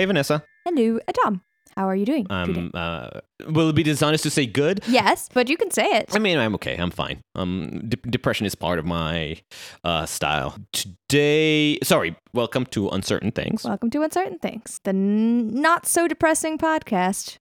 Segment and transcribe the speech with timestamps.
[0.00, 0.42] Hey, Vanessa.
[0.64, 1.42] Hello, Adam.
[1.80, 2.26] How are you doing?
[2.28, 3.08] Um, uh,
[3.48, 4.82] will it be dishonest to say good?
[4.86, 6.10] yes, but you can say it.
[6.14, 6.76] I mean, I'm okay.
[6.76, 7.22] I'm fine.
[7.34, 9.38] Um, de- depression is part of my
[9.82, 10.58] uh, style.
[10.74, 12.16] Today, sorry.
[12.34, 13.64] Welcome to Uncertain Things.
[13.64, 17.38] Welcome to Uncertain Things, the n- not so depressing podcast.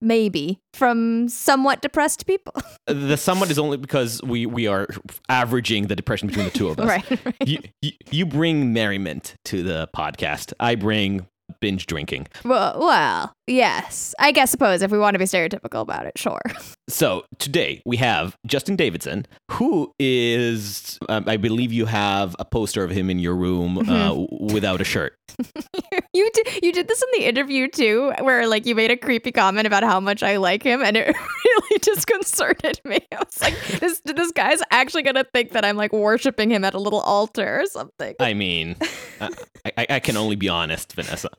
[0.00, 2.54] Maybe from somewhat depressed people.
[2.86, 4.88] the somewhat is only because we we are
[5.28, 6.88] averaging the depression between the two of us.
[6.88, 7.36] right, right.
[7.44, 10.54] You, you you bring merriment to the podcast.
[10.58, 11.26] I bring
[11.60, 12.26] binge drinking.
[12.46, 14.14] Well, well, yes.
[14.18, 16.40] I guess suppose if we want to be stereotypical about it, sure.
[16.88, 22.84] So today we have Justin Davidson, who is, um, I believe you have a poster
[22.84, 24.52] of him in your room uh, Mm-hmm.
[24.52, 25.14] without a shirt.
[26.12, 29.32] you did you did this in the interview too, where like you made a creepy
[29.32, 31.06] comment about how much I like him, and it
[31.44, 32.98] really disconcerted me.
[33.12, 36.74] I was like, this this guy's actually gonna think that I'm like worshiping him at
[36.74, 38.14] a little altar or something.
[38.20, 38.76] I mean,
[39.20, 39.30] uh,
[39.64, 41.30] I, I, I can only be honest, Vanessa.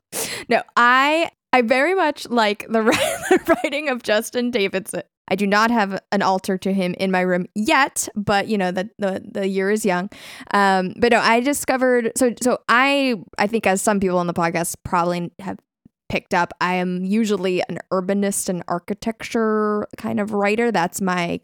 [0.50, 2.82] No, I I very much like the,
[3.30, 5.04] the writing of Justin Davidson.
[5.30, 8.72] I do not have an altar to him in my room yet, but you know
[8.72, 10.09] the the, the year is young.
[10.54, 14.34] Um, but no, I discovered so so I I think as some people on the
[14.34, 15.59] podcast probably have
[16.09, 20.72] picked up, I am usually an urbanist and architecture kind of writer.
[20.72, 21.40] That's my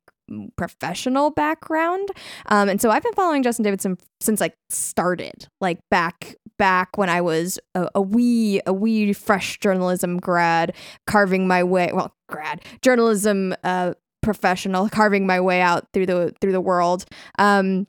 [0.57, 2.09] professional background.
[2.47, 7.09] Um, and so I've been following Justin Davidson since like started, like back back when
[7.09, 10.75] I was a, a wee a wee fresh journalism grad,
[11.07, 16.51] carving my way well grad journalism uh, professional, carving my way out through the through
[16.51, 17.05] the world.
[17.39, 17.87] Um,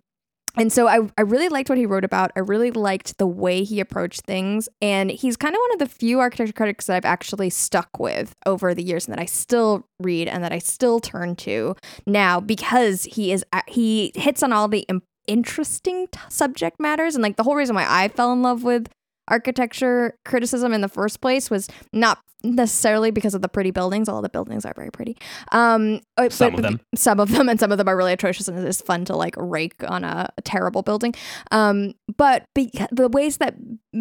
[0.56, 2.32] and so I, I really liked what he wrote about.
[2.34, 4.68] I really liked the way he approached things.
[4.82, 8.34] And he's kind of one of the few architecture critics that I've actually stuck with
[8.46, 11.76] over the years and that I still read and that I still turn to
[12.06, 14.84] now because he is he hits on all the
[15.26, 18.88] interesting t- subject matters and like the whole reason why I fell in love with
[19.28, 24.22] architecture criticism in the first place was not necessarily because of the pretty buildings All
[24.22, 25.16] the buildings are very pretty
[25.52, 26.80] um uh, Some of them.
[26.94, 29.14] some of them and some of them are really atrocious and it is fun to
[29.16, 31.14] like rake on a, a terrible building
[31.50, 33.56] um but be- the ways that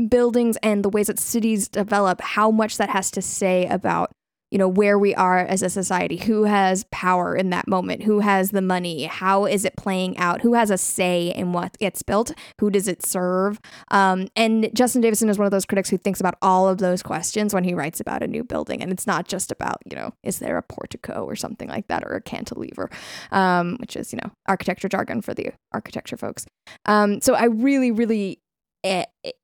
[0.10, 4.10] buildings and the ways that cities develop how much that has to say about
[4.52, 8.20] you know where we are as a society who has power in that moment who
[8.20, 12.02] has the money how is it playing out who has a say in what gets
[12.02, 13.60] built who does it serve?
[13.90, 17.04] Um, and justin davidson is one of those critics who thinks about all of those
[17.04, 20.14] questions when he writes about a new building and it's not just about you know
[20.24, 22.90] is there a portico or something like that or a cantilever
[23.32, 26.46] um, which is you know architecture jargon for the architecture folks.
[26.86, 28.40] Um, so i really really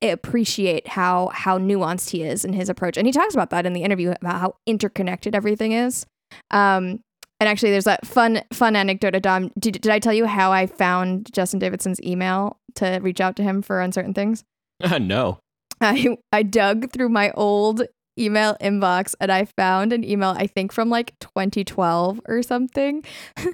[0.01, 2.97] appreciate how how nuanced he is in his approach.
[2.97, 6.06] And he talks about that in the interview about how interconnected everything is.
[6.51, 7.01] Um
[7.40, 10.66] and actually there's that fun fun anecdote adam did, did i tell you how i
[10.66, 14.44] found justin davidson's email to reach out to him for uncertain things?
[14.84, 15.40] Uh, no.
[15.81, 17.84] I I dug through my old
[18.18, 23.03] email inbox and I found an email I think from like 2012 or something.
[23.36, 23.46] that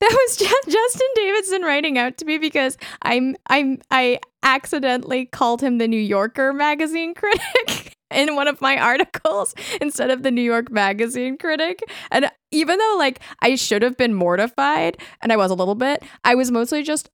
[0.00, 5.78] was just Justin Davidson writing out to me because I'm I'm I accidentally called him
[5.78, 7.94] the New Yorker magazine critic.
[8.10, 11.82] In one of my articles instead of the New York Magazine critic.
[12.10, 16.02] And even though, like, I should have been mortified, and I was a little bit,
[16.24, 17.10] I was mostly just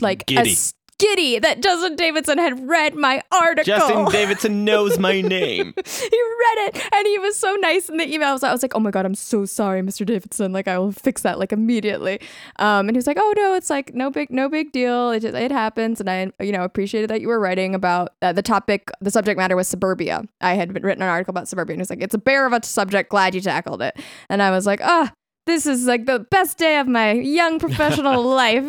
[0.00, 0.50] like Giddy.
[0.50, 3.64] as giddy that Justin Davidson had read my article.
[3.64, 5.74] Justin Davidson knows my name.
[5.76, 8.28] he read it and he was so nice in the email.
[8.28, 10.06] I was, I was like, oh my God, I'm so sorry, Mr.
[10.06, 10.52] Davidson.
[10.52, 12.20] Like, I will fix that like immediately.
[12.56, 15.10] Um, and he was like, oh no, it's like no big, no big deal.
[15.10, 16.00] It just, it happens.
[16.00, 19.36] And I, you know, appreciated that you were writing about uh, the topic, the subject
[19.38, 20.22] matter was suburbia.
[20.40, 22.52] I had written an article about suburbia and he was like, it's a bear of
[22.52, 23.10] a subject.
[23.10, 23.98] Glad you tackled it.
[24.28, 25.12] And I was like, ah,
[25.46, 28.64] this is like the best day of my young professional life.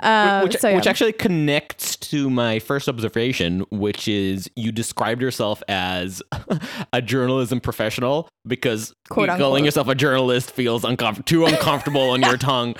[0.00, 0.76] Uh, which, so, yeah.
[0.76, 6.22] which actually connects to my first observation, which is you described yourself as
[6.92, 9.64] a journalism professional because Quote, calling unquote.
[9.64, 12.74] yourself a journalist feels uncomf- too uncomfortable on your tongue.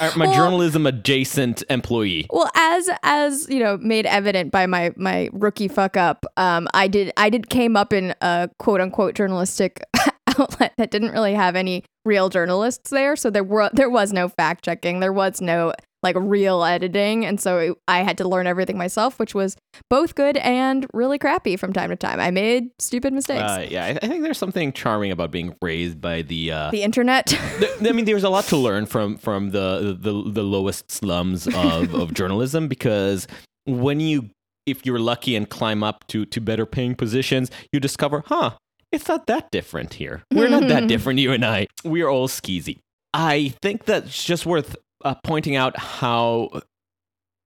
[0.00, 2.26] I'm a Well- journalism adjacent employee.
[2.30, 6.88] Well, as as you know, made evident by my my rookie fuck up, um, I
[6.88, 9.82] did I did came up in a quote unquote journalistic
[10.38, 14.28] outlet that didn't really have any real journalists there, so there were there was no
[14.28, 15.72] fact checking, there was no
[16.02, 17.26] like real editing.
[17.26, 19.56] And so it, I had to learn everything myself, which was
[19.88, 22.20] both good and really crappy from time to time.
[22.20, 23.42] I made stupid mistakes.
[23.42, 26.52] Uh, yeah, I, I think there's something charming about being raised by the.
[26.52, 27.26] Uh, the internet.
[27.58, 31.46] the- I mean, there's a lot to learn from from the the, the lowest slums
[31.46, 33.26] of, of journalism because
[33.66, 34.30] when you
[34.66, 38.52] if you're lucky and climb up to to better paying positions, you discover, huh,
[38.92, 40.22] it's not that different here.
[40.32, 41.66] We're not that different, you and I.
[41.84, 42.78] We are all skeezy.
[43.12, 46.62] I think that's just worth uh, pointing out how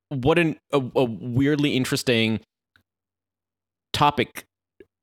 [0.08, 2.40] what an, a, a weirdly interesting
[3.92, 4.44] topic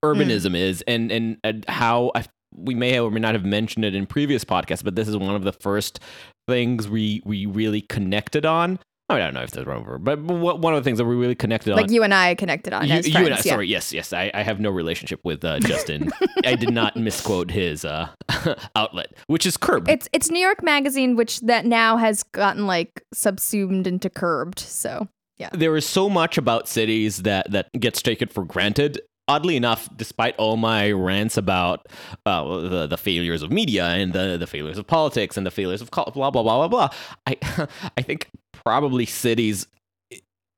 [0.03, 3.85] urbanism is, and and, and how I, we may have or may not have mentioned
[3.85, 5.99] it in previous podcasts, but this is one of the first
[6.47, 8.79] things we we really connected on.
[9.11, 11.05] I, mean, I don't know if that's wrong, but what- one of the things that
[11.05, 11.77] we really connected on.
[11.77, 13.27] like you and I connected on You, as you friends.
[13.27, 13.41] and I, yeah.
[13.43, 14.13] sorry, yes, yes.
[14.13, 16.11] I, I have no relationship with uh, Justin.
[16.45, 18.09] I did not misquote his uh,
[18.75, 19.87] outlet, which is Curb.
[19.89, 24.59] It's it's New York Magazine, which that now has gotten like subsumed into Curbed.
[24.59, 25.49] So yeah.
[25.53, 29.01] there is so much about cities that that gets taken for granted.
[29.31, 31.87] Oddly enough, despite all my rants about
[32.25, 35.81] uh, the the failures of media and the the failures of politics and the failures
[35.81, 36.89] of blah blah blah blah blah,
[37.25, 37.37] I
[37.97, 39.67] I think probably cities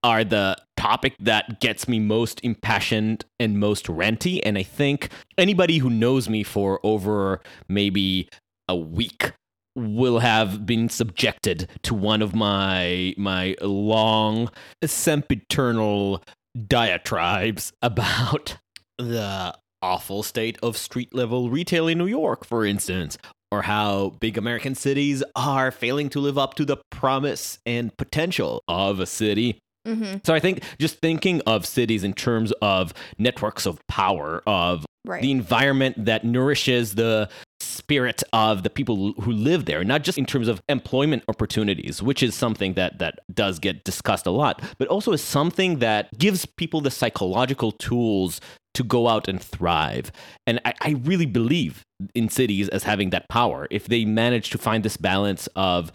[0.04, 4.42] are the topic that gets me most impassioned and most ranty.
[4.44, 8.28] And I think anybody who knows me for over maybe
[8.68, 9.34] a week
[9.76, 14.50] will have been subjected to one of my my long
[14.84, 16.24] sempiternal
[16.68, 18.58] diatribes about
[18.98, 23.18] the awful state of street level retail in New York, for instance,
[23.52, 28.64] or how big American cities are failing to live up to the promise and potential
[28.68, 30.18] of a city mm-hmm.
[30.24, 35.22] so I think just thinking of cities in terms of networks of power, of right.
[35.22, 37.30] the environment that nourishes the
[37.60, 42.24] spirit of the people who live there, not just in terms of employment opportunities, which
[42.24, 46.46] is something that that does get discussed a lot, but also is something that gives
[46.46, 48.40] people the psychological tools
[48.74, 50.12] to go out and thrive.
[50.48, 51.84] And I, I really believe
[52.16, 53.68] in cities as having that power.
[53.72, 55.92] If they manage to find this balance of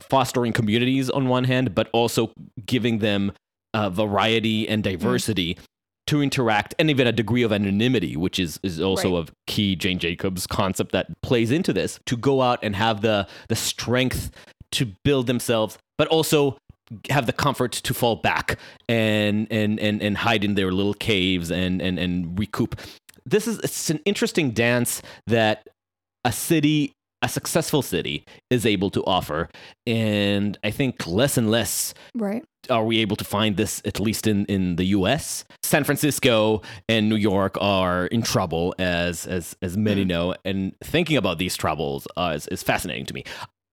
[0.00, 2.32] fostering communities on one hand, but also
[2.66, 3.32] giving them
[3.74, 5.58] uh, variety and diversity
[6.06, 9.28] to interact, and even a degree of anonymity, which is is also Right.
[9.28, 11.98] a key Jane Jacobs concept that plays into this.
[12.06, 14.30] To go out and have the the strength
[14.72, 16.58] to build themselves, but also
[17.10, 21.50] have the comfort to fall back and and and and hide in their little caves
[21.50, 22.76] and and and recoup.
[23.24, 25.68] This is it's an interesting dance that
[26.24, 26.92] a city
[27.22, 29.48] a successful city is able to offer
[29.86, 32.44] and i think less and less right.
[32.68, 35.44] are we able to find this at least in, in the US?
[35.62, 41.16] San Francisco and New York are in trouble, as as as many know, and thinking
[41.16, 43.24] about these troubles uh, is, is fascinating to me.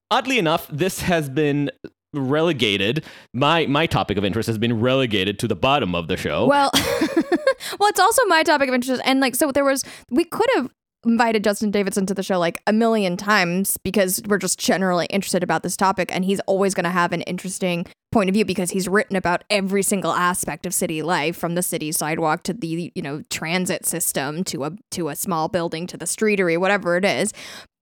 [0.10, 1.72] Oddly enough, this has been
[2.14, 3.04] relegated.
[3.34, 6.46] My my topic of interest has been relegated to the bottom of the show.
[6.48, 6.72] Well,
[7.80, 10.70] well, it's also my topic of interest, and like, so there was we could have
[11.06, 15.44] invited Justin Davidson to the show like a million times because we're just generally interested
[15.44, 18.70] about this topic, and he's always going to have an interesting point of view because
[18.70, 22.92] he's written about every single aspect of city life, from the city sidewalk to the
[22.96, 27.06] you know transit system to a to a small building to the streetery, whatever it
[27.06, 27.34] is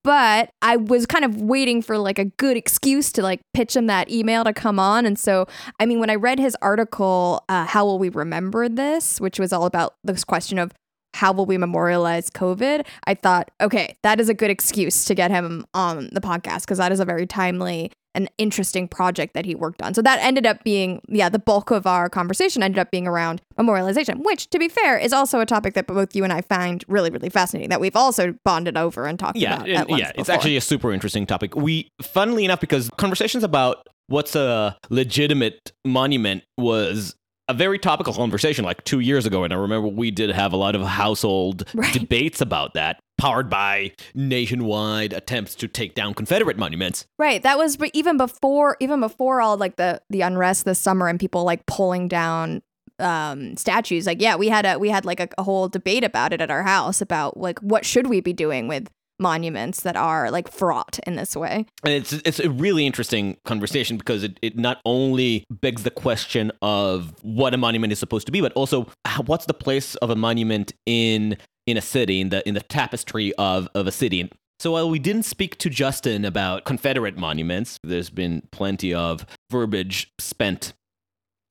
[0.03, 3.87] but I was kind of waiting for like a good excuse to like pitch him
[3.87, 5.05] that email to come on.
[5.05, 5.47] And so,
[5.79, 9.53] I mean, when I read his article, uh, How Will We Remember This, which was
[9.53, 10.71] all about this question of
[11.13, 15.29] how will we memorialize COVID, I thought, okay, that is a good excuse to get
[15.29, 19.55] him on the podcast because that is a very timely and interesting project that he
[19.55, 19.93] worked on.
[19.93, 23.41] So that ended up being, yeah, the bulk of our conversation ended up being around
[23.57, 26.83] memorialization, which, to be fair, is also a topic that both you and I find
[26.87, 29.67] really, really fascinating that we've also bonded over and talked yeah, about.
[29.67, 31.55] length yeah, it's actually a super interesting topic.
[31.55, 37.15] We, funnily enough, because conversations about what's a legitimate monument was
[37.51, 40.57] a very topical conversation like two years ago, and I remember we did have a
[40.57, 41.93] lot of household Right.
[41.93, 47.05] debates about that, powered by nationwide attempts to take down Confederate monuments.
[47.19, 47.43] Right.
[47.43, 51.43] That was even before even before all like the the unrest this summer and people
[51.43, 52.61] like pulling down
[52.99, 54.05] um statues.
[54.07, 56.49] Like yeah, we had a we had like a, a whole debate about it at
[56.51, 58.89] our house about like what should we be doing with
[59.21, 61.65] monuments that are like fraught in this way.
[61.83, 66.51] And it's it's a really interesting conversation because it, it not only begs the question
[66.61, 70.09] of what a monument is supposed to be, but also uh, what's the place of
[70.09, 71.37] a monument in
[71.67, 74.29] in a city in the in the tapestry of of a city.
[74.59, 80.11] So while we didn't speak to Justin about Confederate monuments, there's been plenty of verbiage
[80.19, 80.73] spent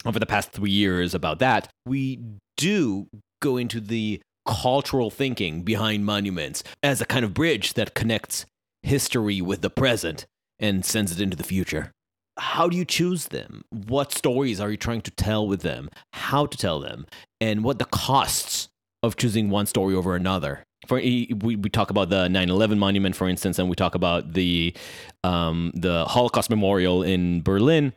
[0.05, 1.69] over the past three years about that.
[1.87, 2.21] We
[2.57, 3.09] do
[3.43, 8.45] go into the cultural thinking behind monuments as a kind of bridge that connects
[8.83, 10.27] history with the present
[10.59, 11.93] and sends it into the future.
[12.39, 13.63] how do you choose them?
[13.71, 15.91] What stories are you trying to tell with them?
[16.15, 17.07] How to tell them?
[17.41, 18.69] And what the costs
[19.03, 20.65] of choosing one story over another?
[20.87, 24.75] For we, we talk about the 9/11 monument, for instance, and we talk about the
[25.23, 27.93] um, the Holocaust memorial in Berlin,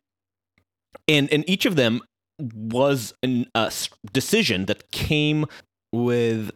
[1.07, 2.01] and and each of them
[2.39, 3.71] was a
[4.11, 5.45] decision that came
[5.93, 6.51] with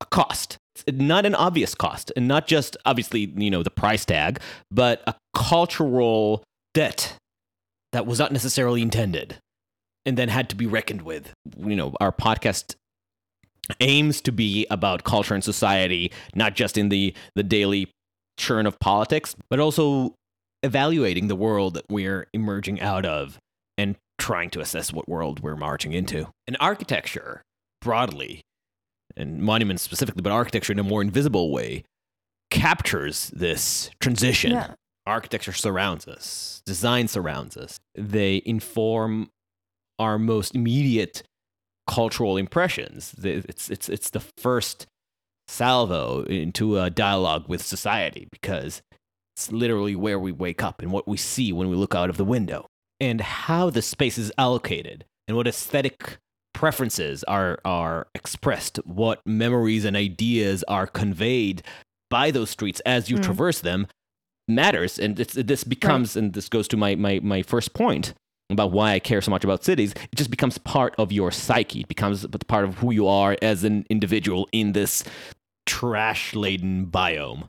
[0.00, 0.58] a cost.
[0.90, 5.14] Not an obvious cost and not just obviously you know the price tag but a
[5.34, 6.42] cultural
[6.72, 7.16] debt
[7.92, 9.36] that was not necessarily intended
[10.06, 11.32] and then had to be reckoned with.
[11.58, 12.76] You know our podcast
[13.78, 17.90] aims to be about culture and society not just in the the daily
[18.38, 20.14] churn of politics but also
[20.62, 23.38] evaluating the world that we're emerging out of
[23.78, 26.28] and trying to assess what world we're marching into.
[26.46, 27.42] And architecture
[27.80, 28.42] broadly
[29.16, 31.84] and monuments specifically, but architecture in a more invisible way
[32.50, 34.52] captures this transition.
[34.52, 34.74] Yeah.
[35.06, 37.80] Architecture surrounds us, design surrounds us.
[37.94, 39.30] They inform
[39.98, 41.22] our most immediate
[41.86, 43.14] cultural impressions.
[43.22, 44.86] It's, it's, it's the first
[45.48, 48.82] salvo into a dialogue with society because
[49.34, 52.16] it's literally where we wake up and what we see when we look out of
[52.16, 52.66] the window
[53.00, 56.18] and how the space is allocated and what aesthetic
[56.52, 61.62] preferences are are expressed, what memories and ideas are conveyed
[62.10, 63.22] by those streets as you mm.
[63.22, 63.86] traverse them
[64.48, 64.98] matters.
[64.98, 66.24] And this becomes, right.
[66.24, 68.14] and this goes to my, my my first point
[68.50, 69.92] about why I care so much about cities.
[69.92, 71.80] It just becomes part of your psyche.
[71.80, 75.04] It becomes part of who you are as an individual in this
[75.66, 77.48] trash laden biome.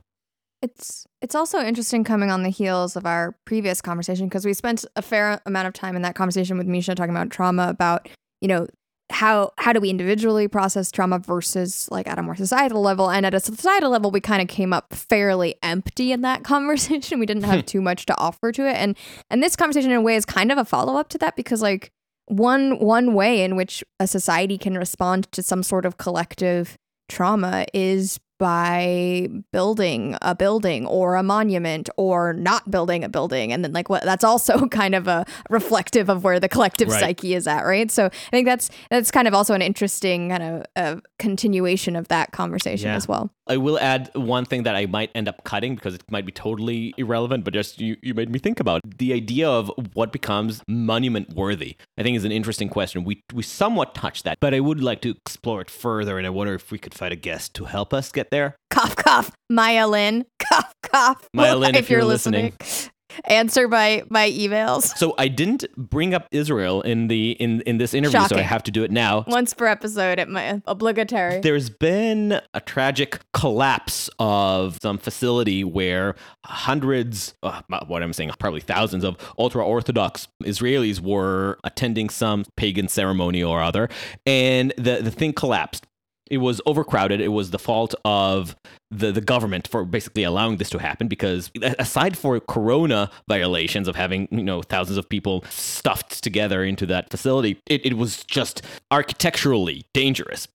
[0.62, 4.84] It's it's also interesting coming on the heels of our previous conversation because we spent
[4.94, 8.08] a fair amount of time in that conversation with Misha talking about trauma about
[8.40, 8.68] you know
[9.10, 13.10] how how do we individually process trauma versus like at a more societal level?
[13.10, 17.18] And at a societal level we kind of came up fairly empty in that conversation.
[17.18, 17.66] We didn't have hmm.
[17.66, 18.74] too much to offer to it.
[18.74, 18.96] And
[19.30, 21.92] and this conversation in a way is kind of a follow-up to that because like
[22.26, 26.76] one one way in which a society can respond to some sort of collective
[27.08, 33.62] trauma is by building a building or a monument or not building a building and
[33.62, 36.98] then like what that's also kind of a reflective of where the collective right.
[36.98, 40.42] psyche is at right so i think that's that's kind of also an interesting kind
[40.42, 42.96] of uh, continuation of that conversation yeah.
[42.96, 46.02] as well i will add one thing that i might end up cutting because it
[46.10, 49.70] might be totally irrelevant but just you, you made me think about the idea of
[49.94, 54.36] what becomes monument worthy i think is an interesting question we we somewhat touched that
[54.40, 57.12] but i would like to explore it further and i wonder if we could find
[57.12, 58.56] a guest to help us get there.
[58.70, 59.30] Cough, cough.
[59.50, 60.24] Maya Lin.
[60.38, 61.28] Cough, cough.
[61.34, 62.54] Maya Lin, if, if you're, you're listening.
[62.60, 62.92] listening.
[63.24, 64.96] Answer by my emails.
[64.96, 68.36] So I didn't bring up Israel in the in in this interview, Shocking.
[68.36, 69.24] so I have to do it now.
[69.26, 71.40] Once per episode, it my obligatory.
[71.40, 76.14] There's been a tragic collapse of some facility where
[76.44, 82.88] hundreds, uh, what I'm saying, probably thousands of ultra orthodox Israelis were attending some pagan
[82.88, 83.88] ceremony or other,
[84.26, 85.86] and the the thing collapsed
[86.32, 87.20] it was overcrowded.
[87.20, 88.56] It was the fault of
[88.90, 93.96] the, the government for basically allowing this to happen because aside for corona violations of
[93.96, 98.62] having you know thousands of people stuffed together into that facility it, it was just
[98.90, 100.48] architecturally dangerous.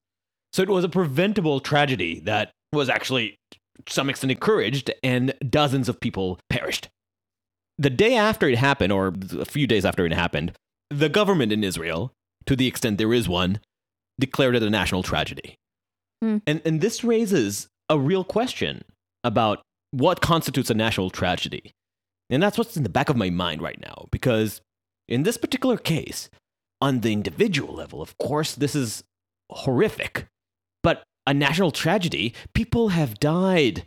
[0.51, 3.38] So it was a preventable tragedy that was actually
[3.86, 6.89] to some extent encouraged and dozens of people perished.
[7.77, 10.53] The day after it happened or a few days after it happened
[10.89, 12.13] the government in israel
[12.48, 13.60] to the extent there is one
[14.19, 15.57] declared it a national tragedy
[16.24, 16.42] Mm.
[16.48, 18.84] And and this raises a real question
[19.24, 21.72] about what constitutes a national tragedy.
[22.30, 24.62] And that's what's in the back of my mind right now because
[25.08, 26.30] in this particular case,
[26.82, 29.04] on the individual level, of course, this is
[29.50, 30.28] horrific.
[30.84, 33.86] But a national tragedy, people have died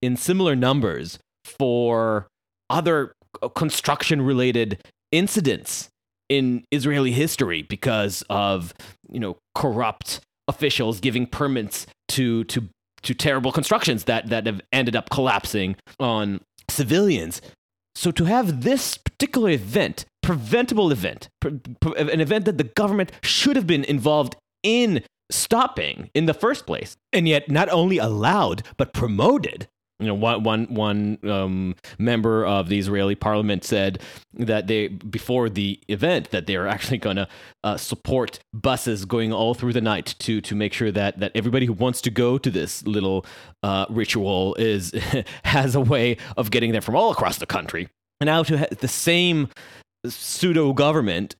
[0.00, 2.26] in similar numbers for
[2.70, 3.14] other
[3.54, 5.88] construction related incidents
[6.28, 8.72] in Israeli history because of,
[9.08, 12.68] you know, corrupt officials giving permits to to
[13.02, 17.42] to terrible constructions that that have ended up collapsing on civilians.
[17.94, 23.12] So to have this particular event, preventable event, pre- pre- an event that the government
[23.22, 28.62] should have been involved in stopping in the first place, and yet not only allowed
[28.76, 29.68] but promoted
[30.02, 34.02] you know, one one one um, member of the Israeli parliament said
[34.34, 37.28] that they before the event that they're actually going to
[37.64, 41.66] uh, support buses going all through the night to to make sure that that everybody
[41.66, 43.24] who wants to go to this little
[43.62, 44.92] uh, ritual is
[45.44, 47.88] has a way of getting there from all across the country.
[48.20, 49.48] And now to ha- the same
[50.06, 51.36] pseudo government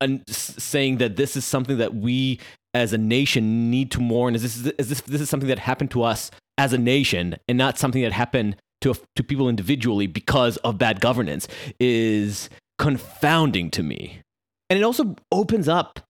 [0.00, 2.40] and saying that this is something that we
[2.74, 4.34] as a nation need to mourn.
[4.34, 7.56] Is this is this this is something that happened to us as a nation and
[7.56, 11.48] not something that happened to to people individually because of bad governance
[11.80, 14.20] is confounding to me.
[14.68, 16.00] And it also opens up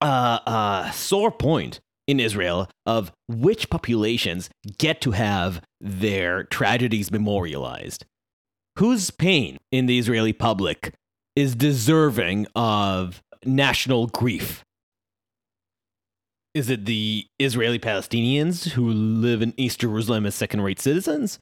[0.00, 8.04] a, a sore point in Israel of which populations get to have their tragedies memorialized.
[8.78, 10.94] Whose pain in the Israeli public
[11.36, 14.64] is deserving of national grief?
[16.52, 21.38] Is it the Israeli Palestinians who live in East Jerusalem as second rate citizens?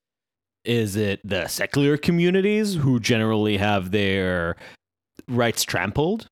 [0.65, 4.57] Is it the secular communities who generally have their
[5.27, 6.27] rights trampled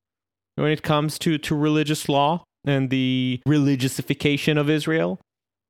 [0.56, 5.20] when it comes to, to religious law and the religiousification of Israel?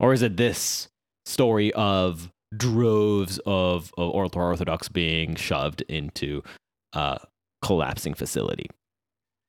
[0.00, 0.88] Or is it this
[1.26, 6.42] story of droves of, of Orthodox being shoved into
[6.92, 7.20] a
[7.62, 8.66] collapsing facility?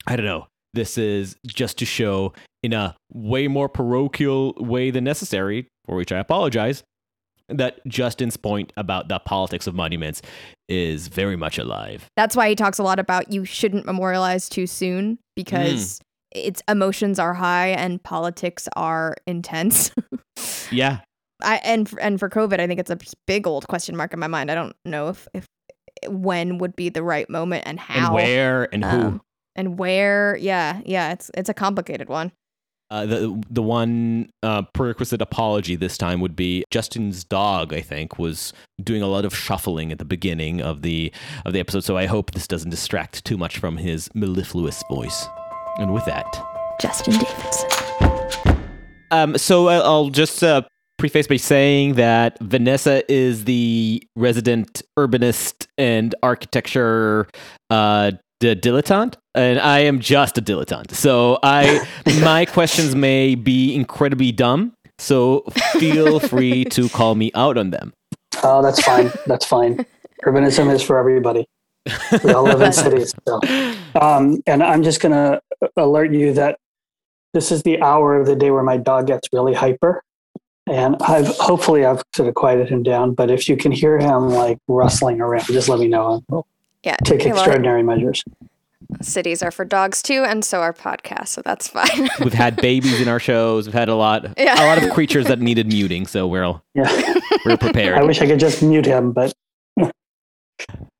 [0.06, 0.48] I don't know.
[0.78, 6.12] This is just to show in a way more parochial way than necessary, for which
[6.12, 6.84] I apologize,
[7.50, 10.22] that Justin's point about the politics of monuments
[10.70, 12.06] is very much alive.
[12.16, 16.02] That's why he talks a lot about you shouldn't memorialize too soon because mm.
[16.46, 19.92] its emotions are high and politics are intense.
[20.72, 21.00] yeah.
[21.42, 24.28] I and and for COVID, I think it's a big old question mark in my
[24.28, 24.52] mind.
[24.52, 25.48] I don't know if if
[26.08, 29.22] when would be the right moment and how and where and who.
[29.58, 30.38] And where.
[30.38, 32.32] Yeah, yeah, it's it's a complicated one.
[32.90, 37.74] Uh, the the one uh, prerequisite apology this time would be Justin's dog.
[37.74, 41.12] I think was doing a lot of shuffling at the beginning of the
[41.46, 45.28] of the episode, so I hope this doesn't distract too much from his mellifluous voice.
[45.80, 46.42] And with that,
[46.80, 48.58] Justin Davidson.
[49.12, 50.62] Um, so uh, I'll just uh,
[50.98, 57.28] preface by saying that Vanessa is the resident urbanist and architecture
[57.70, 60.94] uh, the dilettante and i am just a dilettante.
[60.94, 61.86] So i
[62.22, 65.44] my questions may be incredibly dumb so
[65.79, 67.94] feel free to call me out on them.
[68.44, 69.12] Oh that's fine.
[69.27, 69.86] That's fine.
[70.25, 71.48] Urbanism is for everybody.
[72.24, 73.39] We all live in cities so.
[74.00, 75.41] um, and i'm just going to
[75.77, 76.60] alert you that
[77.34, 80.03] this is the hour of the day where my dog gets really hyper
[80.67, 84.29] and i've hopefully i've sort of quieted him down but if you can hear him
[84.29, 86.22] like rustling around just let me know
[86.84, 86.96] yeah.
[87.04, 88.24] take extraordinary well, measures.
[89.02, 92.10] Cities are for dogs too, and so are podcasts, so that's fine.
[92.20, 93.66] We've had babies in our shows.
[93.66, 94.63] We've had a lot, yeah.
[94.63, 97.16] a lot of creatures that needed muting, so we're all, yeah.
[97.46, 97.98] we're prepared.
[97.98, 99.34] I wish I could just mute him, but.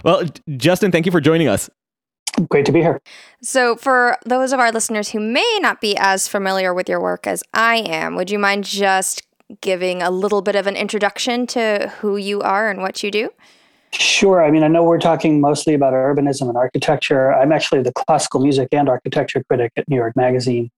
[0.04, 0.24] well,
[0.58, 1.70] Justin, thank you for joining us.
[2.50, 3.02] Great to be here.
[3.42, 7.26] So, for those of our listeners who may not be as familiar with your work
[7.26, 9.24] as I am, would you mind just
[9.62, 13.30] giving a little bit of an introduction to who you are and what you do?
[13.94, 14.44] Sure.
[14.44, 17.34] I mean, I know we're talking mostly about urbanism and architecture.
[17.34, 20.70] I'm actually the classical music and architecture critic at New York Magazine.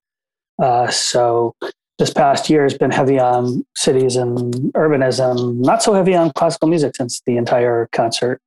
[0.62, 1.56] Uh, so
[1.98, 6.68] this past year has been heavy on cities and urbanism, not so heavy on classical
[6.68, 8.40] music since the entire concert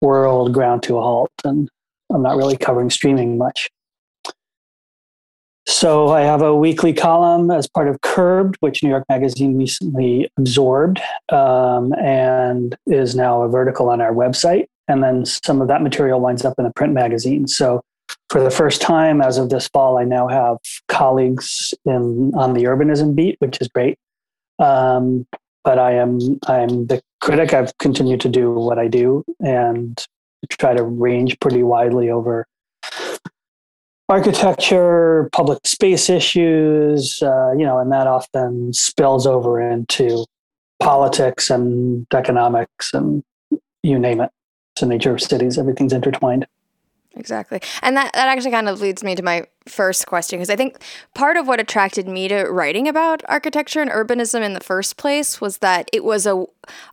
[0.00, 1.30] world ground to a halt.
[1.44, 1.68] And
[2.12, 3.68] I'm not really covering streaming much.
[5.70, 10.28] So I have a weekly column as part of Curbed, which New York Magazine recently
[10.36, 14.66] absorbed um, and is now a vertical on our website.
[14.88, 17.46] And then some of that material winds up in a print magazine.
[17.46, 17.82] So
[18.30, 22.64] for the first time as of this fall, I now have colleagues in on the
[22.64, 23.96] urbanism beat, which is great.
[24.58, 25.24] Um,
[25.62, 27.54] but I am I'm the critic.
[27.54, 30.04] I've continued to do what I do and
[30.48, 32.46] try to range pretty widely over
[34.10, 40.26] architecture, public space issues, uh, you know, and that often spills over into
[40.80, 43.22] politics and economics and
[43.82, 44.30] you name it.
[44.74, 46.46] It's the nature of cities, everything's intertwined.
[47.16, 47.60] Exactly.
[47.82, 50.78] And that, that actually kind of leads me to my first question because I think
[51.14, 55.40] part of what attracted me to writing about architecture and urbanism in the first place
[55.40, 56.44] was that it was a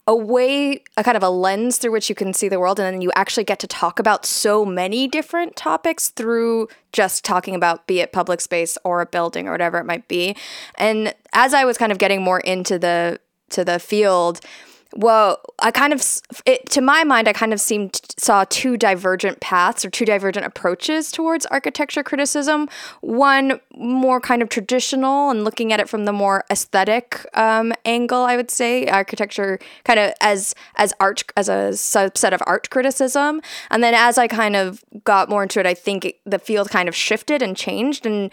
[0.08, 2.96] a way a kind of a lens through which you can see the world and
[2.96, 7.86] then you actually get to talk about so many different topics through just talking about
[7.88, 10.36] be it public space or a building or whatever it might be.
[10.78, 13.20] And as I was kind of getting more into the
[13.52, 14.42] to the field,
[14.96, 16.04] well, I kind of,
[16.46, 20.46] it, to my mind, I kind of seemed saw two divergent paths or two divergent
[20.46, 22.70] approaches towards architecture criticism.
[23.02, 28.24] One more kind of traditional and looking at it from the more aesthetic um, angle,
[28.24, 33.42] I would say, architecture kind of as as art as a subset of art criticism.
[33.70, 36.70] And then as I kind of got more into it, I think it, the field
[36.70, 38.32] kind of shifted and changed and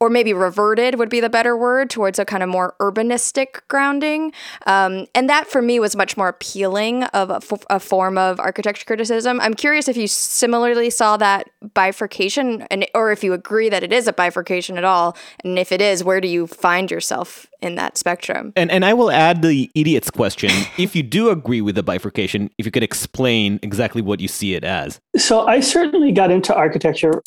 [0.00, 4.32] or maybe reverted would be the better word towards a kind of more urbanistic grounding.
[4.66, 8.38] Um, and that for me was much more appealing of a, f- a form of
[8.38, 9.40] architecture criticism.
[9.40, 13.92] I'm curious if you similarly saw that bifurcation and or if you agree that it
[13.92, 17.74] is a bifurcation at all and if it is where do you find yourself in
[17.74, 21.74] that spectrum and and i will add the idiot's question if you do agree with
[21.74, 26.12] the bifurcation if you could explain exactly what you see it as so i certainly
[26.12, 27.22] got into architecture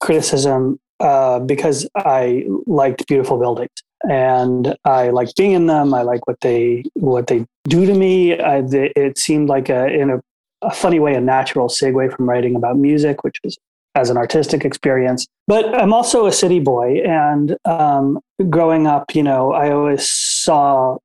[0.00, 3.70] criticism uh, because i liked beautiful buildings
[4.08, 5.94] and I like being in them.
[5.94, 8.38] I like what they what they do to me.
[8.38, 10.20] I, it seemed like a in a,
[10.62, 13.56] a, funny way a natural segue from writing about music, which was
[13.94, 15.26] as an artistic experience.
[15.46, 18.18] But I'm also a city boy, and um,
[18.50, 20.98] growing up, you know, I always saw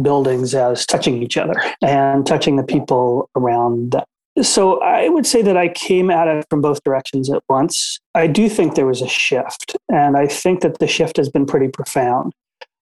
[0.00, 4.04] buildings as touching each other and touching the people around them
[4.40, 7.98] so I would say that I came at it from both directions at once.
[8.14, 11.46] I do think there was a shift, and I think that the shift has been
[11.46, 12.32] pretty profound.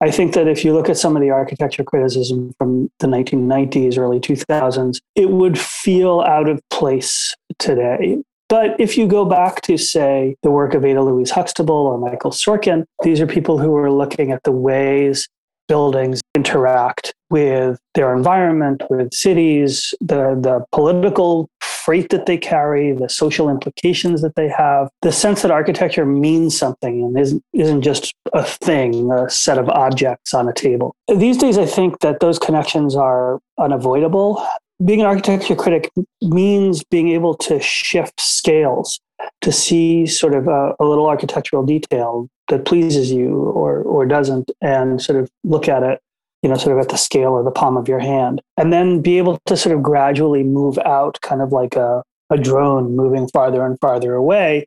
[0.02, 3.98] I think that if you look at some of the architecture criticism from the 1990s,
[3.98, 8.22] early 2000s, it would feel out of place today.
[8.48, 12.32] But if you go back to, say, the work of Ada Louise Huxtable or Michael
[12.32, 15.28] Sorkin, these are people who are looking at the ways
[15.68, 23.10] buildings interact with their environment, with cities, the, the political freight that they carry, the
[23.10, 28.13] social implications that they have, the sense that architecture means something and isn't, isn't just
[28.34, 30.96] a thing, a set of objects on a table.
[31.08, 34.46] These days, I think that those connections are unavoidable.
[34.84, 39.00] Being an architecture critic means being able to shift scales
[39.42, 44.50] to see sort of a, a little architectural detail that pleases you or or doesn't
[44.62, 46.00] and sort of look at it
[46.41, 49.02] you know sort of at the scale or the palm of your hand and then
[49.02, 53.28] be able to sort of gradually move out kind of like a, a drone moving
[53.30, 54.65] farther and farther away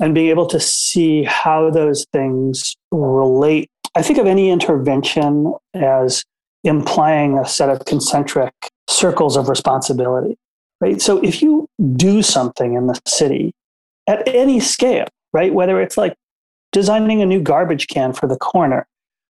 [0.00, 3.70] and being able to see how those things relate.
[3.94, 6.24] I think of any intervention as
[6.64, 8.52] implying a set of concentric
[8.88, 10.36] circles of responsibility
[10.80, 11.00] right?
[11.00, 13.54] So if you do something in the city
[14.06, 15.52] at any scale right?
[15.52, 16.14] Whether it's like
[16.72, 18.86] designing a new garbage can for the corner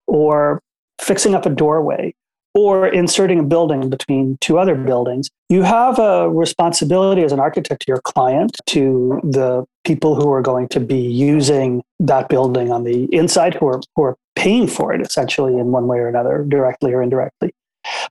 [0.07, 0.61] or
[1.01, 2.15] fixing up a doorway
[2.55, 7.83] or inserting a building between two other buildings, you have a responsibility as an architect
[7.83, 12.85] to your client, to the people who are going to be using that building on
[12.85, 16.45] the inside, who are, who are paying for it essentially in one way or another,
[16.47, 17.53] directly or indirectly.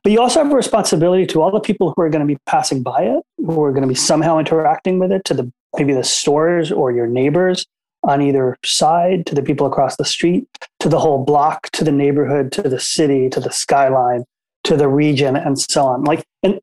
[0.02, 2.38] But you also have a responsibility to all the people who are going to be
[2.46, 5.94] passing by it, who are going to be somehow interacting with it, to the maybe
[5.94, 7.64] the stores or your neighbors,
[8.04, 10.46] on either side, to the people across the street,
[10.80, 14.24] to the whole block, to the neighborhood, to the city, to the skyline,
[14.64, 16.04] to the region, and so on.
[16.04, 16.60] Like, and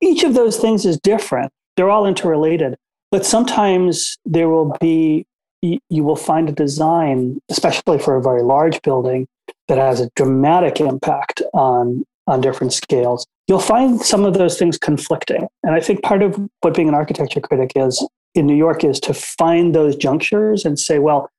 [0.00, 1.52] each of those things is different.
[1.76, 2.76] They're all interrelated,
[3.10, 5.26] but sometimes there will be
[5.62, 9.26] you will find a design, especially for a very large building,
[9.68, 13.26] that has a dramatic impact on on different scales.
[13.48, 16.94] You'll find some of those things conflicting, and I think part of what being an
[16.94, 21.30] architecture critic is in New York is to find those junctures and say, well,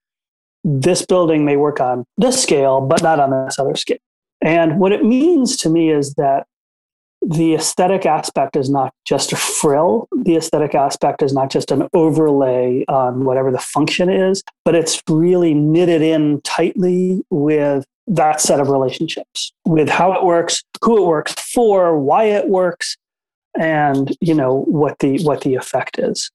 [0.64, 3.98] this building may work on this scale, but not on this other scale.
[4.42, 6.46] And what it means to me is that
[7.22, 10.08] the aesthetic aspect is not just a frill.
[10.12, 15.02] The aesthetic aspect is not just an overlay on whatever the function is, but it's
[15.08, 21.06] really knitted in tightly with that set of relationships, with how it works, who it
[21.06, 22.96] works for, why it works,
[23.58, 26.30] and you know what the what the effect is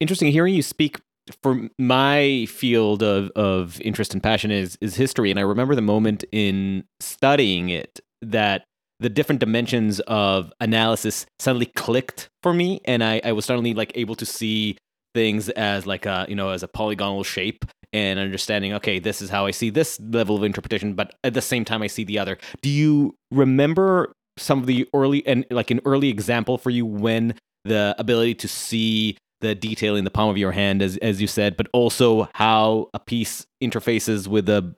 [0.00, 1.00] interesting hearing you speak
[1.42, 5.30] for my field of, of interest and passion is is history.
[5.30, 8.64] And i remember the moment in studying it that
[8.98, 12.80] the different dimensions of analysis suddenly clicked for me.
[12.84, 14.78] And i, I was suddenly like able to see
[15.14, 19.30] things as like a you know as a polygonal shape and understanding okay this is
[19.30, 22.18] how i see this level of interpretation but at the same time i see the
[22.18, 22.38] other.
[22.62, 27.34] Do you remember some of the early and like an early example for you when
[27.64, 31.26] the ability to see the detail in the palm of your hand, as as you
[31.26, 34.74] said, but also how a piece interfaces with the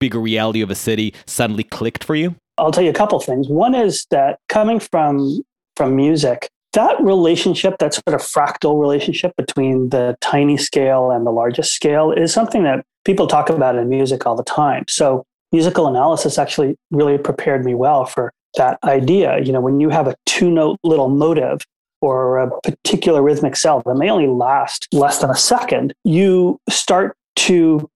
[0.00, 2.34] bigger reality of a city suddenly clicked for you?
[2.56, 3.48] I'll tell you a couple things.
[3.48, 5.42] One is that coming from
[5.76, 11.30] from music, that relationship, that sort of fractal relationship between the tiny scale and the
[11.30, 14.84] largest scale, is something that people talk about in music all the time.
[14.88, 19.38] So musical analysis actually really prepared me well for that idea.
[19.40, 21.60] You know, when you have a two note little motive
[22.00, 27.16] or a particular rhythmic cell that may only last less than a second, you start
[27.36, 27.88] to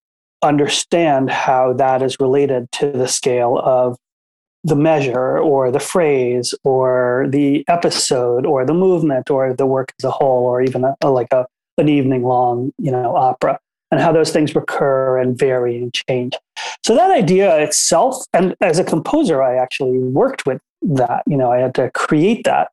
[0.43, 3.97] understand how that is related to the scale of
[4.65, 10.05] the measure or the phrase or the episode or the movement or the work as
[10.05, 11.47] a whole or even a, like a,
[11.79, 13.59] an evening long you know opera
[13.91, 16.35] and how those things recur and vary and change.
[16.85, 21.51] So that idea itself and as a composer i actually worked with that you know
[21.51, 22.71] i had to create that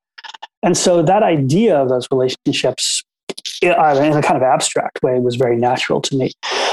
[0.63, 3.03] and so that idea of those relationships
[3.61, 6.31] in a kind of abstract way was very natural to me.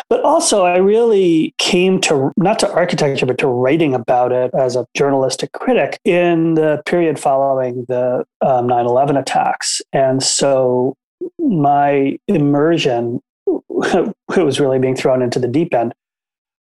[0.09, 4.77] But also, I really came to not to architecture, but to writing about it as
[4.77, 9.83] a journalistic critic in the period following the um, 9 11 attacks.
[9.93, 10.97] And so
[11.39, 15.93] my immersion, it was really being thrown into the deep end,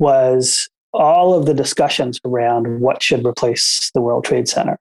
[0.01, 4.79] was all of the discussions around what should replace the World Trade Center.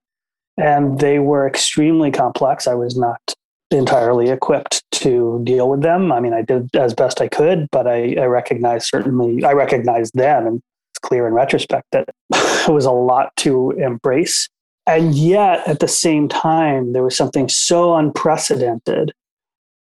[0.57, 2.67] And they were extremely complex.
[2.67, 3.21] I was not
[3.69, 6.11] entirely equipped to deal with them.
[6.11, 10.13] I mean, I did as best I could, but I, I recognize certainly, I recognized
[10.15, 14.49] then, and it's clear in retrospect that it was a lot to embrace.
[14.87, 19.11] And yet, at the same time, there was something so unprecedented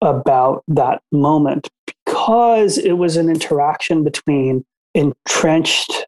[0.02, 6.06] about that moment because it was an interaction between entrenched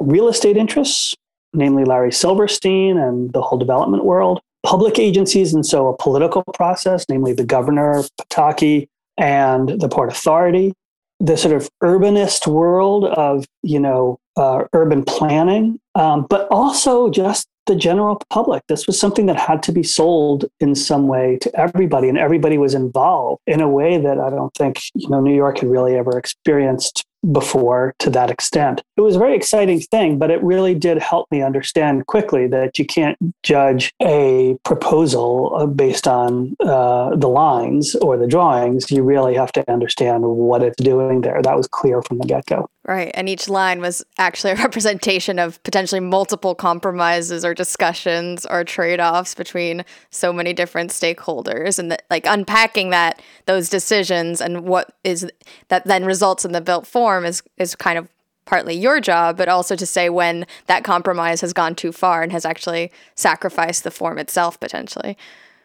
[0.00, 1.14] real estate interests,
[1.54, 7.04] namely Larry Silverstein and the whole development world, public agencies, and so a political process,
[7.08, 8.88] namely the governor, Pataki,
[9.18, 10.72] and the Port Authority,
[11.20, 17.46] the sort of urbanist world of, you know, uh, urban planning, um, but also just
[17.66, 18.62] the general public.
[18.68, 22.58] This was something that had to be sold in some way to everybody, and everybody
[22.58, 25.96] was involved in a way that I don't think you know New York had really
[25.96, 28.82] ever experienced before to that extent.
[28.96, 32.78] It was a very exciting thing, but it really did help me understand quickly that
[32.78, 38.90] you can't judge a proposal uh, based on uh, the lines or the drawings.
[38.90, 41.40] You really have to understand what it's doing there.
[41.42, 42.68] That was clear from the get go.
[42.84, 43.12] Right.
[43.14, 48.98] And each line was actually a representation of potentially multiple compromises or discussions or trade
[48.98, 51.78] offs between so many different stakeholders.
[51.78, 55.30] And like unpacking that, those decisions and what is
[55.68, 58.08] that then results in the built form is, is kind of
[58.44, 62.32] partly your job, but also to say when that compromise has gone too far and
[62.32, 65.16] has actually sacrificed the form itself potentially.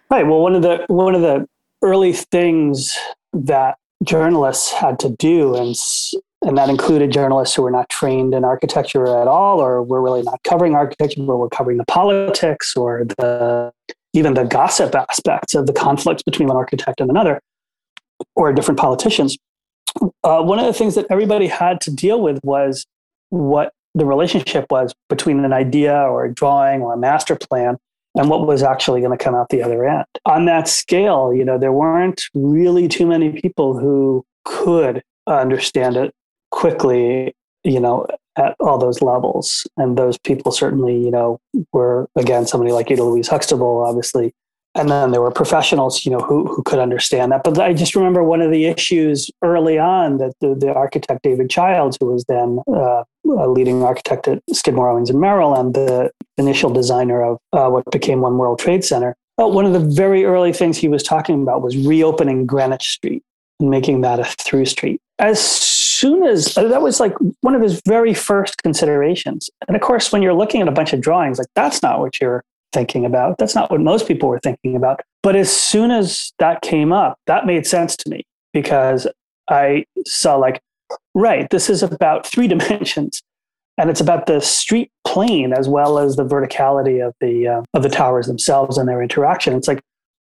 [0.10, 0.26] Right.
[0.26, 1.48] Well, one of the one of the
[1.82, 2.98] early things
[3.34, 5.76] that journalists had to do and
[6.44, 10.22] and that included journalists who were not trained in architecture at all or were really
[10.22, 13.72] not covering architecture but were covering the politics or the
[14.14, 17.42] even the gossip aspects of the conflicts between one architect and another
[18.36, 19.36] or different politicians
[20.24, 22.86] uh, one of the things that everybody had to deal with was
[23.30, 27.78] what the relationship was between an idea or a drawing or a master plan
[28.16, 30.06] and what was actually going to come out the other end.
[30.26, 36.14] On that scale, you know, there weren't really too many people who could understand it
[36.52, 38.08] quickly, you know,
[38.38, 39.68] at all those levels.
[39.78, 41.40] And those people certainly, you know,
[41.74, 44.34] were again somebody like Ada Louise Huxtable, obviously.
[44.78, 47.44] And then there were professionals, you know, who, who could understand that.
[47.44, 51.50] But I just remember one of the issues early on that the, the architect David
[51.50, 56.12] Childs, who was then uh, a leading architect at Skidmore, Owings and Merrill, and the
[56.38, 59.16] initial designer of uh, what became One World Trade Center.
[59.36, 63.24] But one of the very early things he was talking about was reopening Greenwich Street
[63.60, 65.02] and making that a through street.
[65.20, 69.50] As soon as that was like one of his very first considerations.
[69.68, 72.22] And of course, when you're looking at a bunch of drawings, like that's not what
[72.22, 73.38] you're thinking about.
[73.38, 75.02] That's not what most people were thinking about.
[75.24, 79.08] But as soon as that came up, that made sense to me because
[79.50, 80.62] I saw like,
[81.14, 83.22] right, this is about three dimensions.
[83.80, 87.84] And it's about the street plane as well as the verticality of the uh, of
[87.84, 89.54] the towers themselves and their interaction.
[89.54, 89.82] It's like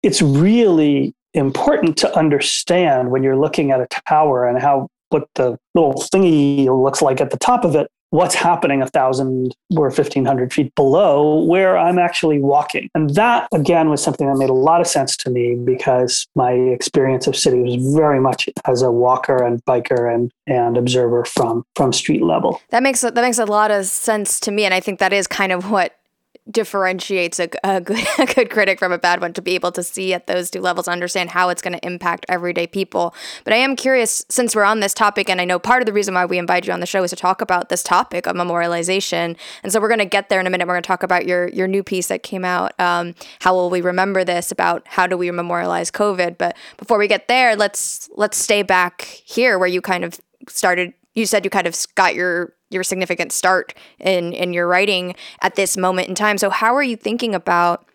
[0.02, 5.58] it's really important to understand when you're looking at a tower and how what the
[5.76, 10.54] little thingy looks like at the top of it what's happening a thousand or 1500
[10.54, 12.90] feet below where i'm actually walking.
[12.96, 16.52] And that again was something that made a lot of sense to me because my
[16.52, 21.66] experience of city was very much as a walker and biker and and observer from
[21.76, 22.62] from street level.
[22.70, 24.64] That makes that makes a lot of sense to me.
[24.66, 25.98] And i think that is kind of what
[26.50, 29.84] differentiates a, a, good, a good critic from a bad one to be able to
[29.84, 33.16] see at those two levels, understand how it's going to impact everyday people.
[33.44, 35.94] But I am curious, since we're on this topic, and I know part of the
[35.94, 38.36] reason why we invite you on the show is to talk about this topic of
[38.36, 39.38] memorialization.
[39.64, 40.68] And so we're going to get there in a minute.
[40.68, 42.80] We're going to talk about your your new piece that came out.
[42.80, 44.52] Um, how will we remember this?
[44.52, 46.38] About how do we memorialize COVID?
[46.38, 50.94] But before we get there, let's let's stay back here where you kind of started
[51.16, 55.56] you said you kind of got your your significant start in in your writing at
[55.56, 56.38] this moment in time.
[56.38, 57.86] So how are you thinking about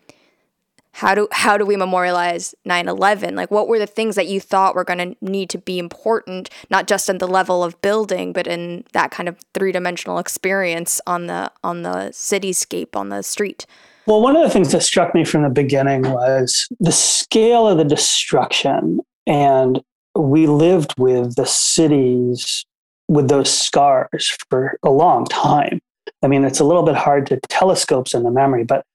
[0.93, 3.35] how do how do we memorialize 9/11?
[3.35, 6.49] Like what were the things that you thought were going to need to be important
[6.69, 11.27] not just in the level of building but in that kind of three-dimensional experience on
[11.27, 13.65] the on the cityscape on the street?
[14.07, 17.77] Well, one of the things that struck me from the beginning was the scale of
[17.77, 19.81] the destruction and
[20.15, 22.65] we lived with the city's
[23.11, 25.81] with those scars for a long time.
[26.23, 28.85] I mean, it's a little bit hard to telescopes in the memory, but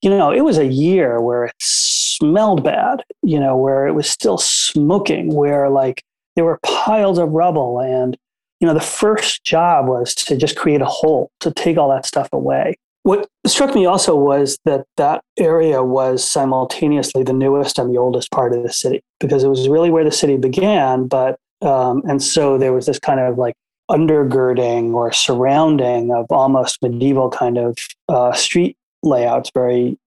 [0.00, 3.02] you know, it was a year where it smelled bad.
[3.22, 6.02] you know, where it was still smoking, where like
[6.36, 7.80] there were piles of rubble.
[7.80, 8.16] And,
[8.60, 12.06] you know, the first job was to just create a hole to take all that
[12.06, 12.76] stuff away.
[13.02, 18.30] What struck me also was that that area was simultaneously the newest and the oldest
[18.30, 21.06] part of the city because it was really where the city began.
[21.06, 23.54] But, um, and so there was this kind of like
[23.90, 27.76] undergirding or surrounding of almost medieval kind of
[28.08, 29.98] uh, street layouts, very,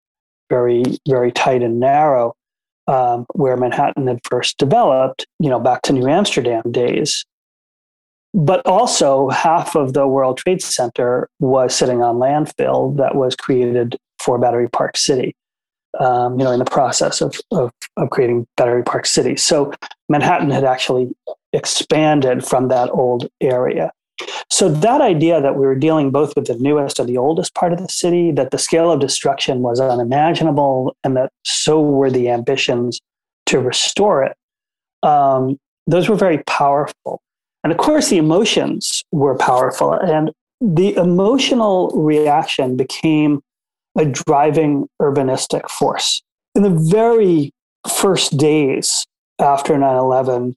[0.50, 2.34] very, very tight and narrow,
[2.88, 7.26] um, where Manhattan had first developed, you know, back to New Amsterdam days.
[8.34, 13.98] But also, half of the World Trade Center was sitting on landfill that was created
[14.20, 15.36] for Battery Park City.
[16.00, 19.36] Um, you know, in the process of, of, of creating Battery Park City.
[19.36, 19.74] So
[20.10, 21.10] Manhattan had actually
[21.54, 23.92] expanded from that old area.
[24.50, 27.74] So that idea that we were dealing both with the newest and the oldest part
[27.74, 32.30] of the city, that the scale of destruction was unimaginable, and that so were the
[32.30, 33.00] ambitions
[33.48, 34.36] to restore it,
[35.04, 37.22] um, those were very powerful.
[37.64, 43.42] And of course, the emotions were powerful, and the emotional reaction became
[43.98, 46.22] a driving urbanistic force.
[46.56, 47.52] In the very
[47.88, 49.06] first days
[49.40, 50.56] after 9 11,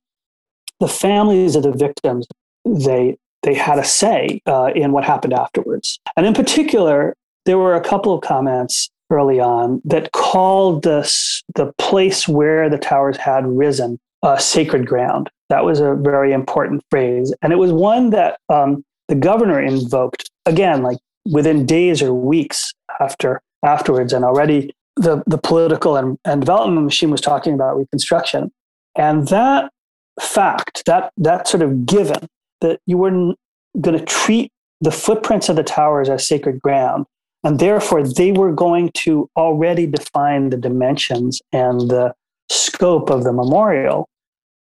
[0.80, 2.26] the families of the victims
[2.64, 5.98] they they had a say uh, in what happened afterwards.
[6.16, 7.14] And in particular,
[7.46, 12.78] there were a couple of comments early on that called this the place where the
[12.78, 15.30] towers had risen uh, sacred ground.
[15.48, 20.30] That was a very important phrase, and it was one that um, the governor invoked
[20.46, 20.98] again, like
[21.30, 27.10] within days or weeks after afterwards, and already the the political and, and development machine
[27.10, 28.52] was talking about reconstruction,
[28.96, 29.72] and that
[30.20, 32.28] fact that that sort of given
[32.60, 33.38] that you weren't
[33.80, 37.06] going to treat the footprints of the towers as sacred ground.
[37.42, 42.14] And therefore, they were going to already define the dimensions and the
[42.50, 44.08] scope of the memorial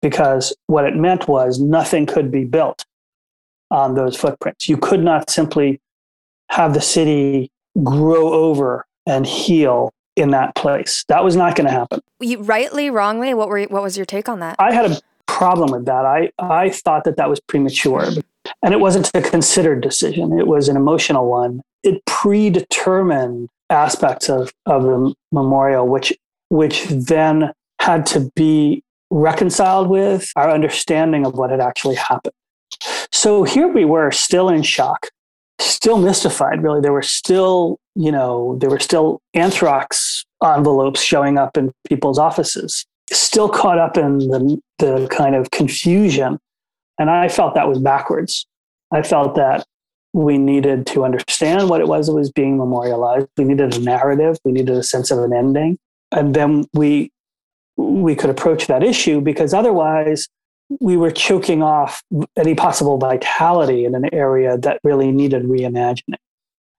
[0.01, 2.85] because what it meant was nothing could be built
[3.71, 4.69] on those footprints.
[4.69, 5.81] You could not simply
[6.49, 7.51] have the city
[7.83, 11.03] grow over and heal in that place.
[11.09, 12.01] That was not going to happen.
[12.19, 14.55] You, rightly, wrongly, what were what was your take on that?
[14.59, 16.05] I had a problem with that.
[16.05, 18.09] I, I thought that that was premature.
[18.63, 21.61] And it wasn't a considered decision, it was an emotional one.
[21.83, 26.11] It predetermined aspects of, of the memorial, which,
[26.49, 32.33] which then had to be reconciled with our understanding of what had actually happened.
[33.11, 35.07] So here we were, still in shock,
[35.59, 36.81] still mystified, really.
[36.81, 42.85] There were still, you know, there were still anthrax envelopes showing up in people's offices
[43.11, 46.39] still caught up in the, the kind of confusion.
[46.99, 48.45] And I felt that was backwards.
[48.91, 49.65] I felt that
[50.13, 53.27] we needed to understand what it was that was being memorialized.
[53.37, 54.37] We needed a narrative.
[54.43, 55.77] We needed a sense of an ending.
[56.11, 57.11] And then we,
[57.77, 60.27] we could approach that issue because otherwise
[60.79, 62.03] we were choking off
[62.37, 66.15] any possible vitality in an area that really needed reimagining.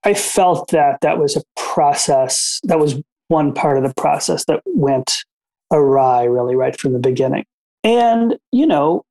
[0.04, 4.60] I felt that that was a process, that was one part of the process that
[4.64, 5.24] went
[5.72, 7.44] awry really right from the beginning.
[7.84, 9.04] And, you know,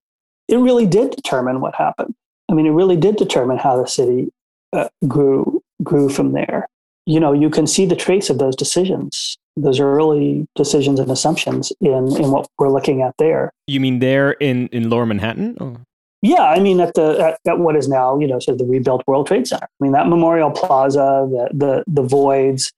[0.48, 2.16] it really did determine what happened.
[2.50, 4.30] I mean, it really did determine how the city
[4.74, 6.68] uh, grew grew from there.
[7.06, 11.72] You know, you can see the trace of those decisions, those early decisions and assumptions
[11.82, 13.52] in in what we're looking at there.
[13.68, 15.58] You mean there in in Lower Manhattan?
[15.60, 15.78] Oh.
[16.22, 18.66] Yeah, I mean at the at, at, what is now you know sort of the
[18.66, 19.66] rebuilt World Trade Center.
[19.66, 22.72] I mean that Memorial Plaza, the the the voids,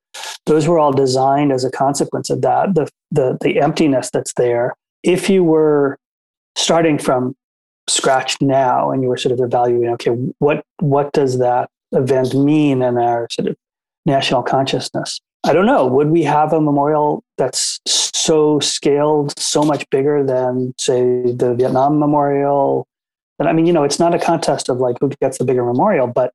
[0.45, 2.75] those were all designed as a consequence of that.
[2.75, 4.75] The the the emptiness that's there.
[5.03, 5.97] If you were
[6.55, 7.35] starting from
[7.89, 12.81] scratch now and you were sort of evaluating, okay, what what does that event mean
[12.81, 13.55] in our sort of
[14.05, 15.19] national consciousness?
[15.43, 15.87] I don't know.
[15.87, 21.99] Would we have a memorial that's so scaled, so much bigger than, say, the Vietnam
[21.99, 22.87] Memorial?
[23.39, 25.65] And I mean, you know, it's not a contest of like who gets the bigger
[25.65, 26.31] memorial, but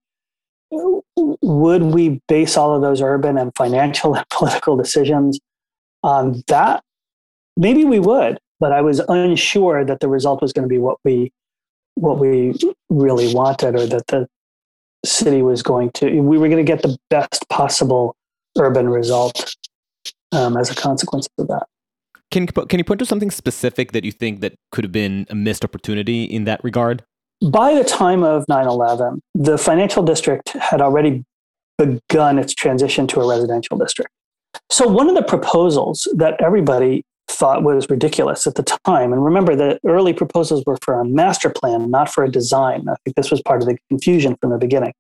[0.70, 5.38] would we base all of those urban and financial and political decisions
[6.02, 6.82] on that?
[7.56, 10.98] Maybe we would, but I was unsure that the result was going to be what
[11.04, 11.32] we
[11.94, 12.54] what we
[12.90, 14.28] really wanted or that the
[15.04, 18.14] city was going to we were going to get the best possible
[18.58, 19.56] urban result
[20.32, 21.66] um, as a consequence of that.
[22.30, 25.34] Can can you point to something specific that you think that could have been a
[25.34, 27.04] missed opportunity in that regard?
[27.50, 31.24] By the time of 9 11, the financial district had already
[31.78, 34.10] begun its transition to a residential district.
[34.70, 39.54] So, one of the proposals that everybody thought was ridiculous at the time, and remember
[39.54, 42.88] the early proposals were for a master plan, not for a design.
[42.88, 44.94] I think this was part of the confusion from the beginning.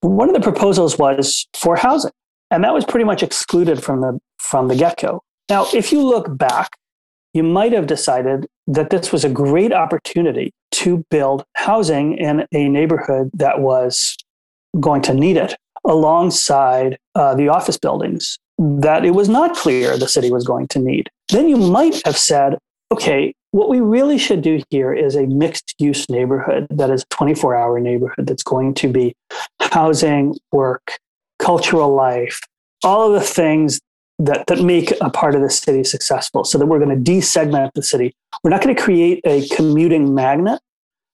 [0.00, 2.12] One of the proposals was for housing,
[2.50, 5.22] and that was pretty much excluded from the from the get go.
[5.48, 6.76] Now, if you look back
[7.34, 12.68] you might have decided that this was a great opportunity to build housing in a
[12.68, 14.16] neighborhood that was
[14.80, 15.54] going to need it
[15.84, 20.78] alongside uh, the office buildings that it was not clear the city was going to
[20.78, 21.10] need.
[21.30, 22.56] Then you might have said,
[22.92, 27.14] okay, what we really should do here is a mixed use neighborhood that is a
[27.14, 29.14] 24 hour neighborhood that's going to be
[29.60, 30.98] housing, work,
[31.38, 32.40] cultural life,
[32.84, 33.80] all of the things
[34.18, 37.72] that, that make a part of the city successful so that we're going to desegment
[37.74, 38.14] the city.
[38.42, 40.60] We're not going to create a commuting magnet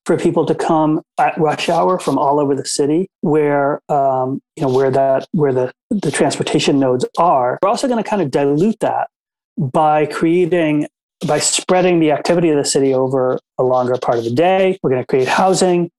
[0.07, 4.63] for people to come at rush hour from all over the city where um, you
[4.63, 7.59] know where that where the, the transportation nodes are.
[7.63, 9.09] We're also going to kind of dilute that
[9.57, 10.87] by creating
[11.27, 14.79] by spreading the activity of the city over a longer part of the day.
[14.83, 15.91] We're going to create housing.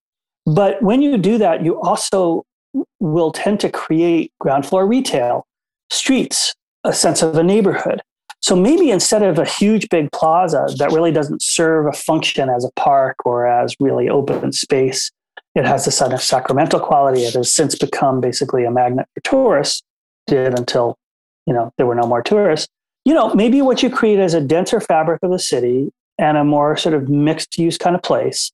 [0.46, 2.44] But when you do that, you also
[2.98, 5.46] will tend to create ground floor retail,
[5.90, 8.02] streets, a sense of a neighborhood.
[8.40, 12.64] So maybe instead of a huge big plaza that really doesn't serve a function as
[12.64, 15.10] a park or as really open space,
[15.54, 17.22] it has this kind of sacramental quality.
[17.22, 19.82] It has since become basically a magnet for tourists,
[20.26, 20.96] did until,
[21.46, 22.68] you know, there were no more tourists.
[23.04, 26.44] You know, maybe what you create is a denser fabric of the city and a
[26.44, 28.50] more sort of mixed use kind of place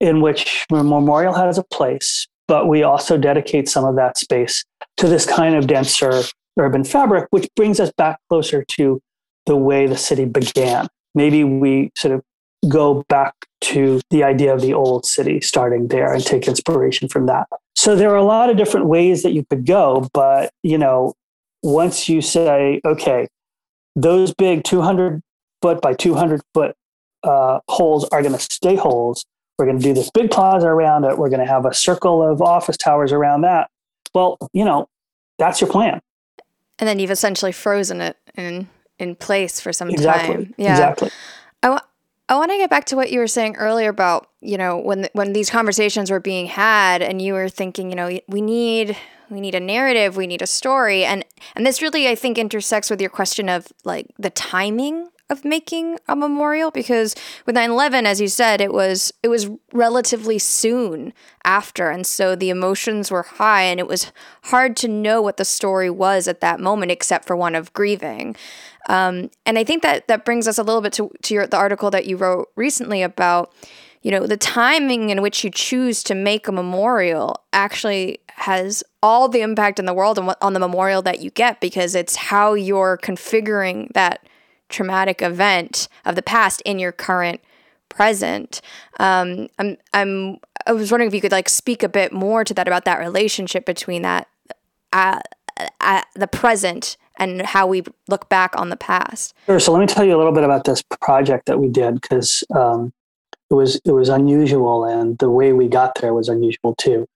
[0.00, 4.64] in which Memorial has a place, but we also dedicate some of that space
[4.96, 6.22] to this kind of denser
[6.58, 9.00] urban fabric, which brings us back closer to
[9.46, 10.88] the way the city began.
[11.14, 12.22] Maybe we sort of
[12.68, 17.26] go back to the idea of the old city starting there and take inspiration from
[17.26, 17.46] that.
[17.76, 21.14] So there are a lot of different ways that you could go, but you know,
[21.62, 23.26] once you say, okay,
[23.96, 25.22] those big 200
[25.62, 26.74] foot by 200 foot
[27.22, 29.24] uh, holes are going to stay holes.
[29.58, 31.16] We're going to do this big plaza around it.
[31.16, 33.70] We're going to have a circle of office towers around that.
[34.14, 34.88] Well, you know,
[35.38, 36.00] that's your plan.
[36.78, 38.68] And then you've essentially frozen it in
[38.98, 40.34] in place for some exactly.
[40.34, 40.54] time.
[40.56, 40.72] Yeah.
[40.72, 41.10] Exactly.
[41.62, 41.80] I, w-
[42.28, 45.08] I want to get back to what you were saying earlier about, you know, when
[45.12, 48.96] when these conversations were being had and you were thinking, you know, we need
[49.30, 51.04] we need a narrative, we need a story.
[51.04, 55.44] And and this really I think intersects with your question of like the timing of
[55.44, 57.14] making a memorial because
[57.46, 61.14] with 9/11 as you said it was it was relatively soon
[61.44, 64.12] after and so the emotions were high and it was
[64.44, 68.36] hard to know what the story was at that moment except for one of grieving.
[68.88, 71.56] Um, and I think that that brings us a little bit to to your, the
[71.56, 73.52] article that you wrote recently about
[74.02, 79.28] you know the timing in which you choose to make a memorial actually has all
[79.28, 82.52] the impact in the world on, on the memorial that you get because it's how
[82.52, 84.26] you're configuring that
[84.68, 87.40] traumatic event of the past in your current
[87.88, 88.60] present.
[88.98, 92.54] Um, I'm, I'm, I was wondering if you could like speak a bit more to
[92.54, 94.28] that about that relationship between that,
[94.92, 95.20] uh,
[95.80, 99.34] uh, the present and how we look back on the past.
[99.46, 99.60] Sure.
[99.60, 102.42] So let me tell you a little bit about this project that we did because
[102.54, 102.92] um,
[103.50, 107.06] it was it was unusual, and the way we got there was unusual too.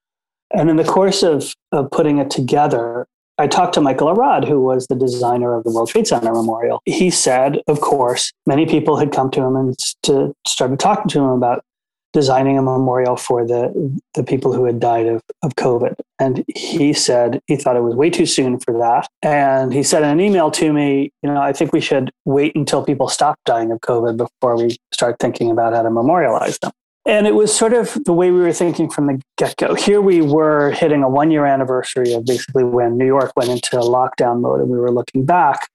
[0.53, 3.07] And in the course of, of putting it together,
[3.39, 6.81] I talked to Michael Arad, who was the designer of the World Trade Center Memorial.
[6.85, 11.21] He said, of course, many people had come to him and to started talking to
[11.21, 11.65] him about
[12.13, 15.95] designing a memorial for the the people who had died of, of COVID.
[16.19, 19.07] And he said he thought it was way too soon for that.
[19.23, 22.57] And he said in an email to me, you know, I think we should wait
[22.57, 26.73] until people stop dying of COVID before we start thinking about how to memorialize them.
[27.07, 29.75] And it was sort of the way we were thinking from the get go.
[29.75, 33.77] Here we were hitting a one year anniversary of basically when New York went into
[33.77, 35.69] lockdown mode, and we were looking back.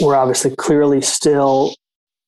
[0.00, 1.74] We're obviously clearly still,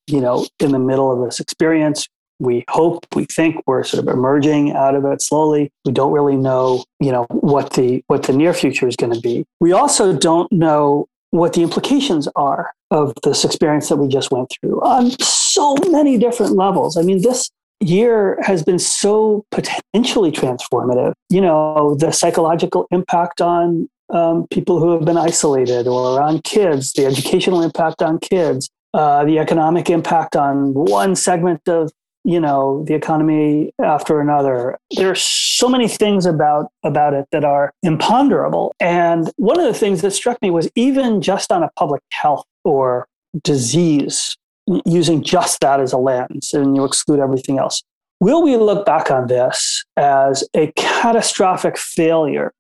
[0.07, 2.07] you know, in the middle of this experience.
[2.39, 5.71] We hope, we think we're sort of emerging out of it slowly.
[5.85, 9.21] We don't really know, you know, what the what the near future is going to
[9.21, 9.45] be.
[9.61, 14.53] We also don't know what the implications are of this experience that we just went
[14.53, 16.97] through on so many different levels.
[16.97, 17.51] I mean, this
[17.83, 21.13] year has been so potentially transformative.
[21.29, 26.93] You know, the psychological impact on um, people who have been isolated or on kids,
[26.93, 31.91] the educational impact on kids, uh, the economic impact on one segment of
[32.25, 37.45] you know the economy after another there are so many things about about it that
[37.45, 41.71] are imponderable and one of the things that struck me was even just on a
[41.77, 43.09] public health or
[43.43, 44.37] disease
[44.85, 47.83] using just that as a lens and you exclude everything else.
[48.21, 52.53] Will we look back on this as a catastrophic failure?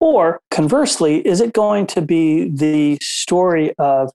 [0.00, 4.10] Or conversely, is it going to be the story of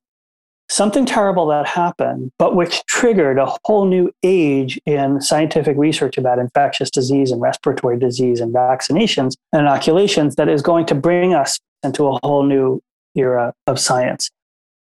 [0.70, 6.40] something terrible that happened, but which triggered a whole new age in scientific research about
[6.40, 11.60] infectious disease and respiratory disease and vaccinations and inoculations that is going to bring us
[11.84, 12.82] into a whole new
[13.16, 14.30] era of science?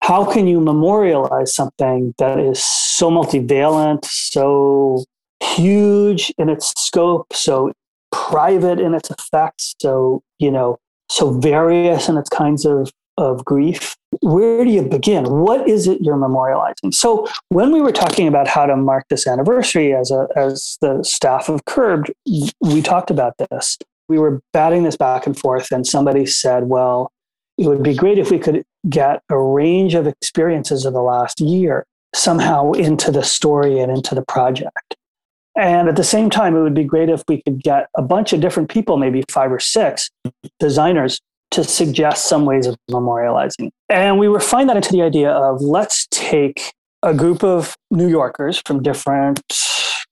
[0.02, 5.04] How can you memorialize something that is so multivalent, so
[5.41, 7.72] huge in its scope, so
[8.12, 10.78] private in its effects, so, you know,
[11.10, 13.95] so various in its kinds of, of grief.
[14.22, 15.26] Where do you begin?
[15.26, 16.93] What is it you're memorializing?
[16.93, 21.04] So when we were talking about how to mark this anniversary as a as the
[21.04, 22.12] staff of Curbed,
[22.62, 23.78] we talked about this.
[24.08, 27.12] We were batting this back and forth, and somebody said, well,
[27.58, 31.40] it would be great if we could get a range of experiences of the last
[31.40, 31.86] year
[32.16, 34.96] somehow into the story and into the project.
[35.56, 38.32] And at the same time, it would be great if we could get a bunch
[38.32, 40.10] of different people, maybe five or six
[40.60, 41.20] designers,
[41.52, 43.72] to suggest some ways of memorializing.
[43.90, 46.74] And we refined that into the idea of let's take
[47.04, 49.42] a group of New Yorkers from different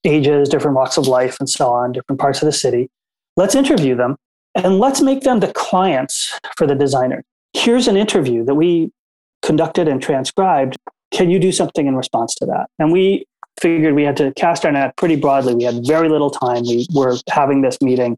[0.04, 2.90] ages, different walks of life, and so on, different parts of the city.
[3.36, 4.16] Let's interview them
[4.56, 7.24] and let's make them the clients for the designer.
[7.56, 8.92] Here's an interview that we
[9.42, 10.76] conducted and transcribed.
[11.12, 12.68] Can you do something in response to that?
[12.80, 13.26] And we
[13.62, 15.56] figured we had to cast our net pretty broadly.
[15.56, 16.64] We had very little time.
[16.64, 18.18] We were having this meeting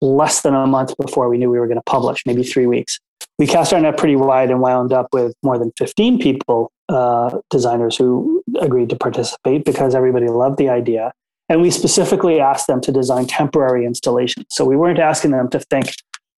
[0.00, 2.98] less than a month before we knew we were going to publish, maybe three weeks.
[3.38, 7.38] We cast our net pretty wide and wound up with more than 15 people, uh,
[7.50, 11.12] designers who agreed to participate because everybody loved the idea.
[11.48, 14.46] And we specifically asked them to design temporary installations.
[14.50, 15.92] So we weren't asking them to think,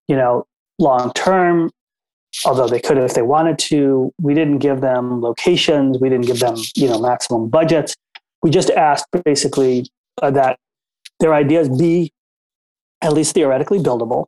[0.07, 0.47] you know,
[0.78, 1.70] long term,
[2.45, 4.12] although they could if they wanted to.
[4.20, 5.99] We didn't give them locations.
[5.99, 7.95] We didn't give them, you know, maximum budgets
[8.47, 9.87] we just asked basically
[10.22, 10.59] uh, that
[11.18, 12.12] their ideas be
[13.03, 14.26] at least theoretically buildable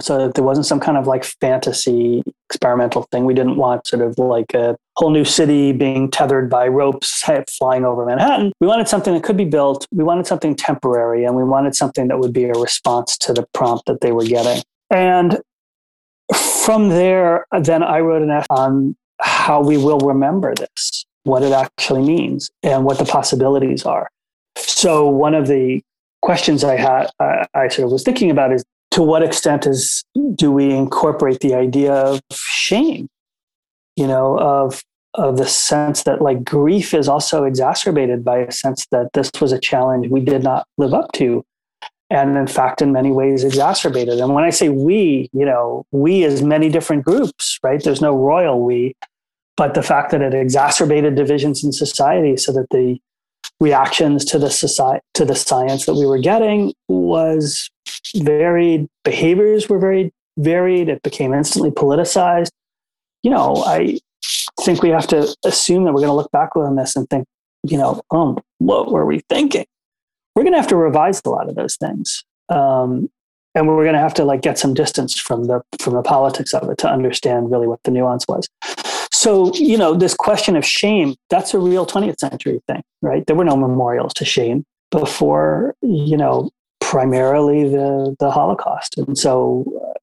[0.00, 3.26] so that there wasn't some kind of like fantasy experimental thing.
[3.26, 7.22] We didn't want sort of like a whole new city being tethered by ropes
[7.58, 8.52] flying over Manhattan.
[8.58, 9.86] We wanted something that could be built.
[9.92, 13.46] We wanted something temporary and we wanted something that would be a response to the
[13.52, 14.62] prompt that they were getting.
[14.88, 15.40] And
[16.62, 21.52] from there, then I wrote an essay on how we will remember this what it
[21.52, 24.08] actually means and what the possibilities are.
[24.56, 25.80] So one of the
[26.20, 30.04] questions I had, I, I sort of was thinking about is to what extent is
[30.34, 33.08] do we incorporate the idea of shame?
[33.96, 34.82] You know, of
[35.14, 39.52] of the sense that like grief is also exacerbated by a sense that this was
[39.52, 41.44] a challenge we did not live up to
[42.12, 44.20] and in fact in many ways exacerbated.
[44.20, 47.82] And when i say we you know we is many different groups right?
[47.82, 48.94] There's no royal we
[49.56, 52.98] but the fact that it exacerbated divisions in society so that the
[53.60, 57.70] reactions to the society to the science that we were getting was
[58.16, 60.88] varied behaviors were very varied.
[60.88, 62.50] It became instantly politicized.
[63.22, 63.98] You know i
[64.60, 67.26] think we have to assume that we're going to look back on this and think
[67.64, 69.64] you know um, what were we thinking
[70.34, 73.08] we're going to have to revise a lot of those things um,
[73.54, 76.54] and we're going to have to like get some distance from the from the politics
[76.54, 78.48] of it to understand really what the nuance was
[79.22, 83.24] so, you know, this question of shame, that's a real 20th century thing, right?
[83.24, 88.98] There were no memorials to shame before, you know, primarily the, the Holocaust.
[88.98, 89.94] And so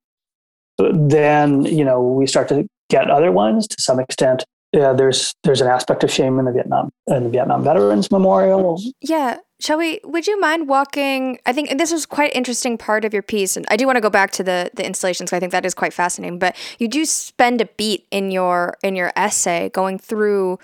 [0.80, 4.46] uh, then, you know, we start to get other ones to some extent.
[4.72, 8.80] Yeah, there's there's an aspect of shame in the Vietnam in the Vietnam Veterans Memorial.
[9.02, 10.00] Yeah, Shall we?
[10.06, 11.40] Would you mind walking?
[11.46, 14.02] I think this was quite interesting part of your piece, and I do want to
[14.02, 15.30] go back to the the installations.
[15.30, 16.40] Because I think that is quite fascinating.
[16.40, 20.60] But you do spend a beat in your in your essay going through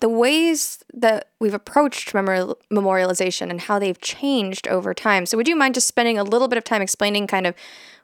[0.00, 5.24] the ways that we've approached memori- memorialization and how they've changed over time.
[5.26, 7.54] So, would you mind just spending a little bit of time explaining kind of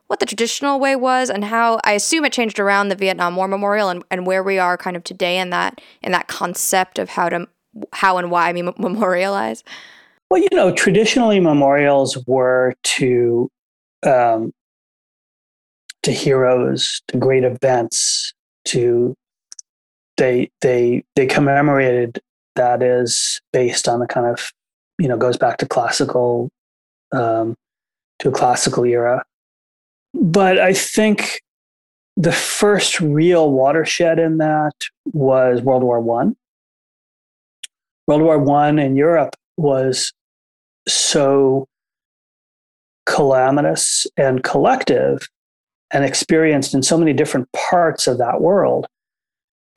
[0.06, 3.48] what the traditional way was and how I assume it changed around the Vietnam War
[3.48, 7.10] Memorial and, and where we are kind of today in that in that concept of
[7.10, 7.48] how to
[7.92, 9.64] how and why we memorialize?
[10.30, 13.50] Well, you know, traditionally memorials were to
[14.04, 14.52] um,
[16.02, 18.32] to heroes, to great events,
[18.66, 19.14] to
[20.18, 22.20] they they they commemorated
[22.56, 24.52] that is based on the kind of
[24.98, 26.50] you know goes back to classical
[27.12, 27.54] um,
[28.18, 29.24] to a classical era.
[30.12, 31.40] But I think
[32.16, 34.74] the first real watershed in that
[35.12, 36.36] was World War One.
[38.06, 40.12] World War One in Europe was
[40.92, 41.66] so
[43.06, 45.28] calamitous and collective
[45.90, 48.86] and experienced in so many different parts of that world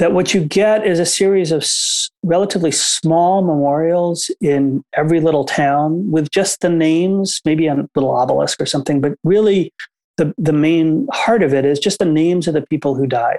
[0.01, 5.45] that what you get is a series of s- relatively small memorials in every little
[5.45, 9.71] town with just the names, maybe a little obelisk or something, but really
[10.17, 13.37] the, the main heart of it is just the names of the people who died.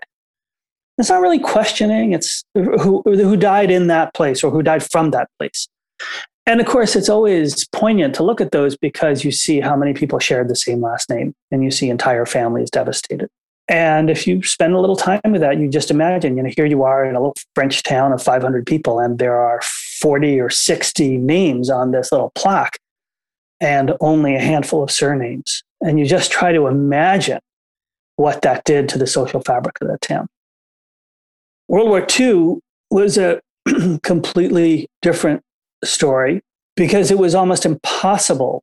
[0.99, 5.11] It's not really questioning, it's who, who died in that place or who died from
[5.11, 5.67] that place.
[6.47, 9.93] And of course, it's always poignant to look at those because you see how many
[9.93, 13.29] people shared the same last name and you see entire families devastated.
[13.69, 16.67] And if you spend a little time with that, you just imagine, you know, here
[16.67, 20.51] you are in a little French town of 500 people, and there are 40 or
[20.51, 22.79] 60 names on this little plaque
[23.61, 25.63] and only a handful of surnames.
[25.81, 27.39] And you just try to imagine
[28.17, 30.27] what that did to the social fabric of that town.
[31.69, 32.59] World War II
[32.91, 33.41] was a
[34.03, 35.43] completely different
[35.85, 36.43] story
[36.77, 38.63] because it was almost impossible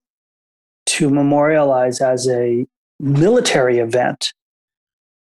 [0.86, 2.66] to memorialize as a
[3.00, 4.34] military event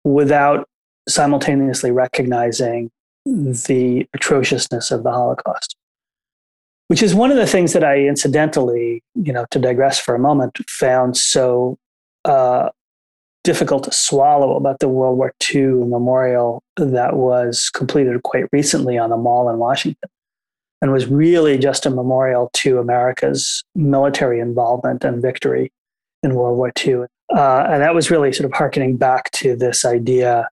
[0.04, 0.68] without
[1.08, 2.91] simultaneously recognizing
[3.26, 5.76] the atrociousness of the Holocaust.
[6.88, 10.20] Which is one of the things that I incidentally, you know, to digress for a
[10.20, 11.80] moment, found so
[12.26, 12.70] uh,
[13.43, 19.10] difficult to swallow about the World War II memorial that was completed quite recently on
[19.10, 20.10] the mall in Washington
[20.86, 25.72] and was really just a memorial to America's military involvement and victory
[26.22, 27.06] in World War II.
[27.36, 30.48] Uh, and that was really sort of harkening back to this idea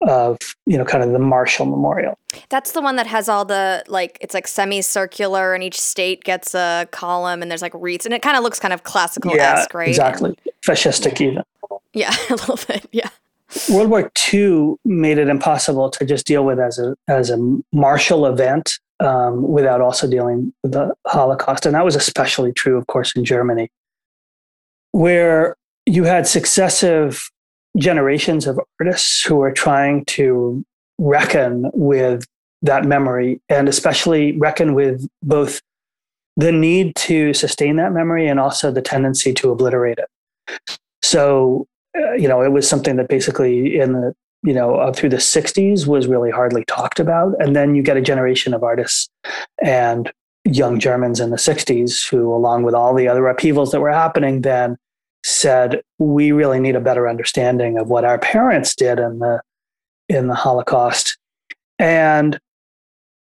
[0.00, 2.18] of you know kind of the martial Memorial.
[2.48, 6.54] That's the one that has all the like it's like semicircular and each state gets
[6.54, 9.74] a column and there's like wreaths and it kind of looks kind of classical esque,
[9.74, 9.88] yeah, right?
[9.88, 10.38] Exactly.
[10.66, 11.42] Fascistic even.
[11.92, 12.88] Yeah, a little bit.
[12.92, 13.10] Yeah.
[13.70, 17.36] World War II made it impossible to just deal with as a as a
[17.74, 22.86] martial event um, without also dealing with the Holocaust, and that was especially true, of
[22.86, 23.70] course, in Germany,
[24.92, 27.30] where you had successive
[27.78, 30.64] generations of artists who were trying to
[30.98, 32.24] reckon with
[32.62, 35.60] that memory, and especially reckon with both
[36.36, 40.78] the need to sustain that memory and also the tendency to obliterate it.
[41.02, 41.66] So
[41.96, 44.14] uh, you know, it was something that basically in the,
[44.46, 47.34] you know, up through the 60s was really hardly talked about.
[47.40, 49.08] And then you get a generation of artists
[49.60, 50.10] and
[50.44, 54.42] young Germans in the 60s who, along with all the other upheavals that were happening
[54.42, 54.76] then,
[55.24, 59.42] said, we really need a better understanding of what our parents did in the
[60.08, 61.18] in the Holocaust.
[61.80, 62.38] And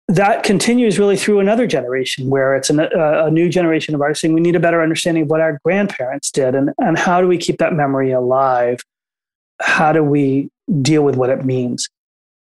[0.07, 4.21] that continues really through another generation where it's an, a, a, new generation of artists
[4.21, 7.27] saying we need a better understanding of what our grandparents did and, and how do
[7.27, 8.81] we keep that memory alive
[9.61, 10.51] how do we
[10.83, 11.89] deal with what it means.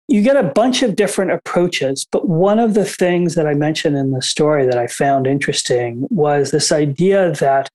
[0.09, 3.97] You get a bunch of different approaches but one of the things that i mentioned
[3.97, 7.71] in the story that i found interesting was this idea that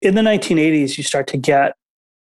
[0.00, 1.74] in the 1980s you start to get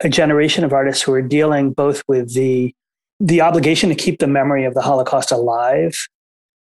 [0.01, 2.73] a generation of artists who are dealing both with the
[3.19, 6.07] the obligation to keep the memory of the holocaust alive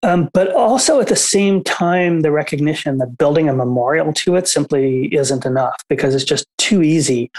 [0.02, 4.48] um, but also at the same time, the recognition that building a memorial to it
[4.48, 7.30] simply isn't enough because it's just too easy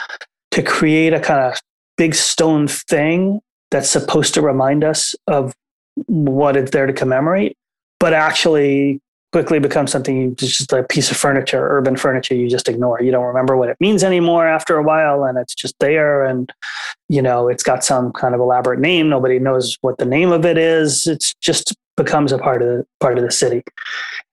[0.51, 1.59] to create a kind of
[1.97, 3.41] big stone thing
[3.71, 5.53] that's supposed to remind us of
[6.07, 7.57] what it's there to commemorate,
[7.99, 8.99] but actually
[9.31, 13.01] quickly becomes something just a piece of furniture, urban furniture you just ignore.
[13.01, 16.23] You don't remember what it means anymore after a while, and it's just there.
[16.23, 16.53] And
[17.09, 19.09] you know, it's got some kind of elaborate name.
[19.09, 21.07] Nobody knows what the name of it is.
[21.07, 23.63] It's just becomes a part of the part of the city.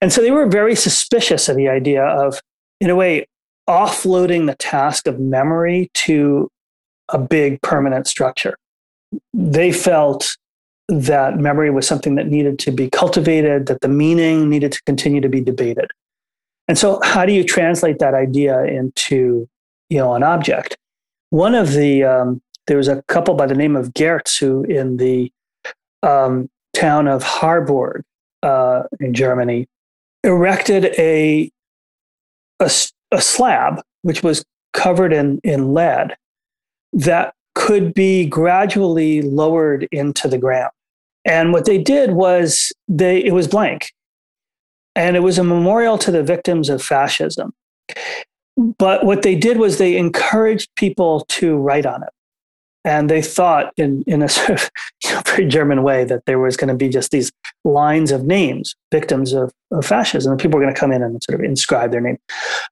[0.01, 2.41] And so they were very suspicious of the idea of,
[2.81, 3.27] in a way,
[3.69, 6.51] offloading the task of memory to
[7.13, 8.57] a big permanent structure.
[9.33, 10.37] They felt
[10.89, 15.21] that memory was something that needed to be cultivated, that the meaning needed to continue
[15.21, 15.91] to be debated.
[16.69, 19.49] And so, how do you translate that idea into,
[19.89, 20.77] you know, an object?
[21.31, 24.97] One of the um, there was a couple by the name of Gerz who, in
[24.97, 25.33] the
[26.03, 28.03] um, town of Harburg
[28.43, 29.67] uh, in Germany
[30.23, 31.51] erected a,
[32.61, 32.71] a,
[33.11, 36.17] a slab which was covered in, in lead
[36.93, 40.71] that could be gradually lowered into the ground.
[41.25, 43.93] And what they did was they it was blank.
[44.97, 47.53] And it was a memorial to the victims of fascism.
[48.57, 52.11] But what they did was they encouraged people to write on it
[52.85, 54.71] and they thought in, in a sort of
[55.05, 57.31] you know, very German way that there was going to be just these
[57.65, 61.23] lines of names, victims of, of fascism, and people were going to come in and
[61.23, 62.19] sort of inscribe their name.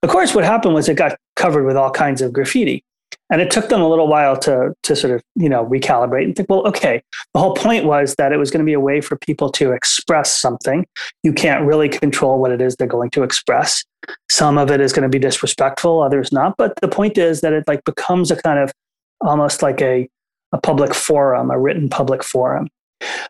[0.02, 2.84] Of course, what happened was it got covered with all kinds of graffiti.
[3.30, 6.34] And it took them a little while to, to sort of, you know, recalibrate and
[6.34, 7.02] think, well, okay,
[7.34, 9.72] the whole point was that it was going to be a way for people to
[9.72, 10.86] express something.
[11.22, 13.84] You can't really control what it is they're going to express.
[14.30, 16.54] Some of it is going to be disrespectful, others not.
[16.56, 18.72] But the point is that it like becomes a kind of
[19.20, 20.08] almost like a,
[20.52, 22.68] a public forum, a written public forum.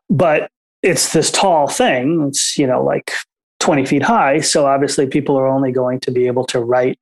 [0.09, 0.49] But
[0.83, 2.25] it's this tall thing.
[2.29, 3.13] It's, you know, like
[3.61, 4.41] 20 feet high.
[4.41, 6.99] So obviously people are only going to be able to write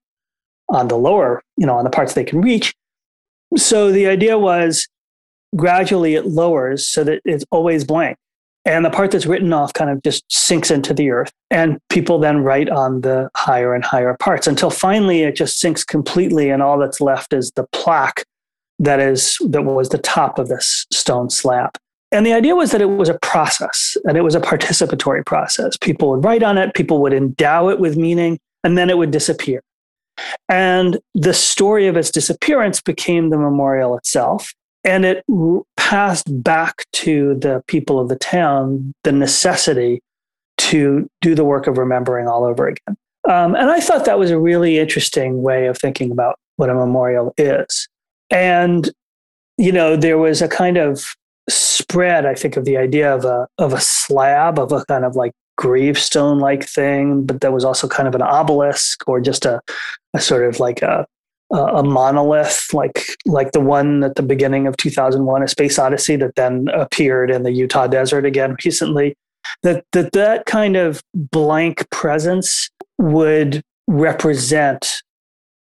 [0.68, 2.74] on the lower, you know, on the parts they can reach.
[3.56, 4.88] So the idea was
[5.54, 8.16] gradually it lowers so that it's always blank.
[8.64, 11.30] And the part that's written off kind of just sinks into the earth.
[11.52, 15.84] And people then write on the higher and higher parts until finally it just sinks
[15.84, 16.50] completely.
[16.50, 18.24] And all that's left is the plaque
[18.80, 21.78] that is that was the top of this stone slab.
[22.12, 25.76] And the idea was that it was a process and it was a participatory process.
[25.76, 29.10] People would write on it, people would endow it with meaning, and then it would
[29.10, 29.60] disappear.
[30.48, 34.54] And the story of its disappearance became the memorial itself.
[34.84, 35.24] And it
[35.76, 40.00] passed back to the people of the town the necessity
[40.58, 42.96] to do the work of remembering all over again.
[43.28, 46.74] Um, and I thought that was a really interesting way of thinking about what a
[46.74, 47.88] memorial is.
[48.30, 48.90] And,
[49.58, 51.04] you know, there was a kind of
[51.48, 55.16] spread, I think, of the idea of a of a slab of a kind of
[55.16, 59.60] like gravestone like thing, but that was also kind of an obelisk or just a,
[60.14, 61.06] a sort of like a
[61.52, 66.34] a monolith like like the one at the beginning of 2001 a space odyssey that
[66.34, 69.14] then appeared in the utah desert again recently.
[69.62, 75.02] That that that kind of blank presence would represent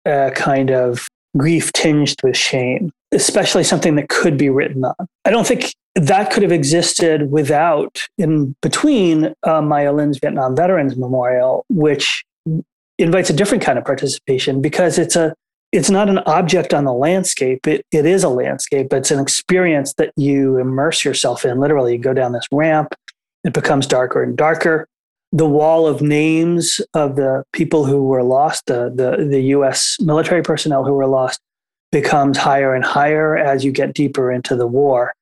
[0.06, 5.08] a kind of grief tinged with shame especially something that could be written on.
[5.26, 10.96] I don't think that could have existed without, in between uh, Maya Lin's Vietnam Veterans
[10.96, 12.24] Memorial, which
[12.98, 15.34] invites a different kind of participation because it's a
[15.72, 17.66] it's not an object on the landscape.
[17.66, 18.90] It, it is a landscape.
[18.90, 21.62] But it's an experience that you immerse yourself in.
[21.62, 22.94] Literally, you go down this ramp,
[23.44, 24.86] it becomes darker and darker.
[25.32, 30.44] The wall of names of the people who were lost, the, the, the US military
[30.44, 31.40] personnel who were lost,
[31.92, 35.14] becomes higher and higher as you get deeper into the war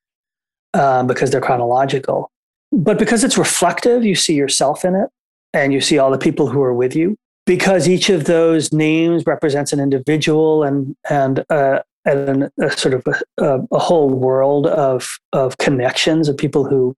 [0.74, 2.32] um, because they're chronological.
[2.72, 5.10] But because it's reflective, you see yourself in it
[5.54, 7.16] and you see all the people who are with you.
[7.46, 13.08] Because each of those names represents an individual and, and, uh, and a sort of
[13.40, 16.96] a, a whole world of, of connections of people who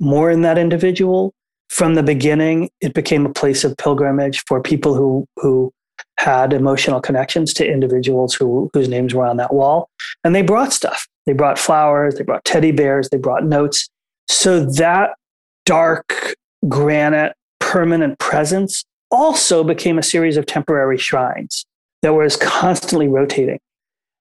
[0.00, 1.32] mourn that individual.
[1.68, 5.72] From the beginning, it became a place of pilgrimage for people who, who
[6.18, 9.90] had emotional connections to individuals who, whose names were on that wall.
[10.22, 11.06] And they brought stuff.
[11.26, 13.88] They brought flowers, they brought teddy bears, they brought notes.
[14.28, 15.10] So that
[15.64, 16.34] dark
[16.68, 21.64] granite permanent presence also became a series of temporary shrines
[22.02, 23.58] that was constantly rotating.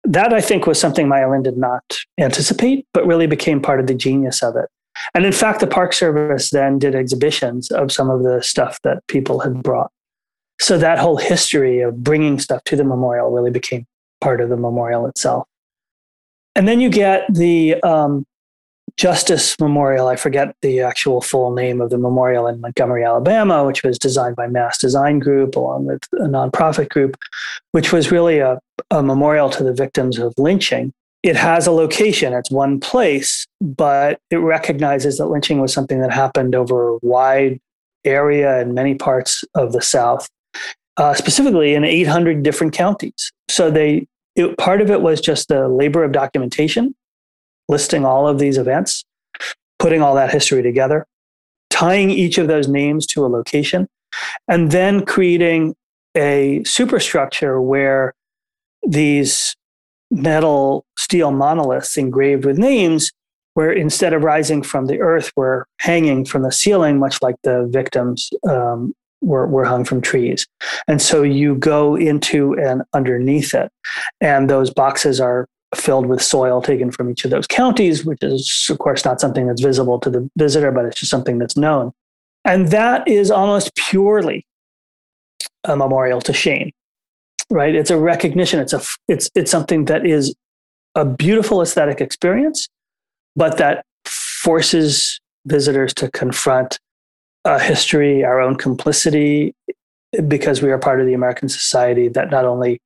[0.05, 1.83] That I think was something Maya Lin did not
[2.19, 4.69] anticipate, but really became part of the genius of it.
[5.15, 9.07] And in fact, the Park Service then did exhibitions of some of the stuff that
[9.07, 9.91] people had brought.
[10.61, 13.87] So that whole history of bringing stuff to the memorial really became
[14.21, 15.47] part of the memorial itself.
[16.55, 18.27] And then you get the um,
[18.97, 20.09] Justice Memorial.
[20.09, 24.37] I forget the actual full name of the memorial in Montgomery, Alabama, which was designed
[24.37, 27.17] by Mass Design Group along with a nonprofit group,
[27.73, 30.93] which was really a, a memorial to the victims of lynching.
[31.23, 36.13] It has a location, it's one place, but it recognizes that lynching was something that
[36.13, 37.61] happened over a wide
[38.05, 40.29] area in many parts of the South
[40.97, 43.33] uh, specifically in 800 different counties.
[43.49, 46.95] So they it, part of it was just the labor of documentation,
[47.69, 49.05] listing all of these events,
[49.79, 51.07] putting all that history together,
[51.71, 53.89] tying each of those names to a location,
[54.49, 55.75] and then creating
[56.17, 58.15] a superstructure where
[58.87, 59.55] these
[60.11, 63.11] metal steel monoliths engraved with names
[63.55, 67.67] where instead of rising from the earth were hanging from the ceiling much like the
[67.71, 68.93] victims um,
[69.23, 70.47] were, were hung from trees.
[70.87, 73.71] And so you go into and underneath it,
[74.21, 78.67] and those boxes are filled with soil taken from each of those counties, which is,
[78.69, 81.93] of course, not something that's visible to the visitor, but it's just something that's known.
[82.45, 84.45] And that is almost purely
[85.65, 86.73] a memorial to Shane,
[87.51, 87.75] right?
[87.75, 88.59] It's a recognition.
[88.61, 90.35] It's a it's it's something that is
[90.95, 92.69] a beautiful aesthetic experience,
[93.37, 96.79] but that forces visitors to confront
[97.45, 99.55] a history, our own complicity,
[100.29, 102.81] because we are part of the American society that not only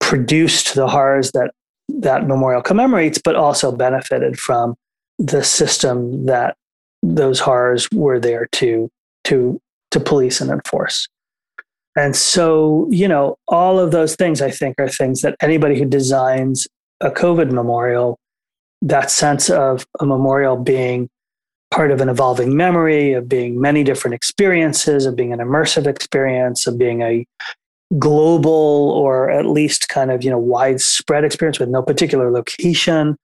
[0.00, 1.50] produced the horrors that
[1.88, 4.74] that memorial commemorates, but also benefited from
[5.18, 6.56] the system that
[7.02, 8.88] those horrors were there to
[9.24, 9.60] to
[9.90, 11.08] to police and enforce.
[11.96, 15.86] And so, you know, all of those things I think are things that anybody who
[15.86, 16.68] designs
[17.00, 18.18] a COVID memorial,
[18.82, 21.08] that sense of a memorial being
[21.70, 26.66] part of an evolving memory, of being many different experiences, of being an immersive experience,
[26.66, 27.26] of being a
[27.98, 33.16] global or at least kind of you know widespread experience with no particular location,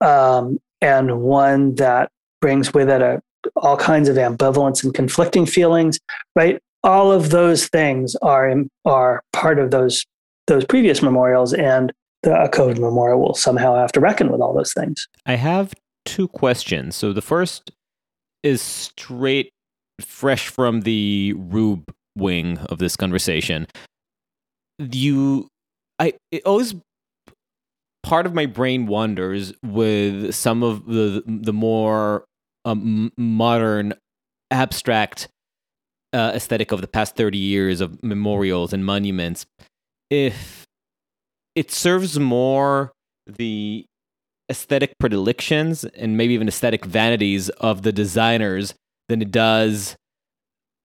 [0.00, 2.10] um, and one that
[2.40, 3.22] brings with it a,
[3.56, 5.98] all kinds of ambivalence and conflicting feelings.
[6.36, 8.54] Right, all of those things are
[8.84, 10.04] are part of those
[10.46, 14.72] those previous memorials, and the COVID memorial will somehow have to reckon with all those
[14.72, 15.06] things.
[15.26, 15.74] I have
[16.04, 16.96] two questions.
[16.96, 17.70] So the first
[18.42, 19.50] is straight,
[20.00, 23.66] fresh from the Rube wing of this conversation.
[24.78, 25.48] You,
[25.98, 26.74] I it always
[28.02, 32.24] part of my brain wanders with some of the the more
[32.64, 33.94] um, modern
[34.50, 35.28] abstract
[36.12, 39.46] uh, aesthetic of the past 30 years of memorials and monuments
[40.10, 40.64] if
[41.56, 42.92] it serves more
[43.26, 43.84] the
[44.50, 48.74] aesthetic predilections and maybe even aesthetic vanities of the designers
[49.08, 49.96] than it does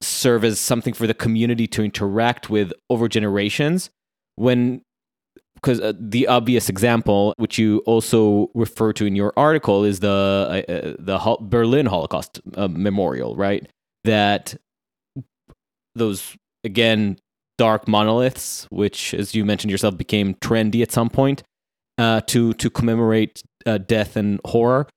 [0.02, 3.90] serve as something for the community to interact with over generations.
[4.36, 4.82] When
[5.56, 10.64] because uh, the obvious example which you also refer to in your article is the
[10.70, 13.68] uh, uh the Hol- Berlin Holocaust uh, memorial right?
[14.06, 14.56] That
[15.96, 17.18] those again
[17.58, 21.44] dark monoliths which as you mentioned yourself became trendy at some point
[21.98, 24.88] uh, to to commemorate uh, death and horror,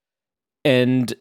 [0.65, 1.15] and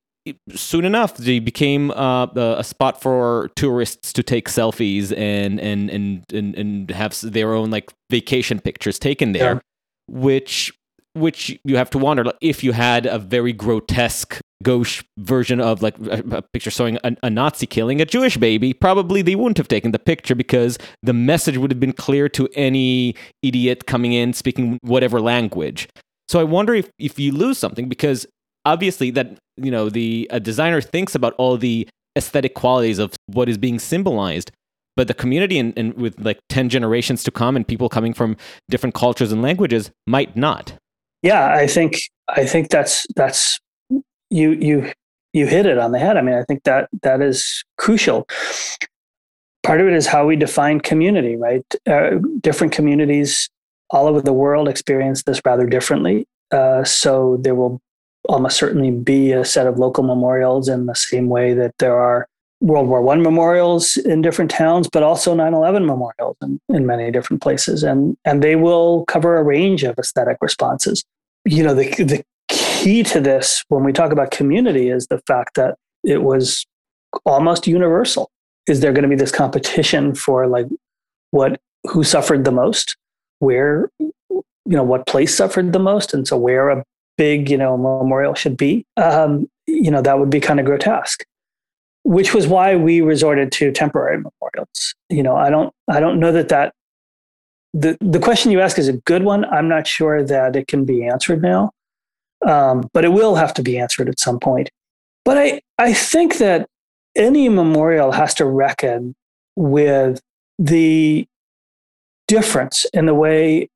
[0.53, 6.23] soon enough they became uh, a spot for tourists to take selfies and and and
[6.33, 9.59] and, and have their own like vacation pictures taken there, yeah.
[10.07, 10.73] which
[11.13, 15.97] which you have to wonder if you had a very grotesque gauche version of like
[15.99, 19.91] a, picture showing a, a, Nazi killing a Jewish baby, probably they wouldn't have taken
[19.91, 24.79] the picture because the message would have been clear to any idiot coming in speaking
[24.83, 25.89] whatever language.
[26.31, 28.25] So I wonder if, if you lose something because
[28.65, 33.49] obviously that you know the a designer thinks about all the aesthetic qualities of what
[33.49, 34.51] is being symbolized
[34.97, 38.35] but the community and, and with like 10 generations to come and people coming from
[38.69, 40.77] different cultures and languages might not
[41.21, 43.59] yeah, I think I think that's that's
[44.29, 44.91] you you
[45.33, 46.17] you hit it on the head.
[46.17, 48.27] I mean, I think that that is crucial.
[49.63, 51.63] Part of it is how we define community, right?
[51.87, 53.49] Uh, different communities
[53.91, 56.25] all over the world experience this rather differently.
[56.51, 57.79] Uh, so there will
[58.29, 62.27] almost certainly be a set of local memorials in the same way that there are
[62.61, 67.41] World War One memorials in different towns, but also 9/11 memorials in, in many different
[67.41, 71.03] places, and and they will cover a range of aesthetic responses.
[71.43, 75.55] You know, the the key to this when we talk about community is the fact
[75.55, 76.65] that it was
[77.25, 78.29] almost universal.
[78.67, 80.67] Is there going to be this competition for like
[81.31, 82.95] what who suffered the most,
[83.41, 86.83] where you know what place suffered the most, and so where a
[87.17, 88.85] big you know memorial should be?
[88.97, 91.25] Um, you know that would be kind of grotesque
[92.03, 94.95] which was why we resorted to temporary memorials.
[95.09, 96.73] You know, I don't, I don't know that that
[97.73, 99.45] the the question you ask is a good one.
[99.45, 101.71] I'm not sure that it can be answered now,
[102.45, 104.69] um, but it will have to be answered at some point.
[105.23, 106.67] But I, I think that
[107.15, 109.15] any memorial has to reckon
[109.55, 110.21] with
[110.57, 111.27] the
[112.31, 113.69] difference in the way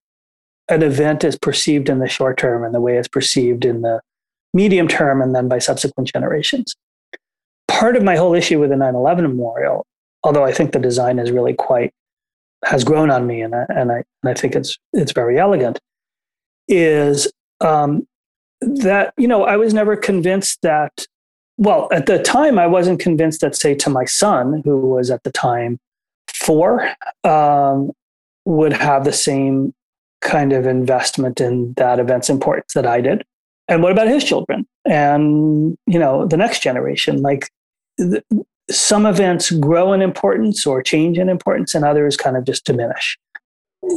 [0.70, 4.02] an event is perceived in the short term and the way it's perceived in the
[4.54, 6.76] medium term and then by subsequent generations
[7.68, 9.86] part of my whole issue with the 9/11 memorial,
[10.24, 11.92] although I think the design is really quite
[12.64, 15.80] has grown on me, and I, and I and I think it's it's very elegant,
[16.68, 17.32] is
[17.62, 18.08] um,
[18.62, 21.06] that you know I was never convinced that.
[21.58, 25.24] Well, at the time, I wasn't convinced that, say, to my son, who was at
[25.24, 25.80] the time
[26.28, 26.92] four,
[27.24, 27.94] um,
[28.46, 29.74] would have the same
[30.22, 33.24] kind of investment in that event's importance that I did.
[33.68, 37.22] And what about his children and you know the next generation?
[37.22, 37.50] Like
[38.70, 43.18] some events grow in importance or change in importance, and others kind of just diminish.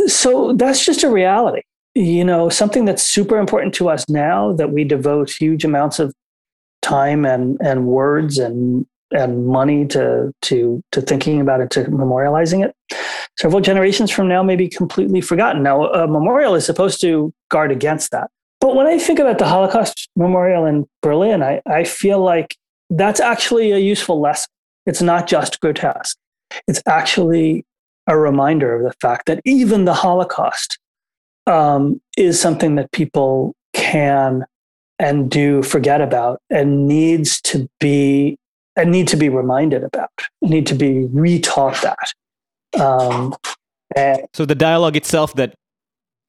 [0.06, 1.62] So that's just a reality.
[1.94, 6.14] You know, something that's super important to us now that we devote huge amounts of
[6.80, 12.64] time and and words and and money to to to thinking about it to memorializing
[12.64, 12.74] it
[13.38, 17.72] several generations from now may be completely forgotten now a memorial is supposed to guard
[17.72, 18.30] against that
[18.60, 22.56] but when i think about the holocaust memorial in berlin i, I feel like
[22.90, 24.50] that's actually a useful lesson.
[24.86, 26.16] It's not just grotesque.
[26.66, 27.64] It's actually
[28.06, 30.78] a reminder of the fact that even the Holocaust
[31.46, 34.44] um, is something that people can
[34.98, 38.38] and do forget about and needs to be
[38.78, 40.10] and need to be reminded about,
[40.40, 42.80] need to be retaught that.
[42.80, 43.34] Um,
[43.96, 45.54] and, so the dialogue itself that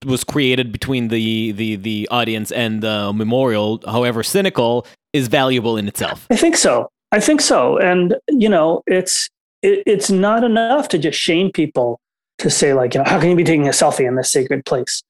[0.06, 5.88] was created between the the the audience and the memorial, however cynical, is valuable in
[5.88, 6.26] itself.
[6.30, 6.90] I think so.
[7.12, 7.78] I think so.
[7.78, 9.30] And you know, it's
[9.62, 12.00] it, it's not enough to just shame people
[12.40, 14.66] to say like, you know, how can you be taking a selfie in this sacred
[14.66, 15.04] place?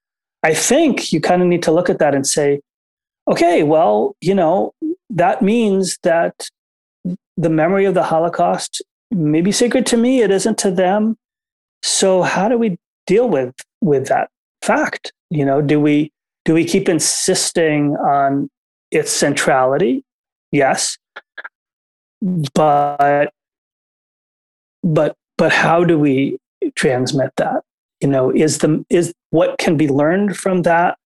[0.44, 2.62] I think you kind of need to look at that and say,
[3.30, 4.74] okay, well, you know,
[5.10, 6.50] that means that
[7.40, 11.16] the memory of the Holocaust may be sacred to me, it isn't to them.
[11.82, 12.78] So how do we
[13.08, 14.30] deal with with that
[14.62, 15.14] fact?
[15.30, 16.12] You know, do we
[16.44, 18.50] do we keep insisting on
[18.92, 20.04] its centrality,
[20.52, 20.98] yes,
[22.54, 23.32] but
[24.84, 26.38] but but how do we
[26.76, 27.64] transmit that?
[28.02, 30.98] You know, is the is what can be learned from that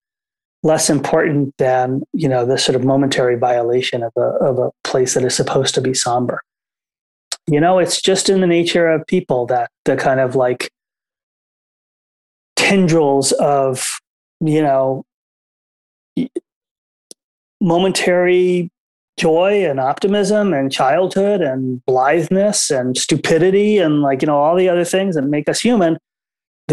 [0.63, 5.13] less important than you know the sort of momentary violation of a of a place
[5.13, 6.41] that is supposed to be somber.
[7.47, 10.71] You know, it's just in the nature of people that the kind of like
[12.55, 13.99] tendrils of
[14.39, 15.03] you know
[17.59, 18.69] momentary
[19.17, 24.67] joy and optimism and childhood and blitheness and stupidity and like you know all the
[24.67, 25.97] other things that make us human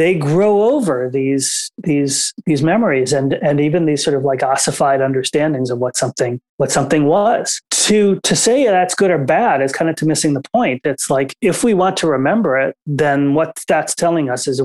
[0.00, 5.02] they grow over these these these memories and and even these sort of like ossified
[5.02, 7.60] understandings of what something what something was.
[7.70, 10.80] To to say that's good or bad is kind of to missing the point.
[10.84, 14.62] It's like if we want to remember it then what that's telling us is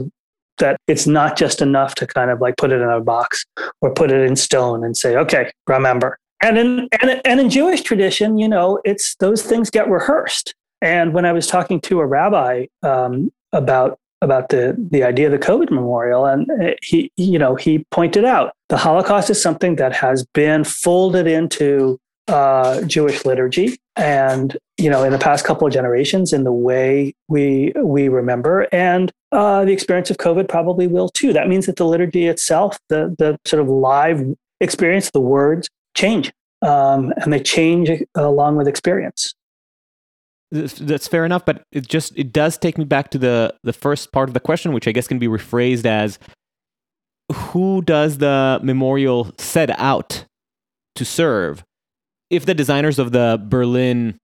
[0.59, 3.45] that it's not just enough to kind of like put it in a box
[3.81, 6.17] or put it in stone and say okay remember.
[6.41, 10.55] And in and, and in Jewish tradition, you know, it's those things get rehearsed.
[10.81, 15.32] And when I was talking to a rabbi um, about about the the idea of
[15.32, 19.76] the COVID memorial, and uh, he, you know, he pointed out the Holocaust is something
[19.76, 25.68] that has been folded into uh, Jewish liturgy, and you know, in the past couple
[25.68, 30.88] of generations, in the way we we remember, and uh, the experience of COVID probably
[30.88, 31.34] will too.
[31.34, 34.24] That means that the liturgy itself, the the sort of live
[34.61, 39.34] experience, the words change, um, and they change along with experience.
[40.52, 44.12] That's fair enough, but it just it does take me back to the the first
[44.12, 46.20] part of the question, which I guess can be rephrased as
[47.32, 50.26] who does the memorial set out
[50.96, 51.64] to serve?
[52.30, 54.18] If the designers of the Berlin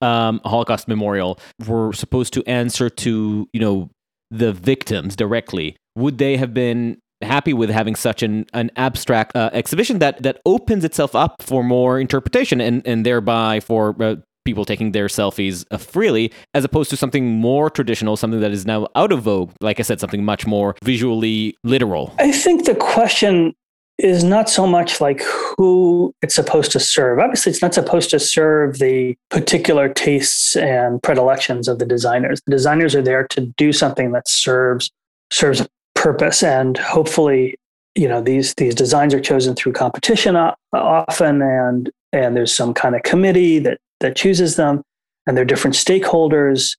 [0.00, 3.90] um, Holocaust Memorial were supposed to answer to you know
[4.30, 9.50] the victims directly, would they have been happy with having such an, an abstract uh,
[9.52, 14.64] exhibition that that opens itself up for more interpretation and and thereby for uh, people
[14.64, 18.88] taking their selfies uh, freely as opposed to something more traditional something that is now
[18.96, 23.54] out of vogue like i said something much more visually literal i think the question
[23.98, 25.22] is not so much like
[25.56, 27.18] who it's supposed to serve.
[27.18, 32.40] Obviously, it's not supposed to serve the particular tastes and predilections of the designers.
[32.46, 34.90] The designers are there to do something that serves
[35.30, 37.56] serves a purpose and hopefully
[37.94, 40.36] you know these these designs are chosen through competition
[40.72, 44.82] often and and there's some kind of committee that that chooses them
[45.26, 46.76] and there are different stakeholders.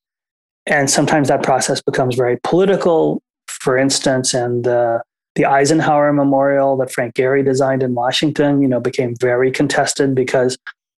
[0.66, 3.22] And sometimes that process becomes very political.
[3.48, 5.02] For instance and the
[5.36, 10.58] the Eisenhower Memorial that Frank Gehry designed in Washington you know became very contested because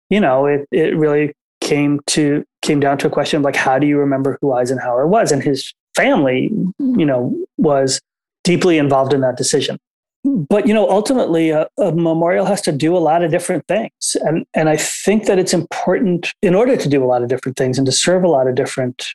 [0.10, 3.78] you know it it really came to came down to a question of like how
[3.78, 5.32] do you remember who Eisenhower was?
[5.32, 8.00] And his family you know was
[8.44, 9.78] deeply involved in that decision.
[10.24, 14.16] But you know, ultimately, a, a, memorial has to do a lot of different things,
[14.22, 17.58] and and I think that it's important in order to do a lot of different
[17.58, 19.08] things and to serve a lot of different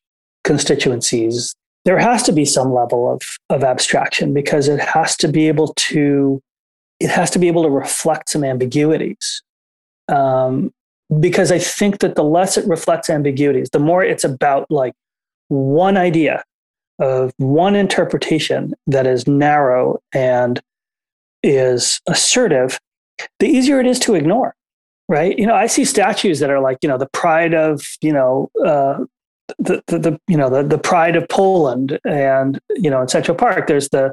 [0.45, 1.55] constituencies.
[1.87, 5.73] There has to be some level of of abstraction because it has to be able
[5.75, 6.43] to
[7.01, 9.43] it has to be able to reflect some ambiguities.
[10.09, 10.73] Um,
[11.21, 14.93] because I think that the less it reflects ambiguities, the more it's about like
[15.49, 16.45] one idea
[16.99, 20.61] of one interpretation that is narrow and
[21.43, 22.79] is assertive,
[23.39, 24.55] the easier it is to ignore.
[25.09, 25.39] Right?
[25.39, 28.51] You know, I see statues that are like, you know, the pride of, you know,
[28.65, 29.05] uh,
[29.59, 33.35] the, the, the, you know the, the pride of Poland and you know in Central
[33.35, 34.13] Park there's the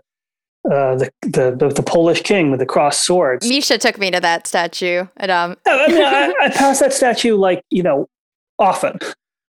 [0.71, 3.47] uh, the, the, the the Polish king with the crossed swords.
[3.47, 5.57] Misha took me to that statue at um.
[5.67, 8.07] I, mean, I, I pass that statue like you know
[8.57, 8.97] often,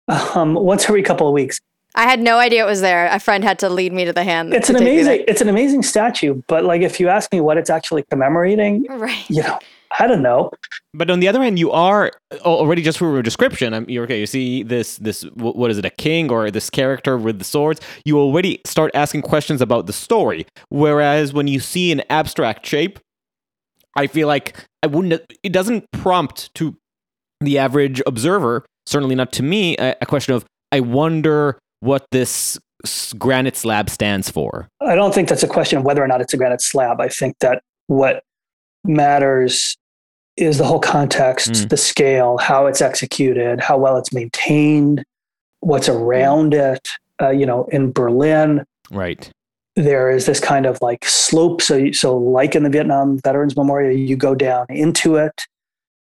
[0.09, 1.61] um, once every couple of weeks.
[1.97, 3.07] I had no idea it was there.
[3.07, 4.53] A friend had to lead me to the hand.
[4.53, 6.43] It's an amazing, it's an amazing statue.
[6.47, 9.25] But like, if you ask me what it's actually commemorating, right?
[9.31, 9.59] You know,
[9.99, 10.51] I don't know.
[10.93, 13.87] But on the other hand, you are already just from a description.
[13.89, 14.21] You're okay.
[14.21, 17.81] You see this, this, what is it, a king or this character with the swords?
[18.05, 20.47] You already start asking questions about the story.
[20.69, 22.99] Whereas when you see an abstract shape,
[23.97, 25.33] I feel like I wouldn't.
[25.43, 26.77] It doesn't prompt to
[27.41, 32.59] the average observer, certainly not to me, a, a question of I wonder what this
[33.17, 34.69] granite slab stands for?
[34.81, 37.01] I don't think that's a question of whether or not it's a granite slab.
[37.01, 38.23] I think that what
[38.85, 39.77] matters
[40.37, 41.69] is the whole context, mm.
[41.71, 45.03] the scale, how it's executed, how well it's maintained,
[45.61, 46.87] what's around it.
[47.21, 49.31] Uh, you know, in Berlin, right,
[49.75, 51.63] there is this kind of like slope.
[51.63, 55.47] So, so like in the Vietnam Veterans Memorial, you go down into it.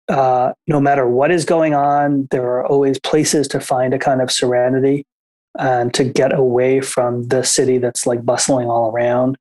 [0.08, 4.20] Uh, no matter what is going on, there are always places to find a kind
[4.20, 5.06] of serenity
[5.58, 9.36] and to get away from the city that's like bustling all around.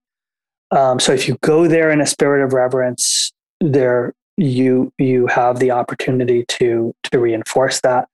[0.71, 5.59] Um, so if you go there in a spirit of reverence, there you you have
[5.59, 8.07] the opportunity to to reinforce that.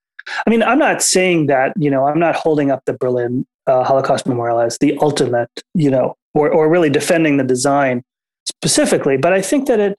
[0.46, 3.84] I mean, I'm not saying that you know I'm not holding up the Berlin uh,
[3.84, 8.02] Holocaust Memorial as the ultimate, you know, or or really defending the design
[8.46, 9.98] specifically, but I think that it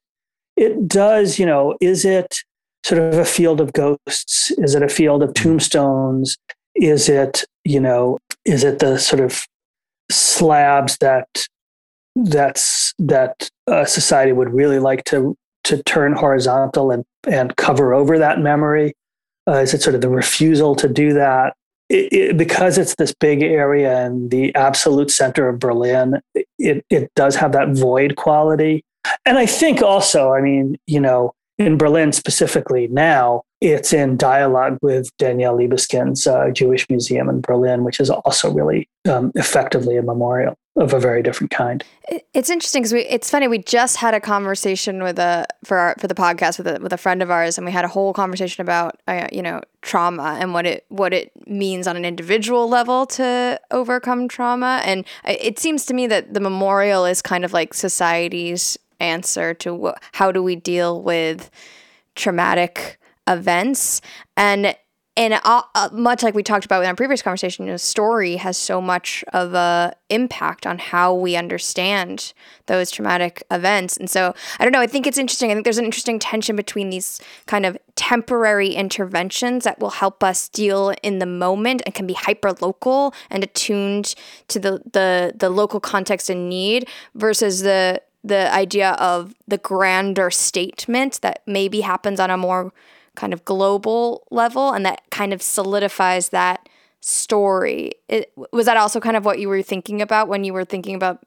[0.55, 2.37] it does, you know, is it
[2.85, 4.51] sort of a field of ghosts?
[4.57, 6.37] Is it a field of tombstones?
[6.75, 9.45] Is it, you know, is it the sort of
[10.11, 11.27] slabs that
[12.15, 13.49] that's that
[13.85, 18.93] society would really like to to turn horizontal and and cover over that memory?
[19.47, 21.53] Uh, is it sort of the refusal to do that?
[21.87, 26.19] It, it, because it's this big area and the absolute center of Berlin,
[26.57, 28.83] it, it does have that void quality.
[29.23, 34.77] And I think also, I mean, you know, in Berlin specifically now, it's in dialogue
[34.81, 40.01] with Daniel Libeskind's uh, Jewish Museum in Berlin, which is also really um, effectively a
[40.01, 41.83] memorial of a very different kind.
[42.33, 42.93] It's interesting because.
[42.93, 43.47] It's funny.
[43.47, 46.91] We just had a conversation with a for our for the podcast with a with
[46.91, 50.37] a friend of ours, and we had a whole conversation about uh, you know trauma
[50.39, 54.81] and what it what it means on an individual level to overcome trauma.
[54.83, 59.87] And it seems to me that the memorial is kind of like society's answer to
[59.87, 61.49] wh- how do we deal with
[62.15, 64.01] traumatic events
[64.37, 64.75] and
[65.17, 65.61] and uh,
[65.93, 69.23] much like we talked about in our previous conversation, you know, story has so much
[69.31, 72.33] of a impact on how we understand
[72.65, 73.95] those traumatic events.
[73.95, 74.81] And so, I don't know.
[74.81, 75.51] I think it's interesting.
[75.51, 80.21] I think there's an interesting tension between these kind of temporary interventions that will help
[80.21, 84.15] us deal in the moment and can be hyper local and attuned
[84.49, 90.31] to the the the local context and need, versus the the idea of the grander
[90.31, 92.73] statement that maybe happens on a more
[93.15, 96.67] kind of global level and that kind of solidifies that
[97.01, 97.91] story.
[98.09, 100.95] It, was that also kind of what you were thinking about when you were thinking
[100.95, 101.23] about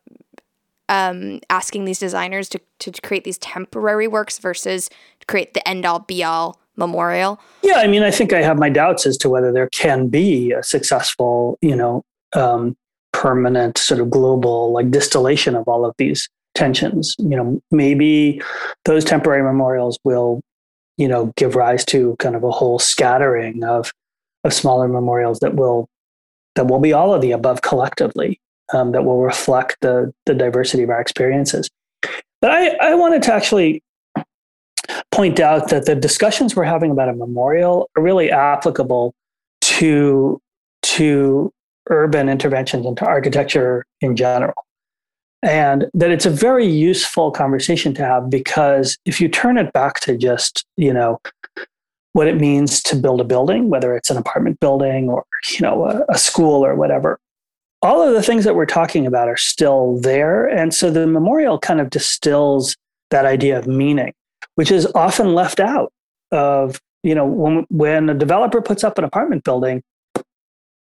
[0.88, 4.90] um, asking these designers to, to create these temporary works versus
[5.28, 7.40] create the end all be all memorial?
[7.62, 10.52] Yeah, I mean, I think I have my doubts as to whether there can be
[10.52, 12.02] a successful, you know,
[12.34, 12.76] um,
[13.12, 16.28] permanent sort of global like distillation of all of these
[16.58, 17.14] tensions.
[17.18, 18.42] You know, maybe
[18.84, 20.40] those temporary memorials will,
[20.96, 23.92] you know, give rise to kind of a whole scattering of
[24.44, 25.88] of smaller memorials that will
[26.56, 28.40] that will be all of the above collectively,
[28.72, 31.70] um, that will reflect the the diversity of our experiences.
[32.40, 33.82] But I, I wanted to actually
[35.12, 39.14] point out that the discussions we're having about a memorial are really applicable
[39.62, 40.40] to
[40.82, 41.52] to
[41.90, 44.54] urban interventions into architecture in general
[45.42, 50.00] and that it's a very useful conversation to have because if you turn it back
[50.00, 51.20] to just you know
[52.12, 55.84] what it means to build a building whether it's an apartment building or you know
[55.84, 57.18] a, a school or whatever
[57.80, 60.46] all of the things that we're talking about are still there.
[60.46, 62.76] And so the memorial kind of distills
[63.10, 64.12] that idea of meaning
[64.56, 65.92] which is often left out
[66.32, 69.82] of you know when when a developer puts up an apartment building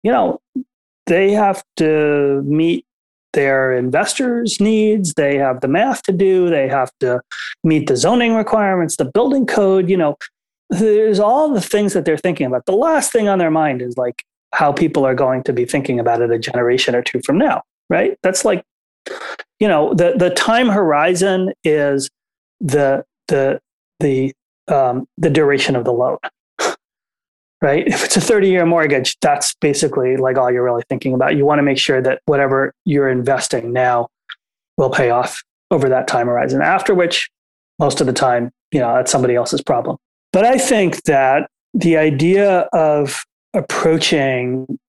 [0.04, 0.42] you know
[1.06, 2.86] they have to meet
[3.34, 5.14] their investors' needs.
[5.14, 6.50] They have the math to do.
[6.50, 7.22] They have to
[7.64, 9.90] meet the zoning requirements, the building code.
[9.90, 10.18] You know,
[10.70, 12.66] there's all the things that they're thinking about.
[12.66, 14.24] The last thing on their mind is like
[14.54, 17.62] how people are going to be thinking about it a generation or two from now,
[17.90, 18.18] right?
[18.24, 18.64] That's like,
[19.60, 22.10] you know, the the time horizon is
[22.60, 23.60] the the
[24.00, 24.34] the
[24.68, 26.18] um, the duration of the loan
[27.62, 27.88] right?
[27.88, 31.36] If it's a 30 year mortgage, that's basically like all you're really thinking about.
[31.36, 34.08] You want to make sure that whatever you're investing now
[34.78, 37.30] will pay off over that time horizon, after which,
[37.80, 39.98] most of the time, you know, that's somebody else's problem.
[40.34, 44.80] But I think that the idea of approaching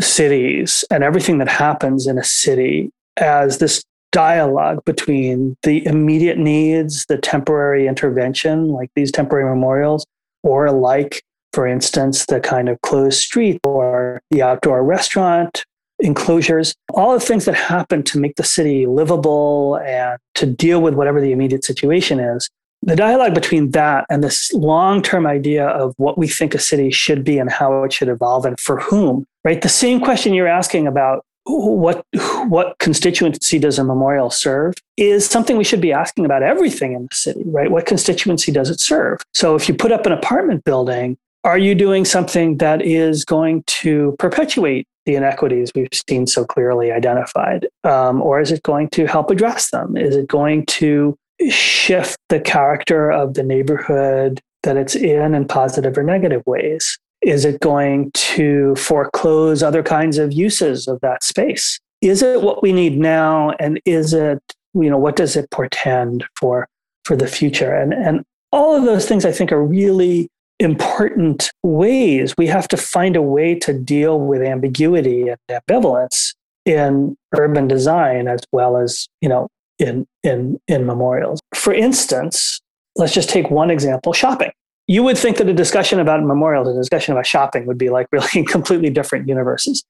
[0.00, 7.06] cities and everything that happens in a city as this dialogue between the immediate needs,
[7.06, 10.04] the temporary intervention, like these temporary memorials,
[10.42, 15.64] or like for instance, the kind of closed street or the outdoor restaurant
[15.98, 20.94] enclosures, all the things that happen to make the city livable and to deal with
[20.94, 22.48] whatever the immediate situation is.
[22.84, 26.90] The dialogue between that and this long term idea of what we think a city
[26.90, 29.62] should be and how it should evolve and for whom, right?
[29.62, 32.04] The same question you're asking about what
[32.48, 37.02] what constituency does a memorial serve is something we should be asking about everything in
[37.10, 40.62] the city right what constituency does it serve so if you put up an apartment
[40.64, 46.44] building are you doing something that is going to perpetuate the inequities we've seen so
[46.44, 47.66] clearly identified?
[47.84, 49.96] Um, or is it going to help address them?
[49.96, 51.16] Is it going to
[51.48, 56.98] shift the character of the neighborhood that it's in in positive or negative ways?
[57.22, 61.80] Is it going to foreclose other kinds of uses of that space?
[62.00, 63.50] Is it what we need now?
[63.60, 64.40] And is it,
[64.74, 66.68] you know, what does it portend for
[67.04, 67.74] for the future?
[67.74, 70.28] And and all of those things I think are really
[70.62, 72.34] important ways.
[72.38, 76.34] We have to find a way to deal with ambiguity and ambivalence
[76.64, 79.48] in urban design as well as, you know,
[79.78, 81.40] in in in memorials.
[81.54, 82.60] For instance,
[82.96, 84.52] let's just take one example: shopping.
[84.86, 88.06] You would think that a discussion about memorials, a discussion about shopping, would be like
[88.12, 89.82] really completely different universes.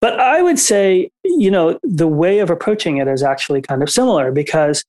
[0.00, 3.90] But I would say, you know, the way of approaching it is actually kind of
[3.90, 4.84] similar because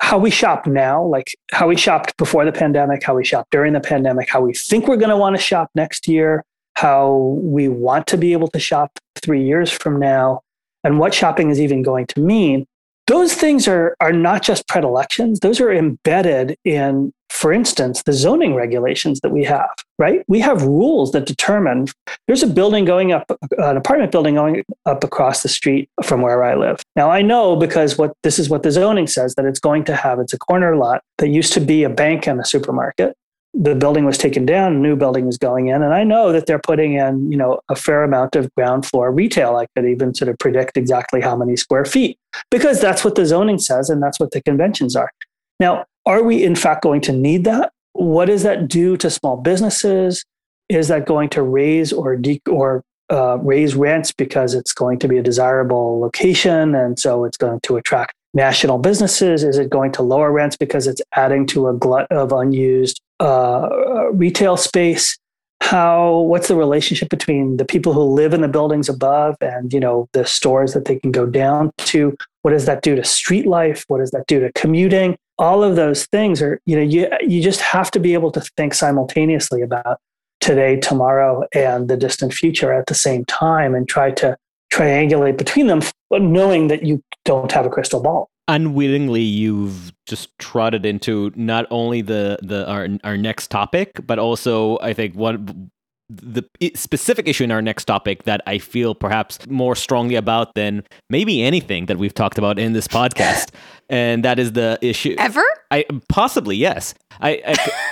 [0.00, 3.74] how we shop now, like how we shopped before the pandemic, how we shop during
[3.74, 6.44] the pandemic, how we think we're going to want to shop next year,
[6.74, 10.40] how we want to be able to shop three years from now,
[10.82, 12.66] and what shopping is even going to mean.
[13.06, 18.54] Those things are, are not just predilections, those are embedded in, for instance, the zoning
[18.54, 20.24] regulations that we have, right?
[20.28, 21.86] We have rules that determine
[22.26, 23.24] there's a building going up,
[23.58, 26.82] an apartment building going up across the street from where I live.
[26.96, 29.96] Now I know because what this is what the zoning says that it's going to
[29.96, 33.16] have, it's a corner lot that used to be a bank and a supermarket
[33.52, 36.46] the building was taken down, a new building is going in, and I know that
[36.46, 39.56] they're putting in, you know, a fair amount of ground floor retail.
[39.56, 42.16] I could even sort of predict exactly how many square feet
[42.50, 45.10] because that's what the zoning says and that's what the conventions are.
[45.58, 47.72] Now, are we in fact going to need that?
[47.92, 50.24] What does that do to small businesses?
[50.68, 55.08] Is that going to raise or de- or uh, raise rents because it's going to
[55.08, 59.42] be a desirable location and so it's going to attract national businesses?
[59.42, 63.68] Is it going to lower rents because it's adding to a glut of unused uh,
[64.12, 65.18] retail space?
[65.62, 69.80] How what's the relationship between the people who live in the buildings above and you
[69.80, 72.16] know the stores that they can go down to?
[72.42, 73.84] What does that do to street life?
[73.88, 75.16] What does that do to commuting?
[75.40, 78.40] All of those things are you know you you just have to be able to
[78.56, 79.98] think simultaneously about
[80.40, 84.36] today, tomorrow, and the distant future at the same time, and try to
[84.72, 85.80] triangulate between them,
[86.10, 88.28] knowing that you don't have a crystal ball.
[88.48, 94.78] Unwittingly, you've just trotted into not only the the our our next topic, but also
[94.80, 95.70] I think one
[96.10, 96.42] the
[96.74, 101.42] specific issue in our next topic that I feel perhaps more strongly about than maybe
[101.42, 103.50] anything that we've talked about in this podcast,
[103.90, 105.42] and that is the issue ever.
[105.70, 106.94] I possibly yes.
[107.20, 107.42] I,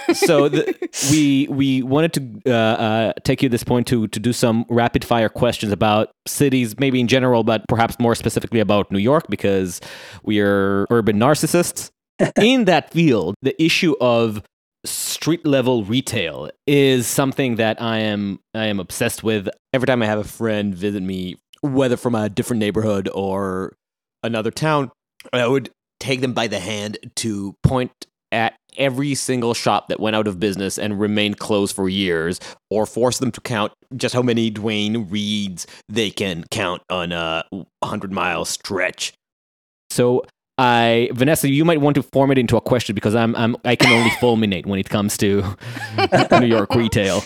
[0.09, 0.75] I so the,
[1.11, 2.15] we we wanted
[2.45, 6.11] to uh, uh, take you this point to to do some rapid fire questions about
[6.27, 9.81] cities, maybe in general, but perhaps more specifically about New York because
[10.23, 11.91] we are urban narcissists.
[12.41, 14.43] in that field, the issue of
[14.85, 19.49] street level retail is something that I am I am obsessed with.
[19.73, 23.77] Every time I have a friend visit me, whether from a different neighborhood or
[24.23, 24.91] another town,
[25.33, 25.71] I would
[26.01, 27.93] take them by the hand to point
[28.31, 32.87] at every single shop that went out of business and remained closed for years, or
[32.87, 37.45] force them to count just how many Duane Reades they can count on a
[37.83, 39.13] hundred mile stretch.
[39.91, 40.25] So
[40.59, 43.77] I Vanessa, you might want to form it into a question because I'm, I'm I
[43.77, 45.57] can only fulminate when it comes to
[46.41, 47.23] New York retail.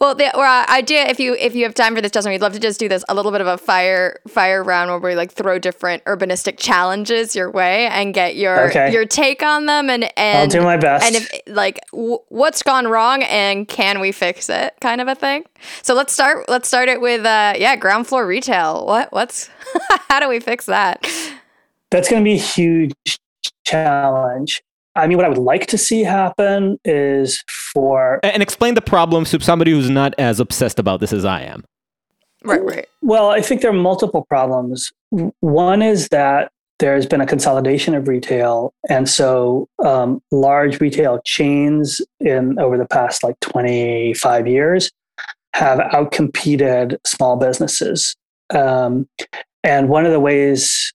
[0.00, 2.60] Well, the idea, if you if you have time for this, Justin, we'd love to
[2.60, 5.58] just do this a little bit of a fire fire round where we like throw
[5.58, 8.92] different urbanistic challenges your way and get your okay.
[8.92, 11.04] your take on them and and I'll do my best.
[11.04, 15.14] And if like w- what's gone wrong and can we fix it, kind of a
[15.14, 15.44] thing.
[15.82, 16.48] So let's start.
[16.48, 18.86] Let's start it with uh yeah, ground floor retail.
[18.86, 19.50] What what's
[20.08, 21.06] how do we fix that?
[21.90, 22.94] That's going to be a huge
[23.64, 24.62] challenge.
[24.96, 27.42] I mean, what I would like to see happen is
[27.72, 31.42] for and explain the problems to somebody who's not as obsessed about this as I
[31.42, 31.64] am.
[32.44, 32.86] Right, right.
[33.02, 34.92] Well, I think there are multiple problems.
[35.40, 42.00] One is that there's been a consolidation of retail, and so um, large retail chains
[42.20, 44.90] in over the past like 25 years
[45.54, 48.14] have outcompeted small businesses.
[48.50, 49.08] Um,
[49.64, 50.92] and one of the ways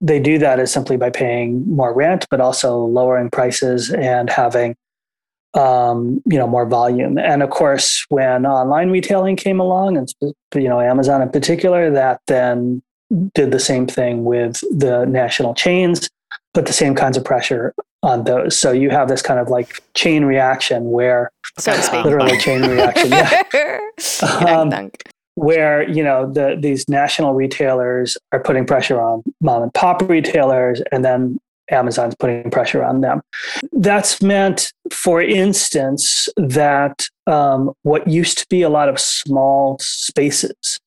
[0.00, 4.76] they do that is simply by paying more rent, but also lowering prices and having
[5.54, 7.18] um, you know more volume.
[7.18, 10.12] And of course, when online retailing came along, and
[10.54, 12.82] you know Amazon in particular, that then
[13.34, 16.10] did the same thing with the national chains,
[16.54, 18.58] put the same kinds of pressure on those.
[18.58, 21.72] So you have this kind of like chain reaction where so
[22.04, 23.10] literally chain reaction.
[23.10, 23.42] Yeah.
[24.46, 24.90] um,
[25.36, 30.82] where you know the these national retailers are putting pressure on mom and pop retailers
[30.92, 31.38] and then
[31.70, 33.20] Amazon's putting pressure on them.
[33.72, 40.78] That's meant, for instance, that um, what used to be a lot of small spaces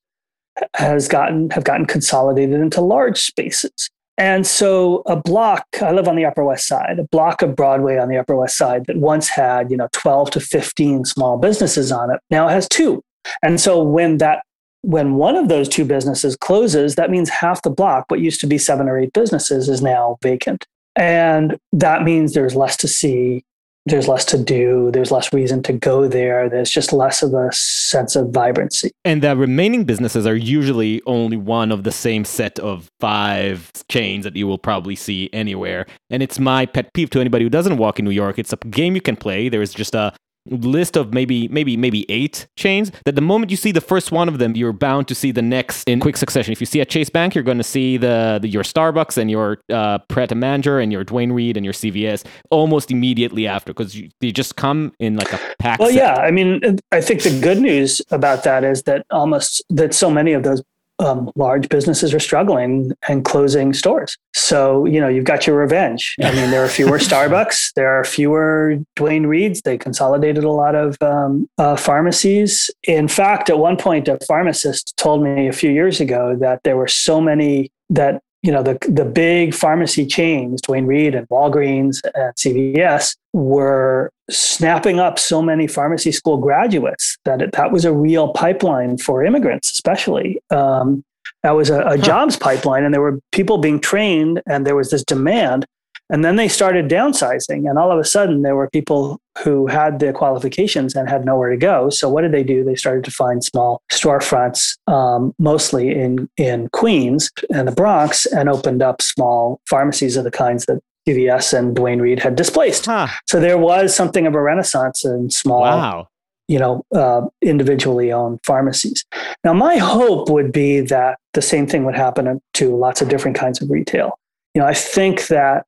[0.74, 3.90] has gotten have gotten consolidated into large spaces.
[4.18, 7.96] And so a block, I live on the Upper West Side, a block of Broadway
[7.96, 11.90] on the Upper West Side that once had, you know, 12 to 15 small businesses
[11.90, 13.02] on it, now has two.
[13.42, 14.42] And so when that
[14.82, 18.46] when one of those two businesses closes, that means half the block, what used to
[18.46, 20.66] be seven or eight businesses, is now vacant.
[20.96, 23.44] And that means there's less to see
[23.86, 24.90] there's less to do.
[24.92, 26.48] There's less reason to go there.
[26.48, 28.90] There's just less of a sense of vibrancy.
[29.04, 34.24] And the remaining businesses are usually only one of the same set of five chains
[34.24, 35.86] that you will probably see anywhere.
[36.10, 38.38] And it's my pet peeve to anybody who doesn't walk in New York.
[38.38, 39.48] It's a game you can play.
[39.48, 40.12] There is just a
[40.46, 44.28] list of maybe maybe maybe eight chains that the moment you see the first one
[44.28, 46.84] of them you're bound to see the next in quick succession if you see a
[46.84, 50.34] chase bank you're going to see the, the, your starbucks and your uh, pret a
[50.34, 54.92] manger and your duane reade and your cvs almost immediately after because they just come
[54.98, 55.96] in like a pack well set.
[55.96, 60.10] yeah i mean i think the good news about that is that almost that so
[60.10, 60.62] many of those
[61.00, 64.16] um, large businesses are struggling and closing stores.
[64.34, 66.14] So, you know, you've got your revenge.
[66.22, 69.62] I mean, there are fewer Starbucks, there are fewer Duane Reades.
[69.62, 72.70] They consolidated a lot of um, uh, pharmacies.
[72.86, 76.76] In fact, at one point, a pharmacist told me a few years ago that there
[76.76, 82.00] were so many that you know the the big pharmacy chains, Duane Reade and Walgreens
[82.14, 87.92] and CVS, were snapping up so many pharmacy school graduates that it, that was a
[87.92, 90.40] real pipeline for immigrants, especially.
[90.50, 91.04] Um,
[91.42, 91.96] that was a, a huh.
[91.98, 95.66] jobs pipeline, and there were people being trained, and there was this demand.
[96.12, 100.00] And then they started downsizing, and all of a sudden, there were people who had
[100.00, 101.88] the qualifications and had nowhere to go.
[101.88, 102.64] So, what did they do?
[102.64, 108.48] They started to find small storefronts, um, mostly in in Queens and the Bronx, and
[108.48, 112.86] opened up small pharmacies of the kinds that CVS and Duane Reade had displaced.
[112.86, 113.08] Huh.
[113.26, 116.08] So there was something of a renaissance in small, wow.
[116.48, 119.04] you know, uh, individually owned pharmacies.
[119.44, 123.36] Now, my hope would be that the same thing would happen to lots of different
[123.36, 124.18] kinds of retail.
[124.54, 125.66] You know, I think that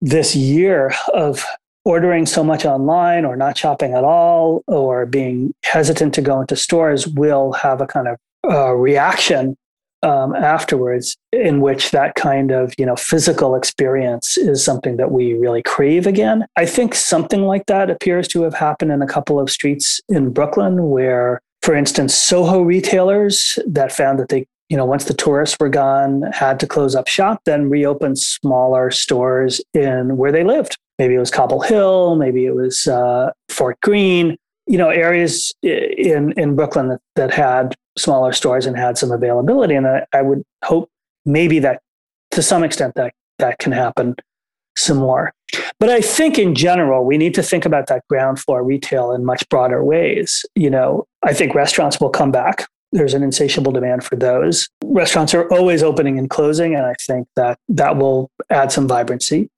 [0.00, 1.44] this year of
[1.84, 6.56] ordering so much online or not shopping at all or being hesitant to go into
[6.56, 9.56] stores will have a kind of uh, reaction
[10.04, 15.34] um, afterwards in which that kind of you know physical experience is something that we
[15.34, 19.40] really crave again i think something like that appears to have happened in a couple
[19.40, 24.84] of streets in brooklyn where for instance soho retailers that found that they you know,
[24.86, 30.16] once the tourists were gone, had to close up shop, then reopen smaller stores in
[30.16, 30.76] where they lived.
[30.98, 34.36] Maybe it was Cobble Hill, maybe it was uh, Fort Greene,
[34.66, 39.74] you know, areas in, in Brooklyn that, that had smaller stores and had some availability.
[39.74, 40.90] And I, I would hope
[41.24, 41.80] maybe that
[42.32, 44.16] to some extent that that can happen
[44.76, 45.32] some more.
[45.78, 49.24] But I think in general, we need to think about that ground floor retail in
[49.24, 50.44] much broader ways.
[50.54, 54.68] You know, I think restaurants will come back there's an insatiable demand for those.
[54.84, 59.50] Restaurants are always opening and closing, and I think that that will add some vibrancy.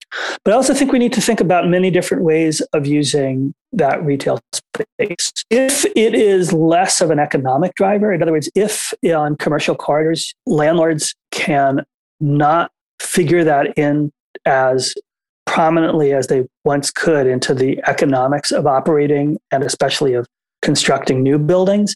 [0.42, 4.02] But I also think we need to think about many different ways of using that
[4.04, 5.32] retail space.
[5.50, 10.34] If it is less of an economic driver, in other words, if on commercial corridors,
[10.46, 11.84] landlords can
[12.20, 14.10] not figure that in
[14.46, 14.94] as
[15.44, 20.26] prominently as they once could into the economics of operating and especially of
[20.62, 21.94] constructing new buildings,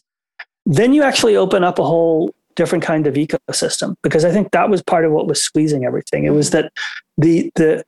[0.65, 4.69] then you actually open up a whole different kind of ecosystem because I think that
[4.69, 6.25] was part of what was squeezing everything.
[6.25, 6.71] It was that
[7.17, 7.83] the the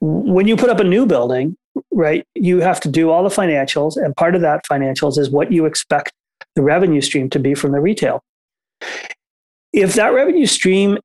[0.00, 1.56] when you put up a new building,
[1.92, 5.52] right, you have to do all the financials, and part of that financials is what
[5.52, 6.12] you expect
[6.54, 8.22] the revenue stream to be from the retail.
[9.72, 10.98] If that revenue stream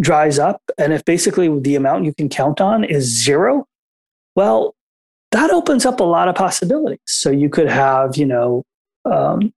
[0.00, 3.66] dries up, and if basically the amount you can count on is zero,
[4.34, 4.74] well,
[5.32, 7.00] that opens up a lot of possibilities.
[7.06, 8.64] So you could have, you know,
[9.04, 9.52] um,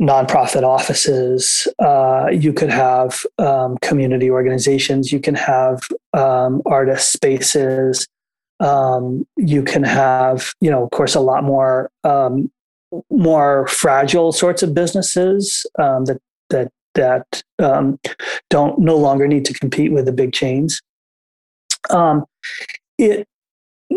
[0.00, 1.68] nonprofit offices.
[1.78, 5.12] Uh, you could have um, community organizations.
[5.12, 5.82] You can have
[6.14, 8.08] um, artist spaces.
[8.60, 12.50] Um, you can have, you know, of course, a lot more um,
[13.10, 17.98] more fragile sorts of businesses um, that that that um,
[18.48, 20.80] don't no longer need to compete with the big chains.
[22.98, 23.26] it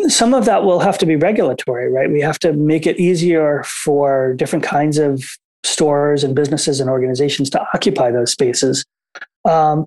[0.08, 2.10] some of that will have to be regulatory, right?
[2.10, 7.50] We have to make it easier for different kinds of stores and businesses and organizations
[7.52, 8.86] to occupy those spaces.
[9.46, 9.86] Um,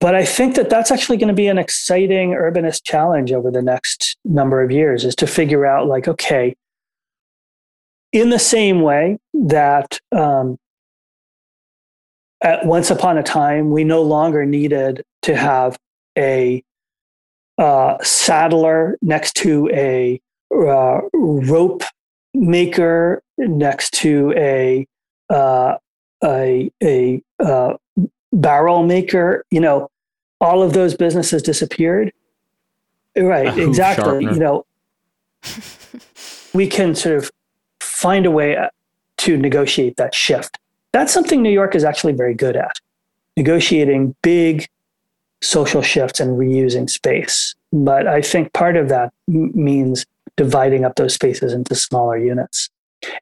[0.00, 3.62] but I think that that's actually going to be an exciting urbanist challenge over the
[3.62, 6.54] next number of years is to figure out, like, okay,
[8.12, 10.58] in the same way that um,
[12.42, 15.78] at once upon a time we no longer needed to have
[16.18, 16.62] a
[17.56, 20.20] uh, saddler next to a
[20.54, 21.82] uh, rope
[22.34, 24.86] maker next to a
[25.30, 25.76] uh,
[26.24, 27.74] a a uh,
[28.32, 29.44] barrel maker.
[29.50, 29.90] You know,
[30.40, 32.12] all of those businesses disappeared.
[33.16, 34.24] Right, exactly.
[34.24, 34.66] You know,
[36.54, 37.30] we can sort of
[37.80, 38.68] find a way uh,
[39.18, 40.58] to negotiate that shift.
[40.92, 42.76] That's something New York is actually very good at
[43.36, 44.66] negotiating big
[45.42, 47.54] social shifts and reusing space.
[47.72, 50.06] But I think part of that m- means
[50.36, 52.70] dividing up those spaces into smaller units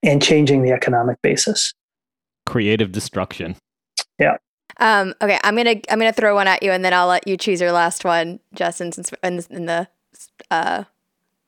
[0.03, 1.73] and changing the economic basis.
[2.47, 3.57] Creative destruction.
[4.19, 4.37] Yeah.
[4.79, 7.37] Um, okay, I'm gonna I'm gonna throw one at you, and then I'll let you
[7.37, 9.89] choose your last one, Justin, since in, in the
[10.51, 10.85] uh,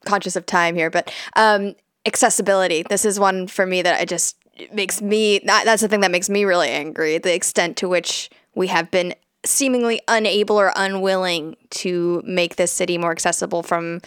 [0.05, 0.91] conscious of time here.
[0.91, 1.75] But um,
[2.05, 2.83] accessibility.
[2.83, 4.37] This is one for me that I just
[4.73, 5.41] makes me.
[5.45, 7.19] That, that's the thing that makes me really angry.
[7.19, 12.97] The extent to which we have been seemingly unable or unwilling to make this city
[12.97, 14.01] more accessible from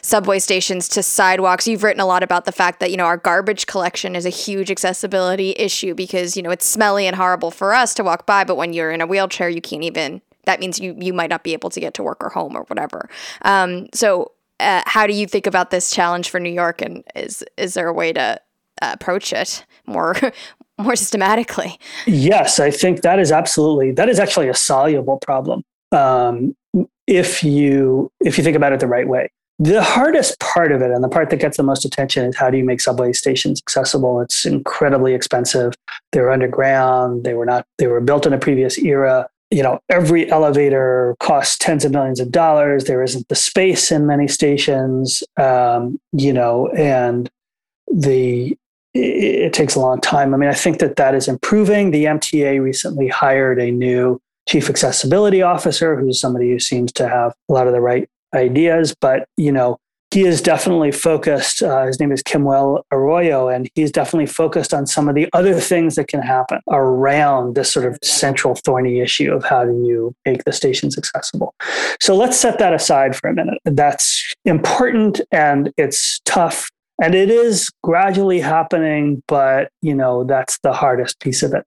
[0.00, 1.68] subway stations to sidewalks.
[1.68, 4.30] You've written a lot about the fact that, you know, our garbage collection is a
[4.30, 8.42] huge accessibility issue because, you know, it's smelly and horrible for us to walk by,
[8.42, 11.44] but when you're in a wheelchair, you can't even that means you you might not
[11.44, 13.08] be able to get to work or home or whatever.
[13.42, 17.44] Um, so uh, how do you think about this challenge for New York and is
[17.56, 18.40] is there a way to
[18.80, 20.16] uh, approach it more
[20.82, 21.78] more systematically.
[22.06, 26.54] Yes, I think that is absolutely that is actually a soluble problem um,
[27.06, 29.30] if you if you think about it the right way.
[29.58, 32.50] The hardest part of it, and the part that gets the most attention, is how
[32.50, 34.20] do you make subway stations accessible?
[34.20, 35.74] It's incredibly expensive.
[36.10, 37.24] They're underground.
[37.24, 37.66] They were not.
[37.78, 39.28] They were built in a previous era.
[39.50, 42.84] You know, every elevator costs tens of millions of dollars.
[42.84, 45.22] There isn't the space in many stations.
[45.38, 47.30] Um, you know, and
[47.86, 48.56] the
[48.94, 50.34] it, takes a long time.
[50.34, 51.90] I mean, I think that that is improving.
[51.90, 57.32] The MTA recently hired a new chief accessibility officer who's somebody who seems to have
[57.48, 59.78] a lot of the right ideas, but you know,
[60.12, 61.62] he is definitely focused.
[61.62, 65.54] Uh, his name is Quemuel Arroyo, and he's definitely focused on some of the other
[65.58, 70.14] things that can happen around this sort of central thorny issue of how do you
[70.26, 71.54] make the stations accessible.
[71.98, 73.58] So let's set that aside for a minute.
[73.64, 76.70] That's important and it's tough
[77.00, 81.64] and it is gradually happening but you know that's the hardest piece of it.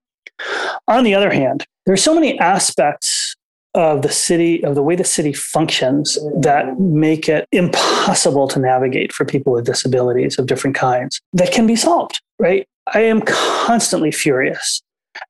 [0.88, 3.36] On the other hand there's so many aspects
[3.74, 9.12] of the city of the way the city functions that make it impossible to navigate
[9.12, 12.68] for people with disabilities of different kinds that can be solved right?
[12.94, 14.82] I am constantly furious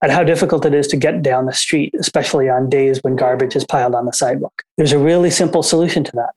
[0.03, 3.57] at how difficult it is to get down the street especially on days when garbage
[3.57, 4.63] is piled on the sidewalk.
[4.77, 6.35] There's a really simple solution to that.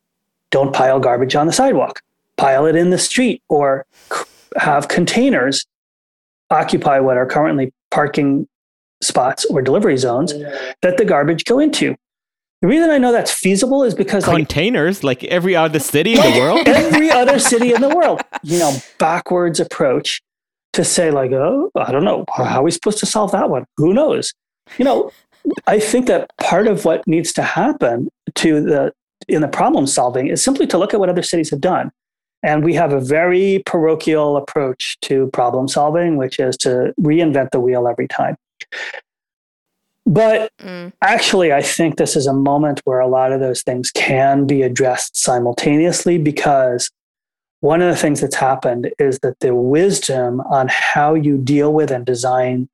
[0.51, 2.01] Don't pile garbage on the sidewalk
[2.39, 3.85] pile it in the street or
[4.57, 5.65] have containers
[6.49, 8.47] occupy what are currently parking
[9.01, 10.33] spots or delivery zones
[10.81, 11.95] that the garbage go into.
[12.61, 16.21] The reason I know that's feasible is because containers, like, like every other city in
[16.21, 20.21] the world, every other city in the world, you know, backwards approach
[20.73, 23.65] to say like, oh, I don't know, how are we supposed to solve that one?
[23.77, 24.33] Who knows?
[24.77, 25.11] You know,
[25.67, 28.93] I think that part of what needs to happen to the
[29.27, 31.91] in the problem solving is simply to look at what other cities have done
[32.43, 37.59] and we have a very parochial approach to problem solving, which is to reinvent the
[37.59, 38.35] wheel every time.
[40.05, 40.91] But mm.
[41.03, 44.63] actually, I think this is a moment where a lot of those things can be
[44.63, 46.89] addressed simultaneously because
[47.61, 51.91] one of the things that's happened is that the wisdom on how you deal with
[51.91, 52.69] and design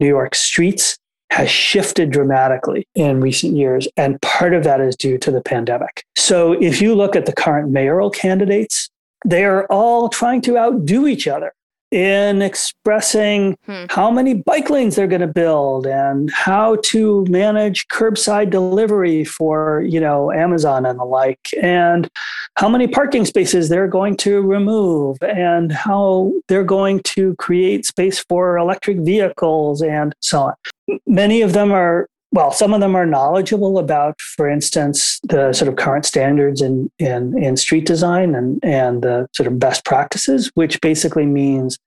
[0.00, 0.96] New York streets
[1.30, 3.86] has shifted dramatically in recent years.
[3.96, 6.04] And part of that is due to the pandemic.
[6.16, 8.88] So if you look at the current mayoral candidates,
[9.24, 11.52] they are all trying to outdo each other
[11.90, 13.84] in expressing hmm.
[13.88, 19.82] how many bike lanes they're going to build and how to manage curbside delivery for
[19.88, 22.10] you know amazon and the like and
[22.56, 28.18] how many parking spaces they're going to remove and how they're going to create space
[28.18, 33.06] for electric vehicles and so on many of them are well, some of them are
[33.06, 38.62] knowledgeable about, for instance, the sort of current standards in, in, in street design and,
[38.62, 41.78] and the sort of best practices, which basically means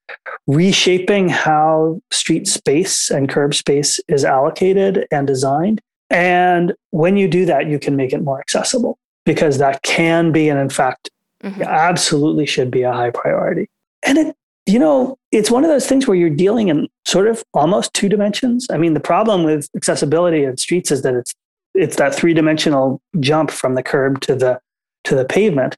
[0.47, 5.79] reshaping how street space and curb space is allocated and designed.
[6.09, 10.49] And when you do that, you can make it more accessible because that can be,
[10.49, 11.11] and in fact,
[11.43, 11.61] mm-hmm.
[11.61, 13.69] absolutely should be a high priority.
[14.03, 14.35] And it
[14.65, 18.09] you know, it's one of those things where you're dealing in sort of almost two
[18.09, 18.67] dimensions.
[18.69, 21.33] I mean, the problem with accessibility in streets is that it's
[21.73, 24.59] it's that three dimensional jump from the curb to the
[25.05, 25.77] to the pavement,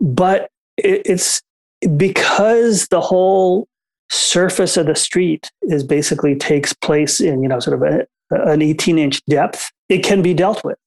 [0.00, 1.42] but it, it's
[1.96, 3.68] because the whole
[4.08, 8.06] surface of the street is basically takes place in you know sort of a,
[8.50, 9.70] an 18 inch depth.
[9.88, 10.78] It can be dealt with.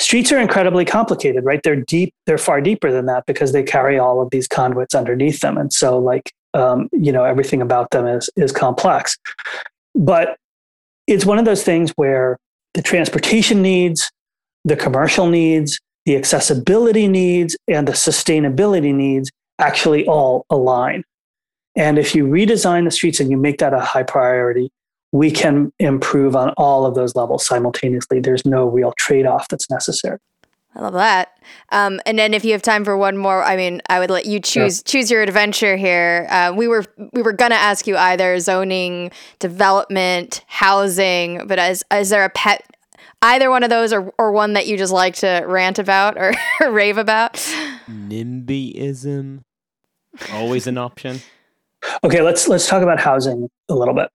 [0.00, 1.60] Streets are incredibly complicated, right?
[1.62, 2.14] They're deep.
[2.26, 5.72] They're far deeper than that because they carry all of these conduits underneath them, and
[5.72, 9.16] so like um, you know everything about them is is complex.
[9.94, 10.36] But
[11.06, 12.38] it's one of those things where
[12.74, 14.10] the transportation needs
[14.64, 21.04] the commercial needs the accessibility needs and the sustainability needs actually all align.
[21.76, 24.70] And if you redesign the streets and you make that a high priority
[25.12, 28.18] we can improve on all of those levels simultaneously.
[28.18, 30.18] There's no real trade-off that's necessary
[30.74, 31.38] I love that.
[31.70, 34.24] Um, and then if you have time for one more, I mean, I would let
[34.24, 34.90] you choose yeah.
[34.90, 36.26] choose your adventure here.
[36.30, 42.08] Uh, we were we were gonna ask you either zoning, development, housing, but is is
[42.10, 42.64] there a pet
[43.20, 46.32] either one of those or or one that you just like to rant about or
[46.70, 47.34] rave about?
[47.88, 49.42] NIMBYism,
[50.32, 51.20] always an option.
[52.02, 54.08] Okay, let's let's talk about housing a little bit.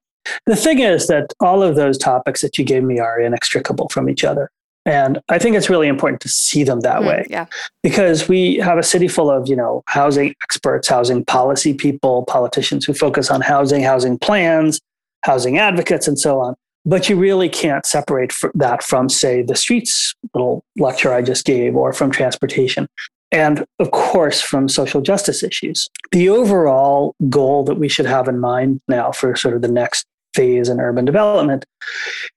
[0.46, 4.10] The thing is that all of those topics that you gave me are inextricable from
[4.10, 4.50] each other.
[4.88, 7.26] And I think it's really important to see them that mm, way.
[7.28, 7.44] Yeah.
[7.82, 12.86] Because we have a city full of, you know, housing experts, housing policy people, politicians
[12.86, 14.80] who focus on housing, housing plans,
[15.24, 16.54] housing advocates, and so on.
[16.86, 21.76] But you really can't separate that from, say, the streets little lecture I just gave
[21.76, 22.88] or from transportation.
[23.30, 25.86] And of course, from social justice issues.
[26.12, 30.06] The overall goal that we should have in mind now for sort of the next
[30.34, 31.66] phase in urban development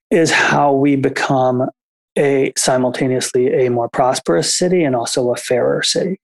[0.10, 1.70] is how we become
[2.18, 6.20] a simultaneously a more prosperous city and also a fairer city.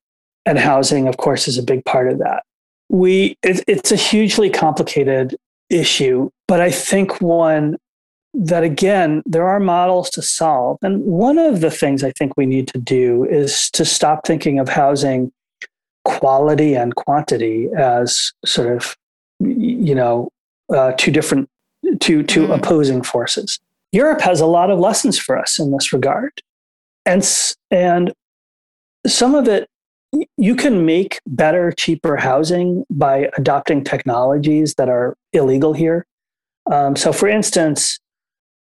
[0.45, 2.43] And housing, of course, is a big part of that.
[2.89, 5.35] We it, it's a hugely complicated
[5.69, 7.77] issue, but I think one
[8.33, 10.77] that again there are models to solve.
[10.81, 14.59] And one of the things I think we need to do is to stop thinking
[14.59, 15.31] of housing
[16.05, 18.95] quality and quantity as sort of
[19.39, 20.29] you know
[20.73, 21.49] uh, two different
[21.99, 22.57] two two mm.
[22.57, 23.59] opposing forces
[23.91, 26.41] Europe has a lot of lessons for us in this regard.
[27.05, 27.27] And,
[27.71, 28.13] and
[29.05, 29.67] some of it,
[30.37, 36.05] you can make better, cheaper housing by adopting technologies that are illegal here.
[36.71, 37.99] Um, so, for instance,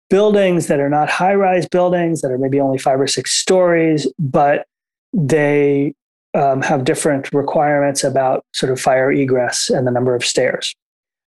[0.09, 4.07] buildings that are not high rise buildings that are maybe only five or six stories,
[4.19, 4.67] but
[5.13, 5.95] they
[6.35, 10.75] um, have different requirements about sort of fire egress and the number of stairs.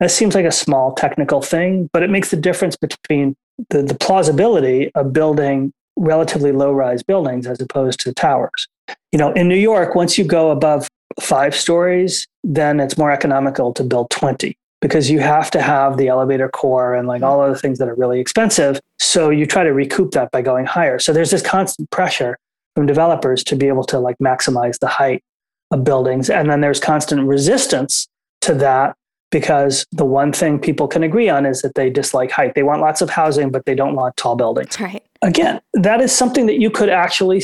[0.01, 3.37] That seems like a small technical thing, but it makes the difference between
[3.71, 8.69] the, the plausibility of building relatively low rise buildings as opposed to towers.
[9.13, 10.87] You know, in New York, once you go above
[11.21, 16.09] five stories, then it's more economical to build 20 because you have to have the
[16.09, 18.81] elevator core and like all other things that are really expensive.
[19.01, 21.01] So you try to recoup that by going higher.
[21.01, 22.39] So there's this constant pressure
[22.77, 25.25] from developers to be able to like maximize the height
[25.73, 26.31] of buildings.
[26.31, 28.07] And then there's constant resistance
[28.43, 28.95] to that
[29.31, 32.55] because the one thing people can agree on is that they dislike height.
[32.55, 34.79] They want lots of housing, but they don't want tall buildings.
[34.81, 35.05] Right.
[35.23, 37.43] Again, that is something that you could actually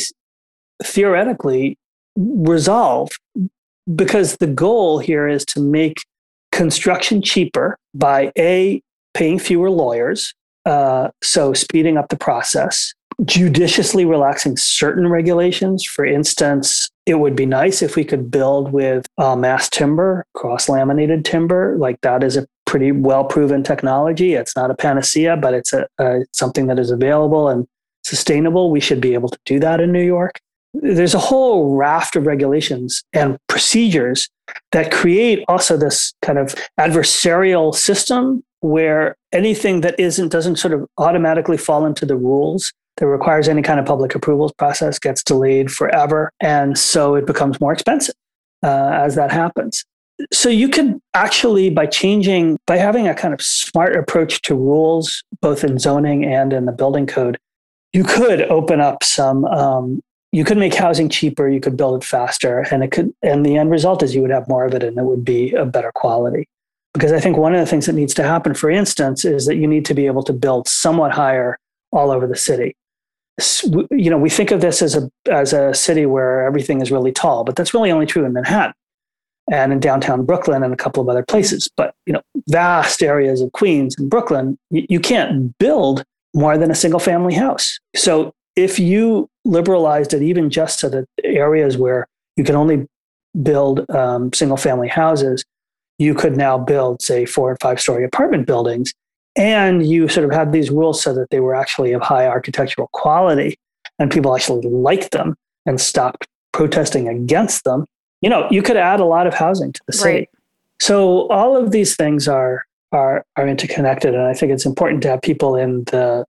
[0.83, 1.79] theoretically
[2.17, 3.11] resolve
[3.95, 5.99] because the goal here is to make
[6.53, 8.81] construction cheaper by A,
[9.13, 10.33] paying fewer lawyers,
[10.65, 12.95] uh, so speeding up the process,
[13.25, 15.85] judiciously relaxing certain regulations.
[15.85, 20.69] For instance, it would be nice if we could build with uh, mass timber, cross
[20.69, 21.77] laminated timber.
[21.79, 24.35] Like that is a pretty well proven technology.
[24.35, 25.87] It's not a panacea, but it's a,
[26.33, 27.67] something that is available and
[28.05, 28.71] sustainable.
[28.71, 30.41] We should be able to do that in New York.
[30.73, 34.29] There's a whole raft of regulations and procedures
[34.73, 40.87] that create also this kind of adversarial system where anything that isn't doesn't sort of
[40.99, 45.71] automatically fall into the rules that requires any kind of public approvals process gets delayed
[45.71, 46.31] forever.
[46.41, 48.15] And so it becomes more expensive
[48.63, 49.85] uh, as that happens.
[50.33, 55.25] So you could actually, by changing, by having a kind of smart approach to rules,
[55.41, 57.37] both in zoning and in the building code,
[57.93, 60.01] you could open up some, um,
[60.31, 63.57] you could make housing cheaper, you could build it faster, and it could, and the
[63.57, 65.91] end result is you would have more of it and it would be a better
[65.95, 66.49] quality.
[66.93, 69.57] Because I think one of the things that needs to happen, for instance, is that
[69.57, 71.59] you need to be able to build somewhat higher
[71.91, 72.77] all over the city
[73.91, 77.13] you know, we think of this as a as a city where everything is really
[77.13, 78.75] tall, but that's really only true in Manhattan
[79.51, 81.69] and in downtown Brooklyn and a couple of other places.
[81.77, 86.05] But you know, vast areas of Queens and Brooklyn, you, you can't build
[86.35, 87.79] more than a single family house.
[87.97, 92.07] So if you liberalized it even just to the areas where
[92.37, 92.87] you can only
[93.43, 95.45] build um, single family houses,
[95.99, 98.93] you could now build, say, four and five story apartment buildings
[99.37, 102.89] and you sort of had these rules so that they were actually of high architectural
[102.93, 103.57] quality
[103.99, 105.37] and people actually liked them
[105.67, 107.87] and stopped protesting against them.
[108.21, 110.29] You know you could add a lot of housing to the city right.
[110.81, 115.09] so all of these things are are are interconnected and i think it's important to
[115.09, 116.25] have people in the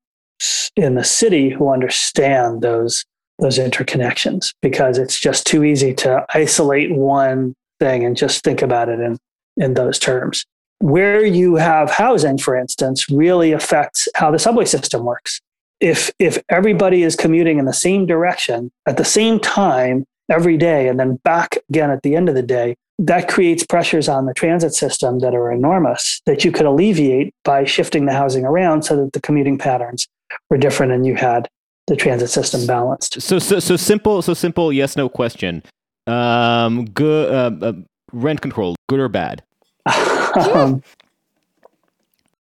[0.75, 3.05] in the city who understand those
[3.39, 8.89] those interconnections because it's just too easy to isolate one thing and just think about
[8.89, 9.17] it in
[9.57, 10.45] in those terms
[10.79, 15.41] where you have housing, for instance, really affects how the subway system works.
[15.79, 20.87] If, if everybody is commuting in the same direction at the same time every day
[20.87, 24.33] and then back again at the end of the day, that creates pressures on the
[24.33, 28.95] transit system that are enormous that you could alleviate by shifting the housing around so
[28.95, 30.07] that the commuting patterns
[30.49, 31.49] were different and you had
[31.87, 33.21] the transit system balanced.
[33.21, 34.21] So so so simple.
[34.21, 34.71] So simple.
[34.71, 35.61] Yes, no question.
[36.07, 37.31] Um, good.
[37.31, 37.73] Uh, uh,
[38.11, 39.43] rent control, good or bad?
[40.37, 40.83] um,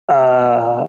[0.09, 0.86] uh,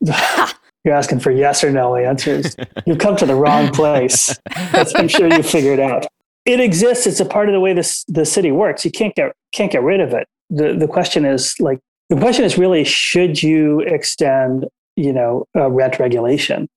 [0.84, 2.56] you're asking for yes or no answers.
[2.86, 4.34] You've come to the wrong place.
[4.54, 6.06] I'm sure you figured out.
[6.44, 7.06] It exists.
[7.06, 8.84] It's a part of the way this the city works.
[8.84, 10.28] You can't get can't get rid of it.
[10.48, 15.98] the The question is like the question is really should you extend you know rent
[15.98, 16.68] regulation,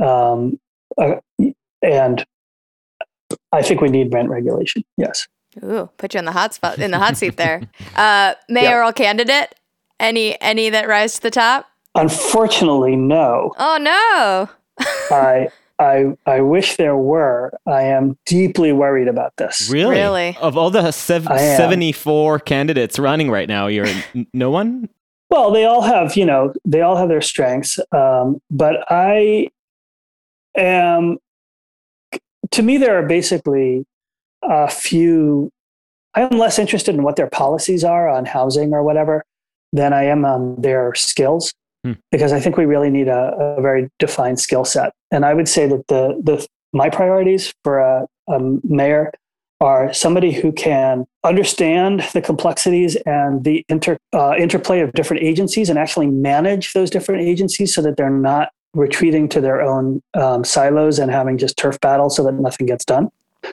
[0.00, 0.60] um,
[0.96, 1.16] uh,
[1.82, 2.24] and
[3.50, 4.84] I think we need rent regulation.
[4.96, 5.26] Yes.
[5.62, 7.62] Ooh, put you in the hot spot in the hot seat there.
[7.96, 8.96] Uh, mayoral yep.
[8.96, 9.54] candidate.
[9.98, 11.66] Any any that rise to the top?
[11.94, 13.52] Unfortunately, no.
[13.58, 14.48] Oh no.
[15.10, 15.48] I
[15.78, 17.52] I I wish there were.
[17.66, 19.68] I am deeply worried about this.
[19.70, 19.96] Really?
[19.96, 20.36] Really?
[20.40, 23.88] Of all the sev- 74 candidates running right now, you're
[24.32, 24.88] no one?
[25.30, 27.78] Well, they all have, you know, they all have their strengths.
[27.92, 29.48] Um, but I
[30.56, 31.18] am
[32.50, 33.86] to me there are basically
[34.42, 35.50] a few
[36.14, 39.24] I'm less interested in what their policies are on housing or whatever
[39.72, 41.52] than I am on their skills
[41.84, 41.92] hmm.
[42.10, 44.92] because I think we really need a, a very defined skill set.
[45.12, 49.12] And I would say that the the my priorities for a, a mayor
[49.60, 55.68] are somebody who can understand the complexities and the inter, uh, interplay of different agencies
[55.68, 60.44] and actually manage those different agencies so that they're not retreating to their own um,
[60.44, 63.10] silos and having just turf battles so that nothing gets done.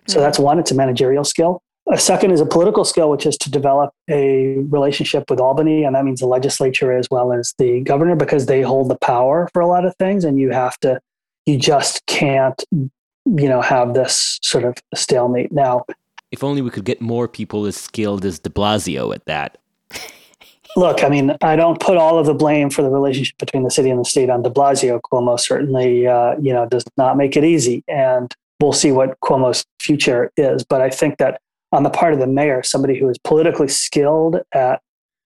[0.07, 1.61] So that's one, it's a managerial skill.
[1.89, 5.95] A second is a political skill, which is to develop a relationship with Albany, and
[5.95, 9.61] that means the legislature as well as the governor, because they hold the power for
[9.61, 10.99] a lot of things, and you have to,
[11.45, 12.91] you just can't, you
[13.25, 15.51] know, have this sort of stalemate.
[15.53, 15.85] Now,
[16.31, 19.57] if only we could get more people as skilled as De Blasio at that.
[20.75, 23.71] Look, I mean, I don't put all of the blame for the relationship between the
[23.71, 24.99] city and the state on De Blasio.
[25.09, 29.65] Cuomo certainly, uh, you know, does not make it easy, and we'll see what Cuomo's
[29.79, 30.63] future is.
[30.63, 34.37] But I think that on the part of the mayor, somebody who is politically skilled
[34.51, 34.81] at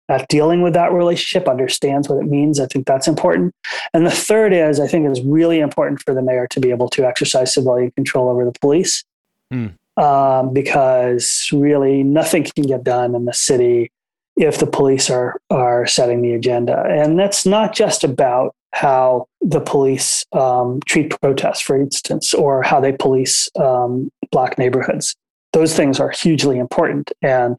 [0.07, 2.59] at dealing with that relationship, understands what it means.
[2.59, 3.55] I think that's important.
[3.91, 6.89] And the third is, I think, is really important for the mayor to be able
[6.89, 9.03] to exercise civilian control over the police,
[9.51, 9.73] mm.
[9.97, 13.91] um, because really nothing can get done in the city
[14.37, 16.83] if the police are are setting the agenda.
[16.87, 22.79] And that's not just about how the police um, treat protests, for instance, or how
[22.79, 25.15] they police um, black neighborhoods
[25.55, 27.55] those things are hugely important and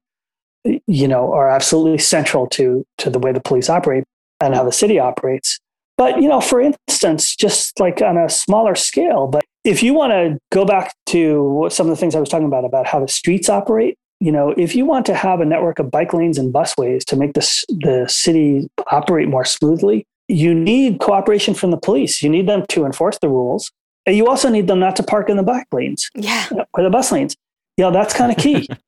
[0.87, 4.05] you know are absolutely central to to the way the police operate
[4.41, 5.59] and how the city operates
[5.97, 10.11] but you know for instance just like on a smaller scale but if you want
[10.11, 13.09] to go back to some of the things i was talking about about how the
[13.09, 16.53] streets operate you know if you want to have a network of bike lanes and
[16.53, 22.23] busways to make this the city operate more smoothly you need cooperation from the police.
[22.23, 23.71] You need them to enforce the rules.
[24.07, 26.11] And you also need them not to park in the bike lanes.
[26.15, 26.49] Yeah.
[26.75, 27.37] or the bus lanes.
[27.77, 28.69] You know that's kind of key.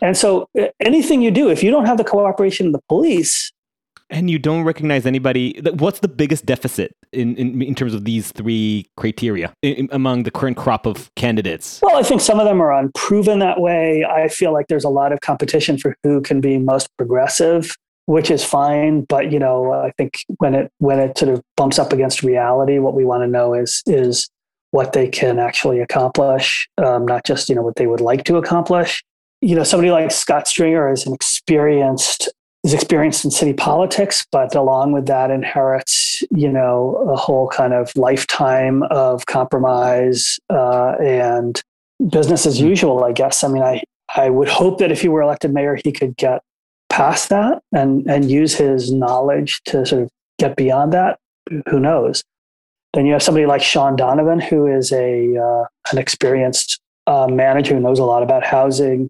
[0.00, 3.50] And so eh, anything you do if you don't have the cooperation of the police
[4.10, 8.32] and you don't recognize anybody what's the biggest deficit in, in, in terms of these
[8.32, 11.80] three criteria in, among the current crop of candidates?
[11.82, 14.04] Well i think some of them are unproven that way.
[14.04, 17.74] I feel like there's a lot of competition for who can be most progressive
[18.08, 19.02] which is fine.
[19.02, 22.78] But you know i think when it when it sort of bumps up against reality
[22.78, 24.28] what we want to know is is
[24.70, 28.36] what they can actually accomplish, um, not just you know what they would like to
[28.36, 29.02] accomplish.
[29.40, 32.32] You know, somebody like Scott Stringer is an experienced
[32.66, 37.72] is experienced in city politics, but along with that inherits you know a whole kind
[37.72, 41.62] of lifetime of compromise uh, and
[42.10, 42.66] business as hmm.
[42.66, 43.04] usual.
[43.04, 43.44] I guess.
[43.44, 43.82] I mean, I
[44.14, 46.42] I would hope that if he were elected mayor, he could get
[46.90, 51.18] past that and and use his knowledge to sort of get beyond that.
[51.68, 52.24] Who knows?
[52.94, 57.74] Then you have somebody like Shaun Donovan, who is a uh, an experienced uh, manager
[57.74, 59.08] who knows a lot about housing,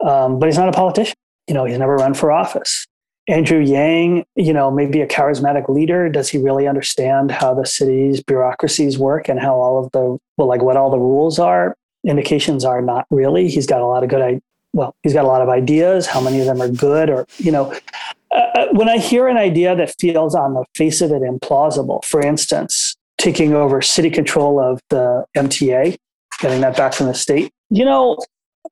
[0.00, 1.14] um, but he's not a politician.
[1.48, 2.86] You know, he's never run for office.
[3.26, 6.08] Andrew Yang, you know, maybe a charismatic leader.
[6.08, 10.48] Does he really understand how the city's bureaucracies work and how all of the well,
[10.48, 11.76] like what all the rules are?
[12.06, 13.48] Indications are not really.
[13.48, 14.42] He's got a lot of good,
[14.74, 16.06] well, he's got a lot of ideas.
[16.06, 17.08] How many of them are good?
[17.08, 17.72] Or you know,
[18.30, 22.04] uh, uh when I hear an idea that feels on the face of it implausible,
[22.04, 25.96] for instance, taking over city control of the MTA,
[26.40, 27.52] getting that back from the state.
[27.70, 28.18] You know,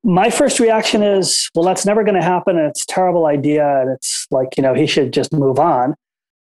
[0.03, 2.57] my first reaction is, well, that's never going to happen.
[2.57, 3.81] And it's a terrible idea.
[3.81, 5.95] And it's like, you know, he should just move on.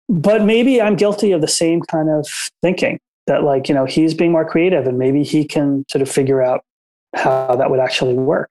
[0.09, 2.27] But maybe I'm guilty of the same kind of
[2.63, 6.11] thinking that, like, you know, he's being more creative and maybe he can sort of
[6.11, 6.65] figure out
[7.15, 8.51] how that would actually work.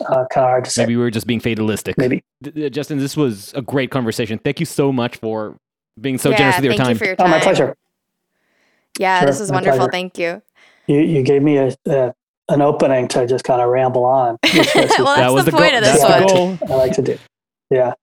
[0.00, 0.82] Uh, kind of hard to say.
[0.82, 1.96] Maybe we were just being fatalistic.
[1.96, 2.24] Maybe.
[2.70, 4.38] Justin, this was a great conversation.
[4.38, 5.56] Thank you so much for
[6.00, 6.98] being so yeah, generous with your time.
[6.98, 7.26] You your time.
[7.26, 7.76] Oh, my pleasure.
[8.98, 9.78] Yeah, Sure, this is wonderful.
[9.78, 9.92] pleasure.
[9.92, 10.42] Thank you.
[10.88, 12.14] You you gave me a, a
[12.48, 14.38] an opening to just kind of ramble on.
[14.54, 15.78] which well, that's that was the, the, point goal.
[15.78, 16.50] of this That's one.
[16.50, 16.70] the goal.
[16.70, 17.18] I like to do.
[17.70, 17.94] Yeah.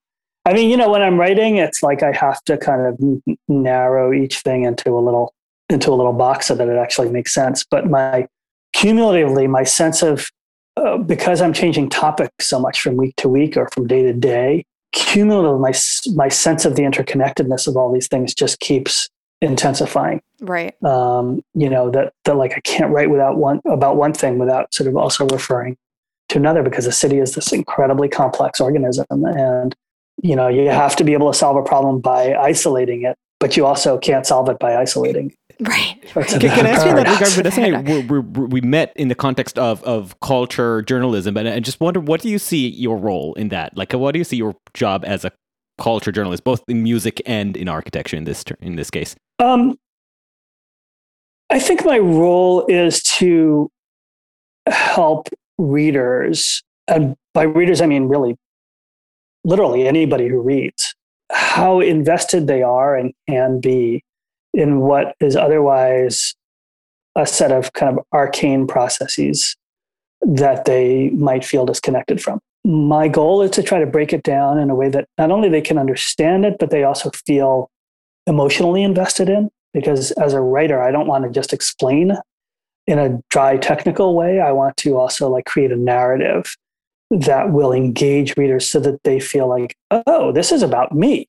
[0.45, 3.37] I mean, you know, when I'm writing, it's like I have to kind of n-
[3.47, 5.33] narrow each thing into a little
[5.69, 7.63] into a little box so that it actually makes sense.
[7.69, 8.27] But my
[8.73, 10.29] cumulatively, my sense of
[10.77, 14.13] uh, because I'm changing topics so much from week to week or from day to
[14.13, 15.73] day, cumulatively, my
[16.15, 19.09] my sense of the interconnectedness of all these things just keeps
[19.41, 20.73] intensifying Right.
[20.83, 24.73] um, you know that that like I can't write without one about one thing without
[24.73, 25.77] sort of also referring
[26.29, 29.75] to another because the city is this incredibly complex organism and
[30.21, 33.55] you know you have to be able to solve a problem by isolating it but
[33.57, 35.97] you also can't solve it by isolating Right.
[36.15, 37.35] It's a Can, can I ask you in that paradox.
[37.37, 37.53] regard?
[37.53, 41.49] Vanessa and I, we we we met in the context of, of culture journalism, and
[41.49, 43.75] I just wonder, what do you see your role in that?
[43.75, 45.33] Like, what do you see your job as a
[45.79, 49.15] culture journalists, both in music and in architecture in this in this case?
[49.39, 49.77] Um,
[51.49, 53.71] I think my role is to
[54.67, 58.35] help readers, and by readers, I mean really,
[59.43, 60.93] literally anybody who reads,
[61.31, 64.03] how invested they are and can be
[64.53, 66.35] in what is otherwise
[67.15, 69.55] a set of kind of arcane processes
[70.21, 72.39] that they might feel disconnected from.
[72.65, 75.49] My goal is to try to break it down in a way that not only
[75.49, 77.69] they can understand it, but they also feel
[78.27, 82.15] emotionally invested in because as a writer i don't want to just explain
[82.85, 84.39] in a dry technical way.
[84.39, 86.55] I want to also like create a narrative
[87.11, 91.27] that will engage readers so that they feel like oh this is about me.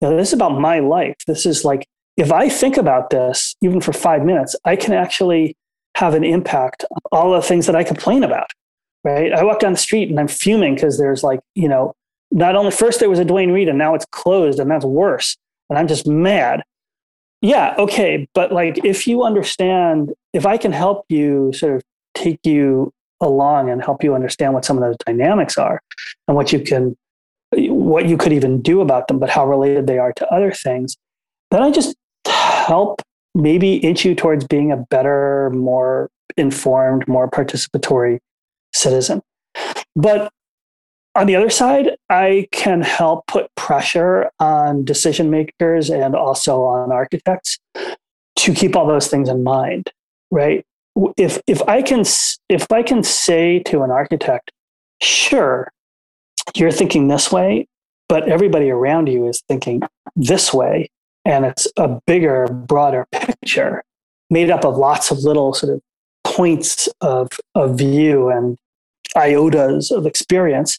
[0.00, 1.16] You know, this is about my life.
[1.26, 1.86] This is like
[2.16, 5.54] if i think about this even for five minutes i can actually
[5.94, 8.48] have an impact on all the things that i complain about
[9.06, 9.32] right?
[9.32, 11.94] I walk down the street and i'm fuming because there's like you know
[12.32, 15.36] not only first there was a Duane Reade and now it's closed and that's worse.
[15.70, 16.62] And i'm just mad.
[17.40, 21.82] Yeah okay but like if you understand if i can help you sort of
[22.14, 25.80] take you along and help you understand what some of those dynamics are
[26.26, 26.96] and what you can
[27.52, 30.96] what you could even do about them but how related they are to other things
[31.50, 31.94] then i just
[32.26, 33.00] help
[33.34, 38.18] maybe inch you towards being a better more informed more participatory
[38.76, 39.22] citizen
[39.94, 40.30] but
[41.16, 46.92] on the other side, I can help put pressure on decision makers and also on
[46.92, 47.58] architects
[48.36, 49.90] to keep all those things in mind,
[50.30, 50.64] right?
[51.16, 52.04] If if I can
[52.50, 54.52] if I can say to an architect,
[55.00, 55.72] sure,
[56.54, 57.66] you're thinking this way,
[58.08, 59.82] but everybody around you is thinking
[60.16, 60.90] this way,
[61.24, 63.82] and it's a bigger, broader picture
[64.28, 65.80] made up of lots of little sort of
[66.24, 68.58] points of of view and
[69.16, 70.78] iotas of experience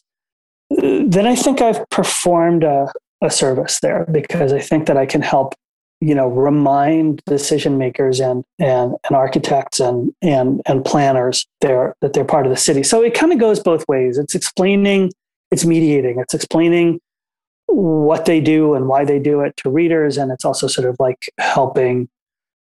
[0.70, 2.92] uh, then I think I've performed a,
[3.22, 5.54] a service there because I think that I can help,
[6.00, 12.12] you know, remind decision makers and and, and architects and and and planners there that
[12.12, 12.82] they're part of the city.
[12.82, 14.18] So it kind of goes both ways.
[14.18, 15.12] It's explaining,
[15.50, 17.00] it's mediating, it's explaining
[17.66, 20.96] what they do and why they do it to readers, and it's also sort of
[20.98, 22.08] like helping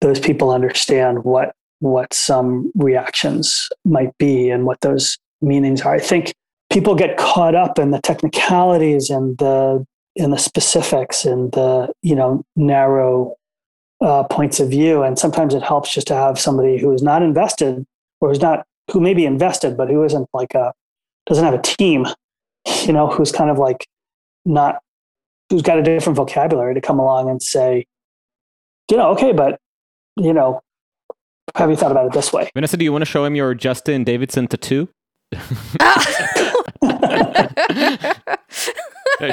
[0.02, 5.94] those people understand what what some reactions might be and what those meanings are.
[5.94, 6.34] I think
[6.72, 9.86] people get caught up in the technicalities and the
[10.16, 13.36] in the specifics and the you know narrow
[14.02, 17.22] uh, points of view and sometimes it helps just to have somebody who is not
[17.22, 17.86] invested
[18.20, 20.74] or who's not who may be invested but who isn't like a
[21.28, 22.06] doesn't have a team
[22.82, 23.86] you know who's kind of like
[24.44, 24.80] not
[25.50, 27.86] who's got a different vocabulary to come along and say
[28.90, 29.60] you know okay but
[30.18, 30.62] you know
[31.56, 33.54] have you thought about it this way Vanessa, do you want to show him your
[33.54, 34.90] Justin Davidson tattoo?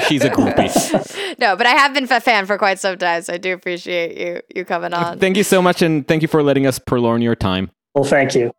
[0.07, 1.35] She's a groupie.
[1.39, 4.17] no, but I have been a fan for quite some time, so I do appreciate
[4.17, 5.19] you you coming on.
[5.19, 7.71] Thank you so much, and thank you for letting us purloin your time.
[7.95, 8.51] well thank you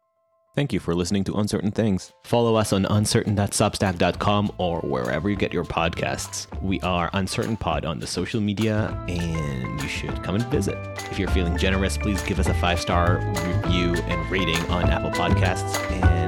[0.57, 2.13] Thank you for listening to Uncertain Things.
[2.25, 6.49] Follow us on uncertain.substack.com or wherever you get your podcasts.
[6.61, 10.77] We are Uncertain Pod on the social media, and you should come and visit.
[11.11, 15.11] If you're feeling generous, please give us a five star review and rating on Apple
[15.13, 16.20] Podcasts and tell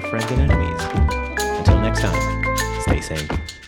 [0.00, 0.82] your friends and enemies.
[1.58, 3.67] Until next time, stay sane.